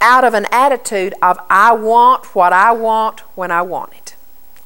out 0.00 0.24
of 0.24 0.34
an 0.34 0.46
attitude 0.50 1.14
of, 1.22 1.38
I 1.48 1.72
want 1.72 2.34
what 2.34 2.52
I 2.52 2.72
want 2.72 3.20
when 3.36 3.50
I 3.50 3.62
want 3.62 3.92
it. 3.92 3.99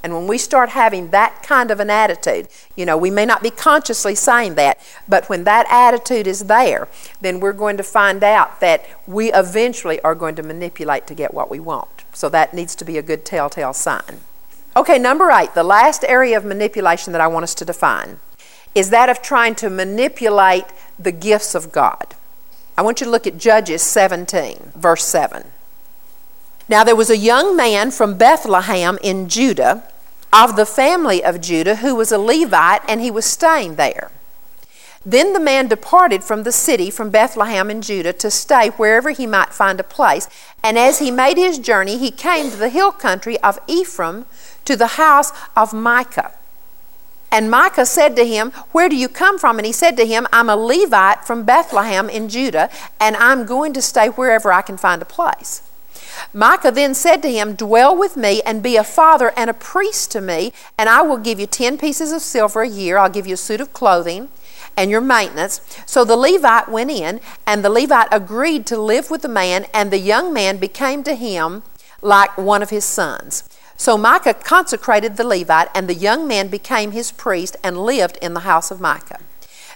And 0.05 0.12
when 0.12 0.27
we 0.27 0.37
start 0.37 0.69
having 0.69 1.09
that 1.12 1.43
kind 1.43 1.71
of 1.71 1.81
an 1.81 1.88
attitude, 1.88 2.49
you 2.77 2.85
know, 2.85 2.95
we 2.95 3.11
may 3.11 3.25
not 3.25 3.43
be 3.43 3.49
consciously 3.49 4.14
saying 4.14 4.55
that, 4.57 4.79
but 5.09 5.31
when 5.31 5.45
that 5.45 5.64
attitude 5.71 6.27
is 6.27 6.40
there, 6.40 6.88
then 7.23 7.40
we're 7.40 7.55
going 7.55 7.79
to 7.79 7.83
find 7.83 8.23
out 8.23 8.61
that 8.61 8.85
we 9.07 9.33
eventually 9.33 9.99
are 10.03 10.14
going 10.14 10.35
to 10.35 10.43
manipulate 10.43 11.07
to 11.07 11.14
get 11.14 11.33
what 11.33 11.51
we 11.51 11.59
want. 11.59 12.05
So 12.12 12.29
that 12.29 12.53
needs 12.53 12.75
to 12.75 12.85
be 12.85 12.99
a 12.99 13.03
good 13.03 13.25
telltale 13.25 13.73
sign. 13.73 14.21
Okay, 14.77 14.99
number 14.99 15.31
eight, 15.31 15.55
the 15.55 15.64
last 15.64 16.05
area 16.05 16.37
of 16.37 16.45
manipulation 16.45 17.14
that 17.14 17.23
I 17.23 17.27
want 17.27 17.45
us 17.45 17.55
to 17.55 17.64
define 17.64 18.21
is 18.75 18.90
that 18.90 19.09
of 19.09 19.23
trying 19.23 19.55
to 19.55 19.71
manipulate 19.71 20.67
the 20.99 21.12
gifts 21.12 21.55
of 21.55 21.73
God. 21.73 22.14
I 22.77 22.83
want 22.83 23.01
you 23.01 23.07
to 23.07 23.11
look 23.11 23.27
at 23.27 23.38
Judges 23.38 23.83
17, 23.83 24.73
verse 24.77 25.05
7. 25.05 25.47
Now 26.69 26.85
there 26.85 26.97
was 26.97 27.09
a 27.09 27.17
young 27.17 27.57
man 27.57 27.90
from 27.90 28.19
Bethlehem 28.19 28.99
in 29.03 29.31
Judah 29.31 29.85
of 30.35 30.57
the 30.57 30.66
family 30.66 31.23
of 31.25 31.40
Judah 31.40 31.77
who 31.77 31.94
was 31.94 32.11
a 32.11 32.18
Levite, 32.18 32.83
and 32.88 33.01
he 33.01 33.11
was 33.11 33.25
staying 33.25 33.77
there. 33.77 34.11
Then 35.07 35.33
the 35.33 35.40
man 35.40 35.68
departed 35.68 36.25
from 36.25 36.42
the 36.42 36.53
city 36.53 36.90
from 36.90 37.11
Bethlehem 37.11 37.70
in 37.70 37.83
Judah 37.83 38.12
to 38.14 38.31
stay 38.31 38.70
wherever 38.70 39.11
he 39.11 39.27
might 39.27 39.53
find 39.53 39.79
a 39.79 39.85
place. 39.85 40.29
And 40.62 40.79
as 40.79 40.99
he 40.99 41.11
made 41.11 41.37
his 41.37 41.59
journey, 41.59 41.99
he 41.99 42.11
came 42.11 42.51
to 42.51 42.57
the 42.57 42.70
hill 42.70 42.90
country 42.90 43.38
of 43.40 43.61
Ephraim 43.68 44.25
to 44.64 44.77
the 44.77 44.99
house 44.99 45.31
of 45.57 45.73
Micah. 45.73 46.33
And 47.31 47.51
Micah 47.51 47.85
said 47.85 48.16
to 48.16 48.25
him, 48.25 48.51
Where 48.73 48.88
do 48.88 48.97
you 48.97 49.09
come 49.09 49.38
from? 49.38 49.59
And 49.59 49.66
he 49.66 49.73
said 49.73 49.97
to 49.99 50.07
him, 50.07 50.27
I'm 50.33 50.49
a 50.49 50.57
Levite 50.57 51.25
from 51.25 51.44
Bethlehem 51.44 52.09
in 52.09 52.29
Judah, 52.29 52.70
and 52.99 53.16
I'm 53.16 53.44
going 53.44 53.73
to 53.75 53.83
stay 53.83 54.09
wherever 54.09 54.53
I 54.53 54.62
can 54.62 54.77
find 54.77 55.03
a 55.03 55.05
place. 55.05 55.63
Micah 56.33 56.70
then 56.70 56.94
said 56.94 57.22
to 57.22 57.31
him, 57.31 57.55
Dwell 57.55 57.96
with 57.96 58.16
me 58.16 58.42
and 58.42 58.62
be 58.62 58.77
a 58.77 58.85
father 58.85 59.33
and 59.37 59.48
a 59.48 59.55
priest 59.55 60.11
to 60.12 60.20
me, 60.20 60.53
and 60.79 60.88
I 60.88 61.03
will 61.03 61.18
give 61.18 61.38
you 61.38 61.46
ten 61.46 61.79
pieces 61.79 62.12
of 62.12 62.22
silver 62.22 62.62
a 62.62 62.68
year. 62.68 62.98
I'll 62.98 63.11
give 63.11 63.27
you 63.27 63.35
a 63.35 63.38
suit 63.38 63.61
of 63.61 63.72
clothing 63.72 64.29
and 64.77 64.90
your 64.90 65.00
maintenance. 65.00 65.61
So 65.87 66.05
the 66.05 66.16
Levite 66.16 66.68
went 66.68 66.90
in, 66.90 67.20
and 67.46 67.64
the 67.64 67.70
Levite 67.70 68.09
agreed 68.11 68.66
to 68.66 68.81
live 68.81 69.11
with 69.11 69.22
the 69.22 69.29
man, 69.29 69.66
and 69.72 69.90
the 69.90 69.98
young 69.98 70.33
man 70.33 70.59
became 70.59 71.03
to 71.05 71.14
him 71.14 71.62
like 72.03 72.37
one 72.37 72.62
of 72.62 72.70
his 72.70 72.85
sons. 72.85 73.48
So 73.77 73.98
Micah 73.98 74.35
consecrated 74.35 75.16
the 75.16 75.27
Levite, 75.27 75.68
and 75.74 75.88
the 75.88 75.94
young 75.94 76.29
man 76.29 76.48
became 76.48 76.92
his 76.92 77.12
priest 77.12 77.57
and 77.62 77.85
lived 77.85 78.18
in 78.22 78.35
the 78.35 78.40
house 78.40 78.70
of 78.70 78.81
Micah. 78.81 79.20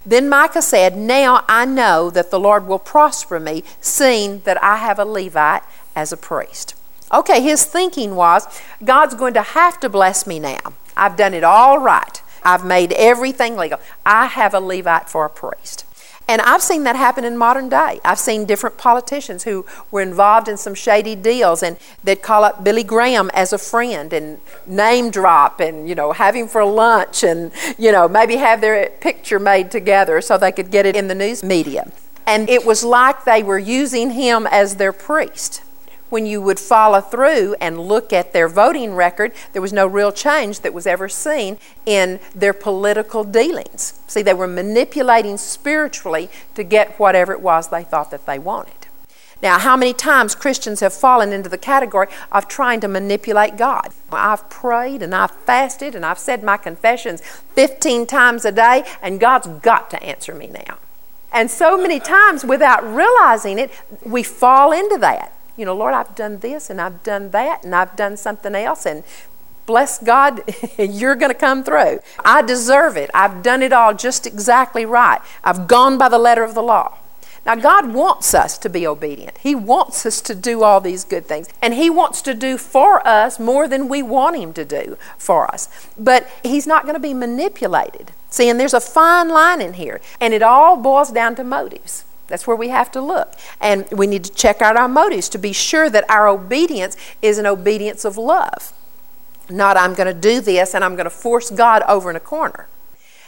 Then 0.06 0.28
Micah 0.28 0.62
said, 0.62 0.96
Now 0.96 1.44
I 1.48 1.64
know 1.64 2.08
that 2.10 2.30
the 2.30 2.40
Lord 2.40 2.66
will 2.66 2.78
prosper 2.78 3.38
me, 3.40 3.64
seeing 3.80 4.40
that 4.40 4.62
I 4.62 4.76
have 4.76 4.98
a 4.98 5.04
Levite 5.04 5.62
as 5.98 6.12
a 6.12 6.16
priest. 6.16 6.74
Okay, 7.12 7.40
his 7.42 7.64
thinking 7.64 8.14
was 8.14 8.46
God's 8.84 9.14
going 9.14 9.34
to 9.34 9.42
have 9.42 9.80
to 9.80 9.88
bless 9.88 10.26
me 10.26 10.38
now. 10.38 10.74
I've 10.96 11.16
done 11.16 11.34
it 11.34 11.42
all 11.42 11.78
right. 11.78 12.22
I've 12.44 12.64
made 12.64 12.92
everything 12.92 13.56
legal. 13.56 13.80
I 14.06 14.26
have 14.26 14.54
a 14.54 14.60
Levite 14.60 15.08
for 15.08 15.24
a 15.24 15.30
priest. 15.30 15.84
And 16.30 16.42
I've 16.42 16.62
seen 16.62 16.84
that 16.84 16.94
happen 16.94 17.24
in 17.24 17.38
modern 17.38 17.70
day. 17.70 18.00
I've 18.04 18.18
seen 18.18 18.44
different 18.44 18.76
politicians 18.76 19.44
who 19.44 19.64
were 19.90 20.02
involved 20.02 20.46
in 20.46 20.58
some 20.58 20.74
shady 20.74 21.16
deals 21.16 21.62
and 21.62 21.78
they'd 22.04 22.22
call 22.22 22.44
up 22.44 22.62
Billy 22.62 22.84
Graham 22.84 23.30
as 23.32 23.52
a 23.54 23.58
friend 23.58 24.12
and 24.12 24.38
name 24.66 25.10
drop 25.10 25.58
and, 25.58 25.88
you 25.88 25.94
know, 25.94 26.12
have 26.12 26.36
him 26.36 26.46
for 26.46 26.64
lunch 26.64 27.24
and, 27.24 27.50
you 27.78 27.90
know, 27.90 28.06
maybe 28.06 28.36
have 28.36 28.60
their 28.60 28.90
picture 29.00 29.40
made 29.40 29.70
together 29.70 30.20
so 30.20 30.36
they 30.36 30.52
could 30.52 30.70
get 30.70 30.84
it 30.84 30.94
in 30.94 31.08
the 31.08 31.14
news 31.14 31.42
media. 31.42 31.90
And 32.26 32.50
it 32.50 32.66
was 32.66 32.84
like 32.84 33.24
they 33.24 33.42
were 33.42 33.58
using 33.58 34.10
him 34.10 34.46
as 34.46 34.76
their 34.76 34.92
priest. 34.92 35.62
When 36.10 36.26
you 36.26 36.40
would 36.40 36.58
follow 36.58 37.00
through 37.00 37.54
and 37.60 37.80
look 37.80 38.12
at 38.12 38.32
their 38.32 38.48
voting 38.48 38.94
record, 38.94 39.32
there 39.52 39.62
was 39.62 39.72
no 39.72 39.86
real 39.86 40.12
change 40.12 40.60
that 40.60 40.74
was 40.74 40.86
ever 40.86 41.08
seen 41.08 41.58
in 41.86 42.20
their 42.34 42.52
political 42.52 43.24
dealings. 43.24 44.00
See, 44.06 44.22
they 44.22 44.34
were 44.34 44.46
manipulating 44.46 45.36
spiritually 45.36 46.30
to 46.54 46.64
get 46.64 46.98
whatever 46.98 47.32
it 47.32 47.40
was 47.40 47.68
they 47.68 47.84
thought 47.84 48.10
that 48.10 48.26
they 48.26 48.38
wanted. 48.38 48.74
Now, 49.40 49.58
how 49.58 49.76
many 49.76 49.92
times 49.92 50.34
Christians 50.34 50.80
have 50.80 50.92
fallen 50.92 51.32
into 51.32 51.48
the 51.48 51.58
category 51.58 52.08
of 52.32 52.48
trying 52.48 52.80
to 52.80 52.88
manipulate 52.88 53.56
God? 53.56 53.92
I've 54.10 54.50
prayed 54.50 55.00
and 55.00 55.14
I've 55.14 55.30
fasted 55.30 55.94
and 55.94 56.04
I've 56.04 56.18
said 56.18 56.42
my 56.42 56.56
confessions 56.56 57.20
15 57.20 58.06
times 58.06 58.44
a 58.44 58.50
day, 58.50 58.84
and 59.00 59.20
God's 59.20 59.46
got 59.46 59.90
to 59.90 60.02
answer 60.02 60.34
me 60.34 60.48
now. 60.48 60.78
And 61.30 61.50
so 61.50 61.76
many 61.76 62.00
times, 62.00 62.44
without 62.44 62.82
realizing 62.82 63.58
it, 63.58 63.70
we 64.04 64.22
fall 64.22 64.72
into 64.72 64.98
that. 64.98 65.32
You 65.58 65.64
know, 65.64 65.74
Lord, 65.74 65.92
I've 65.92 66.14
done 66.14 66.38
this 66.38 66.70
and 66.70 66.80
I've 66.80 67.02
done 67.02 67.30
that 67.32 67.64
and 67.64 67.74
I've 67.74 67.96
done 67.96 68.16
something 68.16 68.54
else, 68.54 68.86
and 68.86 69.02
bless 69.66 69.98
God, 69.98 70.42
you're 70.78 71.16
going 71.16 71.32
to 71.32 71.38
come 71.38 71.64
through. 71.64 71.98
I 72.24 72.42
deserve 72.42 72.96
it. 72.96 73.10
I've 73.12 73.42
done 73.42 73.62
it 73.62 73.72
all 73.72 73.92
just 73.92 74.26
exactly 74.26 74.86
right. 74.86 75.20
I've 75.42 75.66
gone 75.66 75.98
by 75.98 76.08
the 76.08 76.18
letter 76.18 76.44
of 76.44 76.54
the 76.54 76.62
law. 76.62 76.98
Now, 77.44 77.54
God 77.54 77.92
wants 77.94 78.34
us 78.34 78.58
to 78.58 78.68
be 78.68 78.86
obedient. 78.86 79.38
He 79.38 79.54
wants 79.54 80.04
us 80.04 80.20
to 80.22 80.34
do 80.34 80.62
all 80.62 80.80
these 80.80 81.02
good 81.02 81.26
things. 81.26 81.48
And 81.62 81.74
He 81.74 81.88
wants 81.88 82.22
to 82.22 82.34
do 82.34 82.58
for 82.58 83.06
us 83.06 83.40
more 83.40 83.66
than 83.66 83.88
we 83.88 84.02
want 84.02 84.36
Him 84.36 84.52
to 84.52 84.64
do 84.64 84.98
for 85.16 85.50
us. 85.50 85.68
But 85.98 86.28
He's 86.42 86.66
not 86.66 86.82
going 86.82 86.94
to 86.94 87.00
be 87.00 87.14
manipulated. 87.14 88.12
See, 88.30 88.48
and 88.48 88.60
there's 88.60 88.74
a 88.74 88.80
fine 88.80 89.28
line 89.30 89.60
in 89.60 89.74
here. 89.74 90.00
And 90.20 90.34
it 90.34 90.42
all 90.42 90.76
boils 90.76 91.10
down 91.10 91.36
to 91.36 91.44
motives. 91.44 92.04
That's 92.28 92.46
where 92.46 92.56
we 92.56 92.68
have 92.68 92.90
to 92.92 93.00
look. 93.00 93.34
And 93.60 93.88
we 93.90 94.06
need 94.06 94.24
to 94.24 94.32
check 94.32 94.62
out 94.62 94.76
our 94.76 94.88
motives 94.88 95.28
to 95.30 95.38
be 95.38 95.52
sure 95.52 95.90
that 95.90 96.08
our 96.08 96.28
obedience 96.28 96.96
is 97.20 97.38
an 97.38 97.46
obedience 97.46 98.04
of 98.04 98.16
love. 98.16 98.72
Not, 99.50 99.76
I'm 99.76 99.94
going 99.94 100.14
to 100.14 100.20
do 100.20 100.40
this 100.40 100.74
and 100.74 100.84
I'm 100.84 100.94
going 100.94 101.04
to 101.04 101.10
force 101.10 101.50
God 101.50 101.82
over 101.88 102.10
in 102.10 102.16
a 102.16 102.20
corner. 102.20 102.68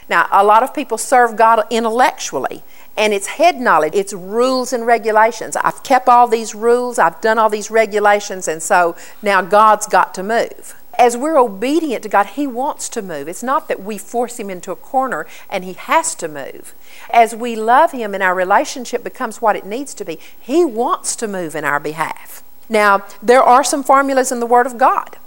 Now, 0.09 0.27
a 0.31 0.43
lot 0.43 0.61
of 0.61 0.73
people 0.73 0.97
serve 0.97 1.37
God 1.37 1.63
intellectually, 1.69 2.63
and 2.97 3.13
it's 3.13 3.27
head 3.27 3.61
knowledge, 3.61 3.93
it's 3.95 4.11
rules 4.11 4.73
and 4.73 4.85
regulations. 4.85 5.55
I've 5.55 5.83
kept 5.83 6.09
all 6.09 6.27
these 6.27 6.53
rules, 6.53 6.99
I've 6.99 7.21
done 7.21 7.39
all 7.39 7.49
these 7.49 7.71
regulations, 7.71 8.47
and 8.47 8.61
so 8.61 8.97
now 9.21 9.41
God's 9.41 9.87
got 9.87 10.13
to 10.15 10.23
move. 10.23 10.75
As 11.01 11.17
we're 11.17 11.39
obedient 11.39 12.03
to 12.03 12.09
God, 12.09 12.27
He 12.27 12.45
wants 12.45 12.87
to 12.89 13.01
move. 13.01 13.27
It's 13.27 13.41
not 13.41 13.67
that 13.67 13.81
we 13.81 13.97
force 13.97 14.39
Him 14.39 14.51
into 14.51 14.71
a 14.71 14.75
corner 14.75 15.25
and 15.49 15.63
He 15.63 15.73
has 15.73 16.13
to 16.13 16.27
move. 16.27 16.75
As 17.11 17.35
we 17.35 17.55
love 17.55 17.91
Him 17.91 18.13
and 18.13 18.21
our 18.21 18.35
relationship 18.35 19.03
becomes 19.03 19.41
what 19.41 19.55
it 19.55 19.65
needs 19.65 19.95
to 19.95 20.05
be, 20.05 20.19
He 20.39 20.63
wants 20.63 21.15
to 21.15 21.27
move 21.27 21.55
in 21.55 21.65
our 21.65 21.79
behalf. 21.79 22.43
Now, 22.69 23.03
there 23.19 23.41
are 23.41 23.63
some 23.63 23.83
formulas 23.83 24.31
in 24.31 24.39
the 24.39 24.45
Word 24.45 24.67
of 24.67 24.77
God, 24.77 25.17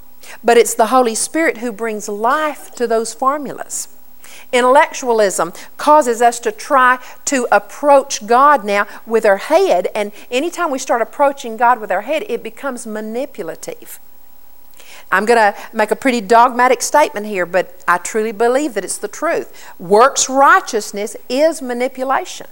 but 0.45 0.57
it's 0.57 0.75
the 0.75 0.87
Holy 0.87 1.17
Spirit 1.17 1.59
who 1.59 1.73
brings 1.73 2.09
life 2.09 2.71
to 2.77 2.87
those 2.87 3.13
formulas. 3.13 3.89
Intellectualism 4.53 5.53
causes 5.77 6.23
us 6.23 6.39
to 6.39 6.53
try 6.53 7.01
to 7.25 7.49
approach 7.51 8.29
God 8.29 8.65
now 8.65 8.87
with 9.07 9.27
our 9.27 9.39
head, 9.39 9.89
and 9.93 10.13
anytime 10.31 10.71
we 10.71 10.79
start 10.79 11.03
approaching 11.03 11.57
God 11.57 11.81
with 11.81 11.91
our 11.91 12.03
head, 12.03 12.25
it 12.29 12.45
becomes 12.45 12.87
manipulative. 12.87 13.99
I'm 15.13 15.27
going 15.27 15.53
to 15.53 15.59
make 15.73 15.91
a 15.91 15.97
pretty 15.97 16.21
dogmatic 16.21 16.83
statement 16.83 17.27
here, 17.27 17.47
but 17.47 17.85
I 17.87 17.99
truly 17.99 18.33
believe 18.33 18.75
that 18.75 18.85
it's 18.85 18.99
the 18.99 19.09
truth. 19.09 19.73
Works 19.79 20.29
righteousness 20.29 21.17
is 21.29 21.63
manipulation. 21.63 22.47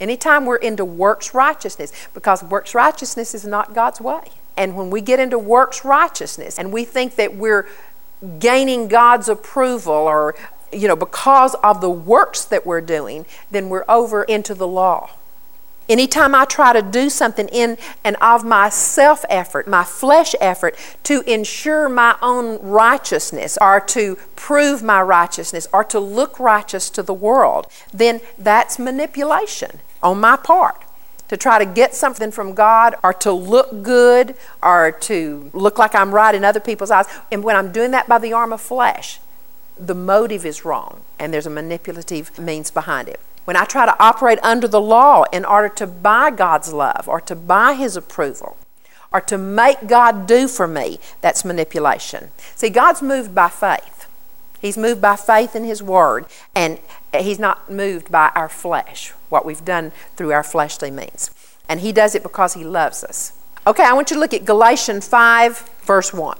Anytime 0.00 0.46
we're 0.46 0.56
into 0.56 0.84
works 0.84 1.34
righteousness, 1.34 1.92
because 2.14 2.42
works 2.42 2.74
righteousness 2.74 3.34
is 3.34 3.44
not 3.44 3.74
God's 3.74 4.00
way. 4.00 4.22
And 4.56 4.76
when 4.76 4.90
we 4.90 5.00
get 5.00 5.20
into 5.20 5.38
works 5.38 5.84
righteousness 5.84 6.58
and 6.58 6.72
we 6.72 6.84
think 6.84 7.16
that 7.16 7.34
we're 7.34 7.66
gaining 8.38 8.88
God's 8.88 9.28
approval 9.28 9.92
or 9.92 10.34
you 10.72 10.86
know, 10.86 10.96
because 10.96 11.54
of 11.56 11.80
the 11.80 11.90
works 11.90 12.44
that 12.44 12.64
we're 12.64 12.80
doing, 12.80 13.26
then 13.50 13.68
we're 13.68 13.84
over 13.88 14.22
into 14.22 14.54
the 14.54 14.68
law. 14.68 15.10
Anytime 15.88 16.36
I 16.36 16.44
try 16.44 16.72
to 16.72 16.82
do 16.82 17.10
something 17.10 17.48
in 17.48 17.76
and 18.04 18.14
of 18.20 18.44
my 18.44 18.68
self 18.68 19.24
effort, 19.28 19.66
my 19.66 19.82
flesh 19.82 20.34
effort, 20.40 20.76
to 21.04 21.22
ensure 21.22 21.88
my 21.88 22.16
own 22.22 22.58
righteousness 22.62 23.58
or 23.60 23.80
to 23.80 24.16
prove 24.36 24.82
my 24.82 25.02
righteousness 25.02 25.66
or 25.72 25.82
to 25.84 25.98
look 25.98 26.38
righteous 26.38 26.90
to 26.90 27.02
the 27.02 27.14
world, 27.14 27.66
then 27.92 28.20
that's 28.38 28.78
manipulation 28.78 29.80
on 30.02 30.20
my 30.20 30.36
part. 30.36 30.76
To 31.28 31.36
try 31.36 31.58
to 31.58 31.66
get 31.66 31.94
something 31.94 32.32
from 32.32 32.54
God 32.54 32.94
or 33.04 33.12
to 33.14 33.32
look 33.32 33.82
good 33.82 34.34
or 34.62 34.90
to 35.02 35.50
look 35.52 35.78
like 35.78 35.94
I'm 35.94 36.12
right 36.12 36.34
in 36.34 36.44
other 36.44 36.58
people's 36.58 36.90
eyes. 36.90 37.06
And 37.30 37.44
when 37.44 37.54
I'm 37.54 37.70
doing 37.70 37.92
that 37.92 38.08
by 38.08 38.18
the 38.18 38.32
arm 38.32 38.52
of 38.52 38.60
flesh, 38.60 39.20
the 39.78 39.94
motive 39.94 40.44
is 40.44 40.64
wrong 40.64 41.02
and 41.18 41.32
there's 41.32 41.46
a 41.46 41.50
manipulative 41.50 42.36
means 42.38 42.70
behind 42.70 43.08
it. 43.08 43.20
When 43.44 43.56
I 43.56 43.64
try 43.64 43.86
to 43.86 44.02
operate 44.02 44.38
under 44.42 44.68
the 44.68 44.80
law 44.80 45.24
in 45.32 45.44
order 45.44 45.68
to 45.70 45.86
buy 45.86 46.30
God's 46.30 46.72
love 46.72 47.08
or 47.08 47.20
to 47.22 47.34
buy 47.34 47.74
His 47.74 47.96
approval 47.96 48.56
or 49.12 49.20
to 49.22 49.38
make 49.38 49.88
God 49.88 50.26
do 50.26 50.46
for 50.46 50.68
me, 50.68 51.00
that's 51.20 51.44
manipulation. 51.44 52.30
See, 52.54 52.70
God's 52.70 53.02
moved 53.02 53.34
by 53.34 53.48
faith. 53.48 54.06
He's 54.60 54.76
moved 54.76 55.00
by 55.00 55.16
faith 55.16 55.56
in 55.56 55.64
His 55.64 55.82
Word, 55.82 56.26
and 56.54 56.78
He's 57.18 57.38
not 57.38 57.70
moved 57.70 58.12
by 58.12 58.30
our 58.34 58.48
flesh, 58.48 59.10
what 59.30 59.46
we've 59.46 59.64
done 59.64 59.90
through 60.16 60.32
our 60.32 60.42
fleshly 60.42 60.90
means. 60.90 61.30
And 61.68 61.80
He 61.80 61.92
does 61.92 62.14
it 62.14 62.22
because 62.22 62.54
He 62.54 62.62
loves 62.62 63.02
us. 63.02 63.32
Okay, 63.66 63.84
I 63.84 63.94
want 63.94 64.10
you 64.10 64.16
to 64.16 64.20
look 64.20 64.34
at 64.34 64.44
Galatians 64.44 65.08
5, 65.08 65.70
verse 65.82 66.12
1. 66.12 66.36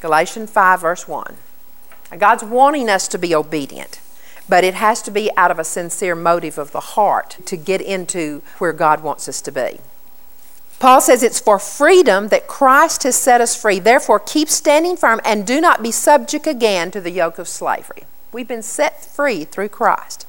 Galatians 0.00 0.50
5, 0.50 0.80
verse 0.80 1.06
1. 1.06 1.36
God's 2.18 2.44
wanting 2.44 2.88
us 2.88 3.06
to 3.08 3.18
be 3.18 3.34
obedient, 3.34 4.00
but 4.48 4.64
it 4.64 4.74
has 4.74 5.02
to 5.02 5.10
be 5.10 5.30
out 5.36 5.50
of 5.50 5.58
a 5.58 5.64
sincere 5.64 6.14
motive 6.14 6.58
of 6.58 6.72
the 6.72 6.80
heart 6.80 7.36
to 7.46 7.56
get 7.56 7.80
into 7.80 8.42
where 8.58 8.72
God 8.72 9.02
wants 9.02 9.28
us 9.28 9.40
to 9.42 9.52
be. 9.52 9.78
Paul 10.78 11.00
says 11.00 11.22
it's 11.22 11.40
for 11.40 11.58
freedom 11.58 12.28
that 12.28 12.46
Christ 12.46 13.04
has 13.04 13.16
set 13.16 13.40
us 13.40 13.60
free. 13.60 13.78
Therefore, 13.78 14.20
keep 14.20 14.48
standing 14.48 14.96
firm 14.96 15.20
and 15.24 15.46
do 15.46 15.60
not 15.60 15.82
be 15.82 15.90
subject 15.90 16.46
again 16.46 16.90
to 16.90 17.00
the 17.00 17.10
yoke 17.10 17.38
of 17.38 17.48
slavery. 17.48 18.04
We've 18.32 18.48
been 18.48 18.62
set 18.62 19.02
free 19.02 19.44
through 19.44 19.70
Christ. 19.70 20.26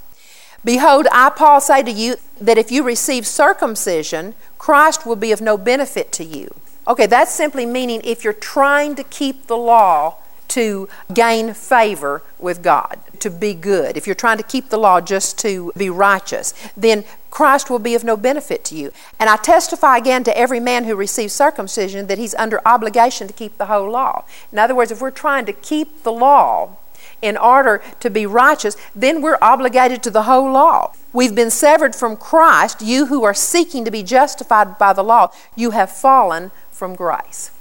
Behold, 0.64 1.08
I, 1.12 1.30
Paul, 1.30 1.62
say 1.62 1.84
to 1.84 1.92
you 1.92 2.16
that 2.40 2.58
if 2.58 2.72
you 2.72 2.84
receive 2.84 3.28
circumcision, 3.28 4.36
Christ 4.58 5.06
will 5.06 5.16
be 5.16 5.32
of 5.32 5.42
no 5.42 5.58
benefit 5.58 6.12
to 6.14 6.24
you. 6.24 6.54
Okay, 6.88 7.06
that's 7.06 7.34
simply 7.34 7.66
meaning 7.66 8.02
if 8.04 8.24
you're 8.24 8.34
trying 8.34 8.96
to 8.96 9.04
keep 9.04 9.48
the 9.48 9.58
law, 9.58 10.16
to 10.50 10.88
gain 11.14 11.54
favor 11.54 12.24
with 12.40 12.62
God, 12.64 13.00
to 13.20 13.30
be 13.30 13.54
good, 13.54 13.98
if 13.98 14.06
you're 14.06 14.16
trying 14.16 14.38
to 14.38 14.44
keep 14.44 14.70
the 14.70 14.78
law 14.78 15.02
just 15.02 15.38
to 15.40 15.72
be 15.78 15.90
righteous, 15.90 16.54
then 16.76 17.04
Christ 17.30 17.70
will 17.70 17.80
be 17.80 17.96
of 17.96 18.04
no 18.04 18.18
benefit 18.18 18.64
to 18.66 18.76
you. 18.76 18.92
And 19.20 19.30
I 19.30 19.36
testify 19.38 19.98
again 19.98 20.24
to 20.24 20.38
every 20.38 20.60
man 20.60 20.86
who 20.86 20.96
receives 20.96 21.34
circumcision 21.34 22.08
that 22.08 22.18
he's 22.18 22.36
under 22.36 22.62
obligation 22.66 23.28
to 23.28 23.34
keep 23.34 23.58
the 23.58 23.68
whole 23.68 23.92
law. 23.92 24.26
In 24.52 24.60
other 24.60 24.76
words, 24.76 24.92
if 24.92 25.02
we're 25.02 25.12
trying 25.12 25.46
to 25.46 25.54
keep 25.54 26.04
the 26.04 26.12
law 26.12 26.78
in 27.22 27.38
order 27.38 27.82
to 28.00 28.10
be 28.10 28.26
righteous, 28.26 28.78
then 28.96 29.22
we're 29.22 29.38
obligated 29.42 30.04
to 30.04 30.12
the 30.12 30.24
whole 30.24 30.52
law. 30.52 30.94
We've 31.14 31.36
been 31.36 31.52
severed 31.52 31.96
from 31.96 32.18
Christ. 32.18 32.82
You 32.82 33.08
who 33.08 33.24
are 33.24 33.34
seeking 33.34 33.86
to 33.86 33.92
be 33.92 34.04
justified 34.04 34.78
by 34.78 34.94
the 34.94 35.04
law, 35.04 35.32
you 35.56 35.72
have 35.72 35.92
fallen 35.92 36.52
from 36.72 36.96
grace. 36.96 37.52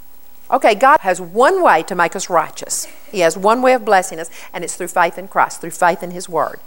Okay, 0.51 0.75
God 0.75 1.01
has 1.01 1.21
one 1.21 1.63
way 1.63 1.83
to 1.85 1.95
make 1.95 2.15
us 2.15 2.31
righteous. 2.31 2.87
He 3.11 3.21
has 3.21 3.37
one 3.37 3.63
way 3.63 3.73
of 3.73 3.85
blessing 3.85 4.21
us, 4.21 4.31
and 4.53 4.63
it's 4.63 4.77
through 4.77 4.89
faith 4.89 5.19
in 5.19 5.29
Christ, 5.29 5.61
through 5.61 5.71
faith 5.71 6.03
in 6.03 6.13
His 6.13 6.29
Word. 6.29 6.61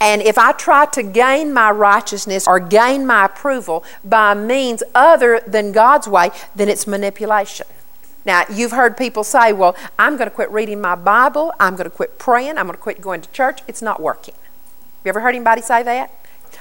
And 0.00 0.22
if 0.22 0.38
I 0.38 0.52
try 0.52 0.86
to 0.86 1.02
gain 1.02 1.52
my 1.52 1.70
righteousness 1.70 2.48
or 2.48 2.58
gain 2.58 3.06
my 3.06 3.26
approval 3.26 3.84
by 4.02 4.32
means 4.32 4.82
other 4.94 5.42
than 5.46 5.72
God's 5.72 6.08
way, 6.08 6.30
then 6.56 6.70
it's 6.70 6.86
manipulation. 6.86 7.66
Now, 8.24 8.44
you've 8.50 8.72
heard 8.72 8.96
people 8.96 9.24
say, 9.24 9.52
well, 9.52 9.76
I'm 9.98 10.16
going 10.16 10.28
to 10.28 10.34
quit 10.34 10.50
reading 10.50 10.80
my 10.80 10.94
Bible, 10.94 11.52
I'm 11.60 11.76
going 11.76 11.88
to 11.88 11.94
quit 11.94 12.18
praying, 12.18 12.56
I'm 12.56 12.66
going 12.66 12.76
to 12.76 12.82
quit 12.82 13.02
going 13.02 13.20
to 13.20 13.30
church. 13.30 13.60
It's 13.68 13.82
not 13.82 14.00
working. 14.00 14.34
You 15.04 15.10
ever 15.10 15.20
heard 15.20 15.34
anybody 15.34 15.62
say 15.62 15.82
that? 15.82 16.10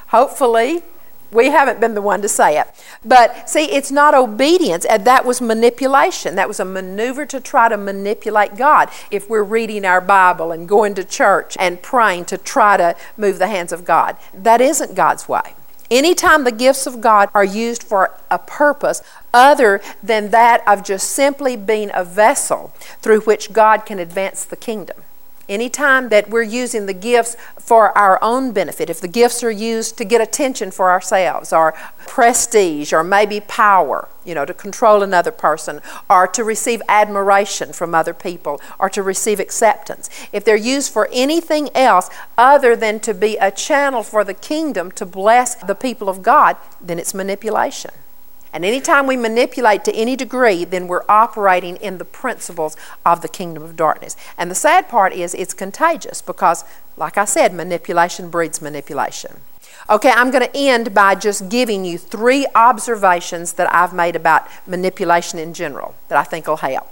Hopefully, 0.07 0.83
we 1.31 1.47
haven't 1.47 1.79
been 1.79 1.93
the 1.93 2.01
one 2.01 2.21
to 2.21 2.29
say 2.29 2.59
it. 2.59 2.67
But 3.03 3.49
see, 3.49 3.65
it's 3.65 3.91
not 3.91 4.13
obedience, 4.13 4.85
and 4.85 5.05
that 5.05 5.25
was 5.25 5.41
manipulation. 5.41 6.35
That 6.35 6.47
was 6.47 6.59
a 6.59 6.65
maneuver 6.65 7.25
to 7.27 7.39
try 7.39 7.69
to 7.69 7.77
manipulate 7.77 8.55
God. 8.55 8.89
If 9.11 9.29
we're 9.29 9.43
reading 9.43 9.85
our 9.85 10.01
Bible 10.01 10.51
and 10.51 10.67
going 10.67 10.95
to 10.95 11.03
church 11.03 11.55
and 11.59 11.81
praying 11.81 12.25
to 12.25 12.37
try 12.37 12.77
to 12.77 12.95
move 13.17 13.39
the 13.39 13.47
hands 13.47 13.71
of 13.71 13.85
God, 13.85 14.17
that 14.33 14.61
isn't 14.61 14.95
God's 14.95 15.29
way. 15.29 15.55
Anytime 15.91 16.43
the 16.43 16.51
gifts 16.51 16.85
of 16.85 17.01
God 17.01 17.29
are 17.33 17.43
used 17.43 17.81
for 17.81 18.15
a 18.29 18.37
purpose 18.37 19.01
other 19.33 19.81
than 20.03 20.29
that 20.29 20.61
of 20.67 20.83
just 20.83 21.09
simply 21.09 21.55
being 21.55 21.89
a 21.93 22.03
vessel 22.03 22.71
through 23.01 23.21
which 23.21 23.53
God 23.53 23.85
can 23.87 23.97
advance 23.97 24.45
the 24.45 24.55
kingdom, 24.55 24.97
Anytime 25.49 26.09
that 26.09 26.29
we're 26.29 26.43
using 26.43 26.85
the 26.85 26.93
gifts 26.93 27.35
for 27.57 27.97
our 27.97 28.19
own 28.21 28.51
benefit, 28.51 28.87
if 28.87 29.01
the 29.01 29.07
gifts 29.07 29.43
are 29.43 29.49
used 29.49 29.97
to 29.97 30.05
get 30.05 30.21
attention 30.21 30.69
for 30.69 30.91
ourselves, 30.91 31.51
or 31.51 31.73
prestige, 32.05 32.93
or 32.93 33.03
maybe 33.03 33.39
power, 33.39 34.07
you 34.23 34.35
know, 34.35 34.45
to 34.45 34.53
control 34.53 35.01
another 35.01 35.31
person, 35.31 35.81
or 36.07 36.27
to 36.27 36.43
receive 36.43 36.83
admiration 36.87 37.73
from 37.73 37.95
other 37.95 38.13
people, 38.13 38.61
or 38.77 38.91
to 38.91 39.01
receive 39.01 39.39
acceptance, 39.39 40.07
if 40.31 40.45
they're 40.45 40.55
used 40.55 40.93
for 40.93 41.09
anything 41.11 41.69
else 41.75 42.11
other 42.37 42.75
than 42.75 42.99
to 42.99 43.15
be 43.15 43.35
a 43.37 43.49
channel 43.49 44.03
for 44.03 44.23
the 44.23 44.35
kingdom 44.35 44.91
to 44.91 45.05
bless 45.05 45.55
the 45.55 45.73
people 45.73 46.09
of 46.09 46.21
God, 46.21 46.57
then 46.79 46.99
it's 46.99 47.15
manipulation. 47.15 47.91
And 48.51 48.65
anytime 48.65 49.07
we 49.07 49.17
manipulate 49.17 49.83
to 49.85 49.93
any 49.93 50.15
degree, 50.15 50.65
then 50.65 50.87
we're 50.87 51.03
operating 51.07 51.75
in 51.77 51.97
the 51.97 52.05
principles 52.05 52.75
of 53.05 53.21
the 53.21 53.27
kingdom 53.27 53.63
of 53.63 53.75
darkness. 53.75 54.15
And 54.37 54.49
the 54.49 54.55
sad 54.55 54.89
part 54.89 55.13
is 55.13 55.35
it's 55.35 55.53
contagious 55.53 56.21
because, 56.21 56.65
like 56.97 57.17
I 57.17 57.25
said, 57.25 57.53
manipulation 57.53 58.29
breeds 58.29 58.61
manipulation. 58.61 59.41
Okay, 59.89 60.11
I'm 60.11 60.31
going 60.31 60.45
to 60.45 60.57
end 60.57 60.93
by 60.93 61.15
just 61.15 61.49
giving 61.49 61.85
you 61.85 61.97
three 61.97 62.45
observations 62.53 63.53
that 63.53 63.73
I've 63.73 63.93
made 63.93 64.15
about 64.15 64.47
manipulation 64.67 65.39
in 65.39 65.53
general 65.53 65.95
that 66.09 66.17
I 66.17 66.23
think 66.23 66.47
will 66.47 66.57
help. 66.57 66.91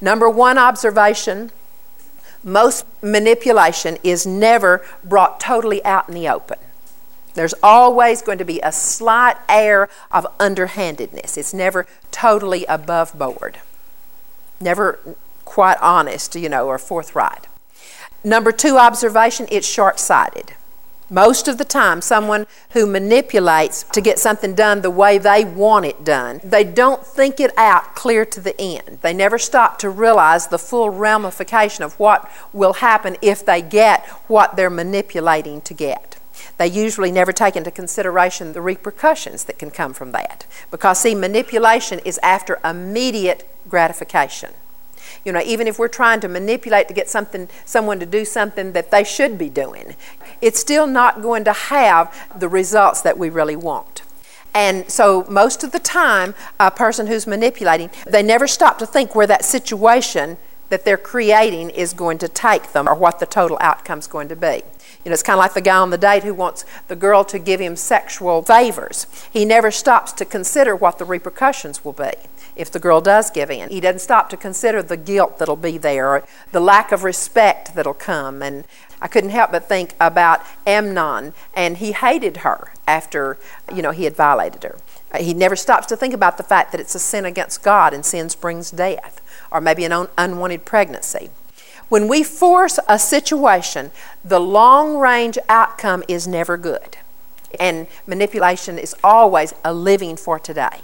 Number 0.00 0.30
one 0.30 0.58
observation 0.58 1.50
most 2.44 2.86
manipulation 3.02 3.98
is 4.02 4.26
never 4.26 4.84
brought 5.04 5.40
totally 5.40 5.84
out 5.84 6.08
in 6.08 6.14
the 6.14 6.28
open. 6.28 6.58
There's 7.38 7.54
always 7.62 8.20
going 8.20 8.38
to 8.38 8.44
be 8.44 8.58
a 8.64 8.72
slight 8.72 9.36
air 9.48 9.88
of 10.10 10.26
underhandedness. 10.40 11.36
It's 11.36 11.54
never 11.54 11.86
totally 12.10 12.64
above 12.64 13.16
board, 13.16 13.60
never 14.60 14.98
quite 15.44 15.78
honest, 15.80 16.34
you 16.34 16.48
know, 16.48 16.66
or 16.66 16.78
forthright. 16.78 17.46
Number 18.24 18.50
two 18.50 18.76
observation 18.76 19.46
it's 19.52 19.68
short 19.68 20.00
sighted. 20.00 20.54
Most 21.08 21.46
of 21.46 21.58
the 21.58 21.64
time, 21.64 22.02
someone 22.02 22.48
who 22.70 22.86
manipulates 22.86 23.84
to 23.84 24.00
get 24.00 24.18
something 24.18 24.56
done 24.56 24.82
the 24.82 24.90
way 24.90 25.16
they 25.16 25.44
want 25.44 25.86
it 25.86 26.02
done, 26.02 26.40
they 26.42 26.64
don't 26.64 27.06
think 27.06 27.38
it 27.38 27.56
out 27.56 27.94
clear 27.94 28.24
to 28.24 28.40
the 28.40 28.60
end. 28.60 28.98
They 29.02 29.14
never 29.14 29.38
stop 29.38 29.78
to 29.78 29.90
realize 29.90 30.48
the 30.48 30.58
full 30.58 30.90
ramification 30.90 31.84
of 31.84 31.96
what 32.00 32.28
will 32.52 32.72
happen 32.72 33.16
if 33.22 33.46
they 33.46 33.62
get 33.62 34.04
what 34.26 34.56
they're 34.56 34.68
manipulating 34.68 35.60
to 35.60 35.72
get. 35.72 36.17
They 36.56 36.66
usually 36.66 37.10
never 37.12 37.32
take 37.32 37.56
into 37.56 37.70
consideration 37.70 38.52
the 38.52 38.60
repercussions 38.60 39.44
that 39.44 39.58
can 39.58 39.70
come 39.70 39.94
from 39.94 40.12
that. 40.12 40.46
Because, 40.70 41.00
see, 41.00 41.14
manipulation 41.14 42.00
is 42.00 42.18
after 42.22 42.58
immediate 42.64 43.48
gratification. 43.68 44.50
You 45.24 45.32
know, 45.32 45.42
even 45.44 45.66
if 45.66 45.78
we're 45.78 45.88
trying 45.88 46.20
to 46.20 46.28
manipulate 46.28 46.88
to 46.88 46.94
get 46.94 47.08
something, 47.08 47.48
someone 47.64 47.98
to 48.00 48.06
do 48.06 48.24
something 48.24 48.72
that 48.72 48.90
they 48.90 49.04
should 49.04 49.38
be 49.38 49.48
doing, 49.48 49.96
it's 50.40 50.60
still 50.60 50.86
not 50.86 51.22
going 51.22 51.44
to 51.44 51.52
have 51.52 52.14
the 52.38 52.48
results 52.48 53.00
that 53.02 53.18
we 53.18 53.30
really 53.30 53.56
want. 53.56 54.02
And 54.54 54.90
so, 54.90 55.24
most 55.28 55.62
of 55.62 55.72
the 55.72 55.78
time, 55.78 56.34
a 56.58 56.70
person 56.70 57.06
who's 57.06 57.26
manipulating, 57.26 57.90
they 58.06 58.22
never 58.22 58.46
stop 58.46 58.78
to 58.78 58.86
think 58.86 59.14
where 59.14 59.26
that 59.26 59.44
situation 59.44 60.38
that 60.68 60.84
they're 60.84 60.96
creating 60.96 61.70
is 61.70 61.92
going 61.92 62.18
to 62.18 62.28
take 62.28 62.72
them 62.72 62.88
or 62.88 62.94
what 62.94 63.20
the 63.20 63.26
total 63.26 63.58
outcome 63.60 63.98
is 63.98 64.06
going 64.06 64.28
to 64.28 64.36
be. 64.36 64.62
You 65.04 65.10
know, 65.10 65.14
it's 65.14 65.22
kind 65.22 65.36
of 65.36 65.38
like 65.38 65.54
the 65.54 65.60
guy 65.60 65.76
on 65.76 65.90
the 65.90 65.98
date 65.98 66.24
who 66.24 66.34
wants 66.34 66.64
the 66.88 66.96
girl 66.96 67.24
to 67.24 67.38
give 67.38 67.60
him 67.60 67.76
sexual 67.76 68.42
favors. 68.42 69.06
He 69.30 69.44
never 69.44 69.70
stops 69.70 70.12
to 70.14 70.24
consider 70.24 70.74
what 70.74 70.98
the 70.98 71.04
repercussions 71.04 71.84
will 71.84 71.92
be 71.92 72.12
if 72.56 72.70
the 72.70 72.80
girl 72.80 73.00
does 73.00 73.30
give 73.30 73.50
in. 73.50 73.70
He 73.70 73.80
doesn't 73.80 74.00
stop 74.00 74.28
to 74.30 74.36
consider 74.36 74.82
the 74.82 74.96
guilt 74.96 75.38
that'll 75.38 75.56
be 75.56 75.78
there, 75.78 76.08
or 76.08 76.24
the 76.50 76.60
lack 76.60 76.90
of 76.90 77.04
respect 77.04 77.76
that'll 77.76 77.94
come. 77.94 78.42
And 78.42 78.64
I 79.00 79.06
couldn't 79.06 79.30
help 79.30 79.52
but 79.52 79.68
think 79.68 79.94
about 80.00 80.44
Amnon, 80.66 81.32
and 81.54 81.76
he 81.76 81.92
hated 81.92 82.38
her 82.38 82.72
after, 82.86 83.38
you 83.72 83.80
know, 83.80 83.92
he 83.92 84.04
had 84.04 84.16
violated 84.16 84.64
her. 84.64 84.78
He 85.18 85.32
never 85.32 85.54
stops 85.54 85.86
to 85.86 85.96
think 85.96 86.12
about 86.12 86.36
the 86.36 86.42
fact 86.42 86.72
that 86.72 86.80
it's 86.80 86.96
a 86.96 86.98
sin 86.98 87.24
against 87.24 87.62
God 87.62 87.94
and 87.94 88.04
sin 88.04 88.28
brings 88.40 88.72
death, 88.72 89.20
or 89.52 89.60
maybe 89.60 89.84
an 89.84 90.08
unwanted 90.18 90.64
pregnancy. 90.64 91.30
When 91.88 92.06
we 92.06 92.22
force 92.22 92.78
a 92.86 92.98
situation, 92.98 93.90
the 94.24 94.40
long 94.40 94.98
range 94.98 95.38
outcome 95.48 96.02
is 96.06 96.28
never 96.28 96.56
good. 96.56 96.98
And 97.58 97.86
manipulation 98.06 98.78
is 98.78 98.94
always 99.02 99.54
a 99.64 99.72
living 99.72 100.16
for 100.16 100.38
today. 100.38 100.80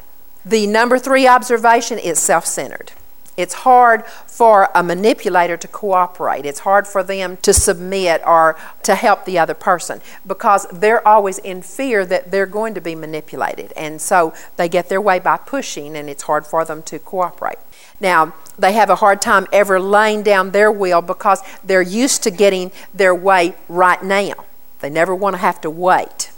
The 0.47 0.67
number 0.67 0.99
three 0.99 1.27
observation 1.27 1.99
is 1.99 2.19
self 2.19 2.47
centered. 2.47 2.93
It's 3.37 3.55
hard 3.55 4.07
for 4.07 4.71
a 4.75 4.83
manipulator 4.83 5.57
to 5.57 5.69
cooperate. 5.69 6.47
It's 6.47 6.61
hard 6.61 6.87
for 6.87 7.03
them 7.03 7.37
to 7.39 7.53
submit 7.53 8.23
or 8.25 8.57
to 8.85 8.95
help 8.95 9.25
the 9.25 9.39
other 9.39 9.55
person 9.55 10.01
because 10.25 10.67
they're 10.73 11.07
always 11.07 11.39
in 11.39 11.63
fear 11.63 12.07
that 12.07 12.31
they're 12.31 12.47
going 12.47 12.75
to 12.75 12.81
be 12.81 12.95
manipulated. 12.95 13.73
And 13.77 14.01
so 14.01 14.33
they 14.57 14.69
get 14.69 14.89
their 14.89 15.01
way 15.01 15.19
by 15.19 15.37
pushing, 15.39 15.97
and 15.97 16.09
it's 16.09 16.23
hard 16.25 16.47
for 16.47 16.65
them 16.65 16.83
to 16.85 16.99
cooperate. 17.01 17.59
Now, 18.01 18.35
they 18.59 18.73
have 18.73 18.91
a 18.91 18.97
hard 18.97 19.21
time 19.21 19.47
ever 19.53 19.81
laying 19.81 20.23
down 20.23 20.51
their 20.51 20.71
will 20.71 21.03
because 21.03 21.43
they're 21.65 21.83
used 21.83 22.23
to 22.25 22.31
getting 22.31 22.71
their 22.93 23.15
way 23.15 23.55
right 23.69 24.03
now. 24.03 24.47
They 24.81 24.91
never 24.91 25.15
want 25.15 25.35
to 25.35 25.39
have 25.39 25.61
to 25.63 25.71
wait. 25.71 26.31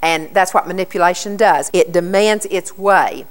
And 0.00 0.32
that's 0.34 0.52
what 0.52 0.68
manipulation 0.68 1.36
does 1.36 1.70
it 1.72 1.92
demands 1.92 2.46
its 2.50 2.76
way, 2.76 3.26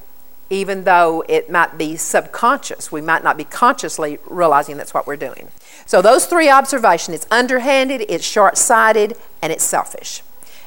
even 0.49 0.83
though 0.83 1.23
it 1.29 1.49
might 1.49 1.77
be 1.77 1.95
subconscious. 1.95 2.91
We 2.91 3.01
might 3.01 3.23
not 3.23 3.37
be 3.37 3.43
consciously 3.43 4.17
realizing 4.25 4.77
that's 4.77 4.93
what 4.93 5.05
we're 5.05 5.15
doing. 5.15 5.49
So, 5.85 6.01
those 6.01 6.25
three 6.25 6.49
observations 6.49 7.15
it's 7.15 7.27
underhanded, 7.31 8.05
it's 8.09 8.25
short 8.25 8.57
sighted, 8.57 9.15
and 9.41 9.53
it's 9.53 9.63
selfish. 9.63 10.23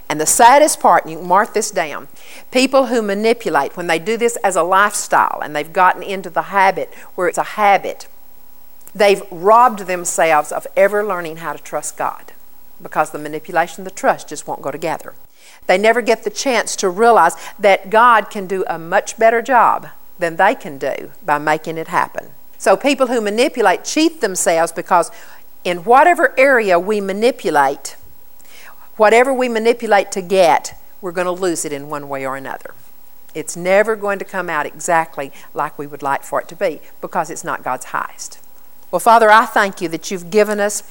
And 0.08 0.20
the 0.20 0.26
saddest 0.26 0.78
part, 0.78 1.04
and 1.04 1.12
you 1.12 1.20
mark 1.20 1.52
this 1.52 1.70
down, 1.70 2.08
people 2.52 2.86
who 2.86 3.02
manipulate, 3.02 3.76
when 3.76 3.88
they 3.88 3.98
do 3.98 4.16
this 4.16 4.36
as 4.36 4.54
a 4.54 4.62
lifestyle 4.62 5.40
and 5.42 5.54
they've 5.54 5.72
gotten 5.72 6.02
into 6.02 6.30
the 6.30 6.42
habit 6.42 6.94
where 7.14 7.28
it's 7.28 7.38
a 7.38 7.42
habit, 7.42 8.06
they've 8.94 9.22
robbed 9.30 9.80
themselves 9.80 10.52
of 10.52 10.66
ever 10.76 11.04
learning 11.04 11.38
how 11.38 11.52
to 11.52 11.62
trust 11.62 11.96
God 11.96 12.32
because 12.80 13.10
the 13.10 13.18
manipulation 13.18 13.84
the 13.84 13.90
trust 13.90 14.28
just 14.28 14.46
won't 14.46 14.62
go 14.62 14.70
together. 14.70 15.14
They 15.66 15.78
never 15.78 16.00
get 16.00 16.22
the 16.22 16.30
chance 16.30 16.76
to 16.76 16.88
realize 16.88 17.34
that 17.58 17.90
God 17.90 18.30
can 18.30 18.46
do 18.46 18.64
a 18.68 18.78
much 18.78 19.18
better 19.18 19.42
job 19.42 19.88
than 20.18 20.36
they 20.36 20.54
can 20.54 20.78
do 20.78 21.12
by 21.24 21.38
making 21.38 21.78
it 21.78 21.88
happen. 21.88 22.30
So 22.58 22.76
people 22.76 23.08
who 23.08 23.20
manipulate 23.20 23.84
cheat 23.84 24.20
themselves 24.20 24.72
because 24.72 25.10
in 25.64 25.78
whatever 25.78 26.32
area 26.38 26.78
we 26.78 27.00
manipulate, 27.00 27.96
whatever 28.96 29.32
we 29.32 29.48
manipulate 29.48 30.12
to 30.12 30.22
get, 30.22 30.78
we're 31.00 31.12
going 31.12 31.26
to 31.26 31.30
lose 31.30 31.64
it 31.64 31.72
in 31.72 31.88
one 31.88 32.08
way 32.08 32.26
or 32.26 32.36
another. 32.36 32.74
It's 33.34 33.56
never 33.56 33.96
going 33.96 34.18
to 34.18 34.24
come 34.24 34.48
out 34.48 34.64
exactly 34.64 35.30
like 35.52 35.78
we 35.78 35.86
would 35.86 36.02
like 36.02 36.22
for 36.22 36.40
it 36.40 36.48
to 36.48 36.56
be 36.56 36.80
because 37.00 37.28
it's 37.28 37.44
not 37.44 37.62
God's 37.62 37.86
highest. 37.86 38.40
Well, 38.90 39.00
Father, 39.00 39.30
I 39.30 39.44
thank 39.44 39.80
you 39.80 39.88
that 39.90 40.10
you've 40.10 40.30
given 40.30 40.58
us 40.58 40.82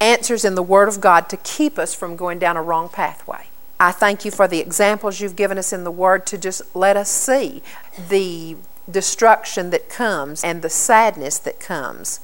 answers 0.00 0.44
in 0.44 0.54
the 0.54 0.62
Word 0.62 0.88
of 0.88 1.00
God 1.00 1.28
to 1.30 1.36
keep 1.38 1.78
us 1.78 1.94
from 1.94 2.16
going 2.16 2.38
down 2.38 2.56
a 2.56 2.62
wrong 2.62 2.88
pathway. 2.88 3.46
I 3.80 3.90
thank 3.90 4.24
you 4.24 4.30
for 4.30 4.46
the 4.46 4.60
examples 4.60 5.20
you've 5.20 5.36
given 5.36 5.56
us 5.56 5.72
in 5.72 5.84
the 5.84 5.90
Word 5.90 6.26
to 6.26 6.38
just 6.38 6.62
let 6.76 6.96
us 6.96 7.08
see 7.08 7.62
the 8.08 8.56
destruction 8.90 9.70
that 9.70 9.88
comes 9.88 10.44
and 10.44 10.62
the 10.62 10.70
sadness 10.70 11.38
that 11.38 11.58
comes 11.58 12.20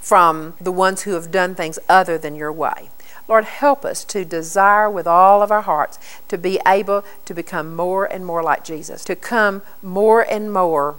from 0.00 0.54
the 0.60 0.72
ones 0.72 1.02
who 1.02 1.12
have 1.12 1.30
done 1.30 1.54
things 1.54 1.78
other 1.88 2.16
than 2.16 2.34
your 2.34 2.52
way. 2.52 2.88
Lord, 3.30 3.44
help 3.44 3.84
us 3.84 4.02
to 4.06 4.24
desire 4.24 4.90
with 4.90 5.06
all 5.06 5.40
of 5.40 5.52
our 5.52 5.62
hearts 5.62 6.00
to 6.26 6.36
be 6.36 6.58
able 6.66 7.04
to 7.26 7.32
become 7.32 7.76
more 7.76 8.04
and 8.04 8.26
more 8.26 8.42
like 8.42 8.64
Jesus, 8.64 9.04
to 9.04 9.14
come 9.14 9.62
more 9.82 10.22
and 10.22 10.52
more 10.52 10.96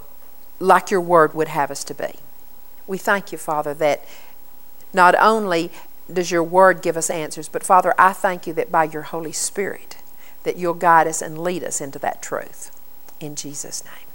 like 0.57 0.89
your 0.89 1.01
word 1.01 1.33
would 1.33 1.49
have 1.49 1.69
us 1.69 1.83
to 1.83 1.93
be. 1.93 2.13
We 2.87 2.97
thank 2.97 3.33
you, 3.33 3.37
Father, 3.37 3.73
that 3.73 4.05
not 4.93 5.13
only 5.19 5.71
does 6.11 6.31
your 6.31 6.43
word 6.43 6.81
give 6.81 6.95
us 6.95 7.09
answers, 7.09 7.49
but 7.49 7.63
Father, 7.63 7.93
I 7.97 8.13
thank 8.13 8.47
you 8.47 8.53
that 8.53 8.71
by 8.71 8.85
your 8.85 9.01
Holy 9.03 9.33
Spirit, 9.33 9.97
that 10.43 10.55
you'll 10.55 10.73
guide 10.73 11.07
us 11.07 11.21
and 11.21 11.37
lead 11.37 11.65
us 11.65 11.81
into 11.81 11.99
that 11.99 12.21
truth. 12.21 12.71
In 13.19 13.35
Jesus' 13.35 13.83
name. 13.83 14.07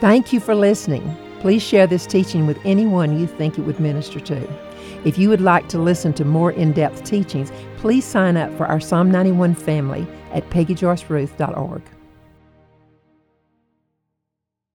Thank 0.00 0.32
you 0.32 0.40
for 0.40 0.56
listening. 0.56 1.16
Please 1.38 1.62
share 1.62 1.86
this 1.86 2.08
teaching 2.08 2.48
with 2.48 2.58
anyone 2.64 3.20
you 3.20 3.28
think 3.28 3.56
it 3.56 3.62
would 3.62 3.78
minister 3.78 4.18
to. 4.18 4.69
If 5.04 5.18
you 5.18 5.30
would 5.30 5.40
like 5.40 5.68
to 5.70 5.78
listen 5.78 6.12
to 6.14 6.24
more 6.24 6.52
in 6.52 6.72
depth 6.72 7.04
teachings, 7.04 7.50
please 7.78 8.04
sign 8.04 8.36
up 8.36 8.54
for 8.56 8.66
our 8.66 8.80
Psalm 8.80 9.10
91 9.10 9.54
family 9.54 10.06
at 10.32 10.48
peggyjoyceruth.org. 10.50 11.82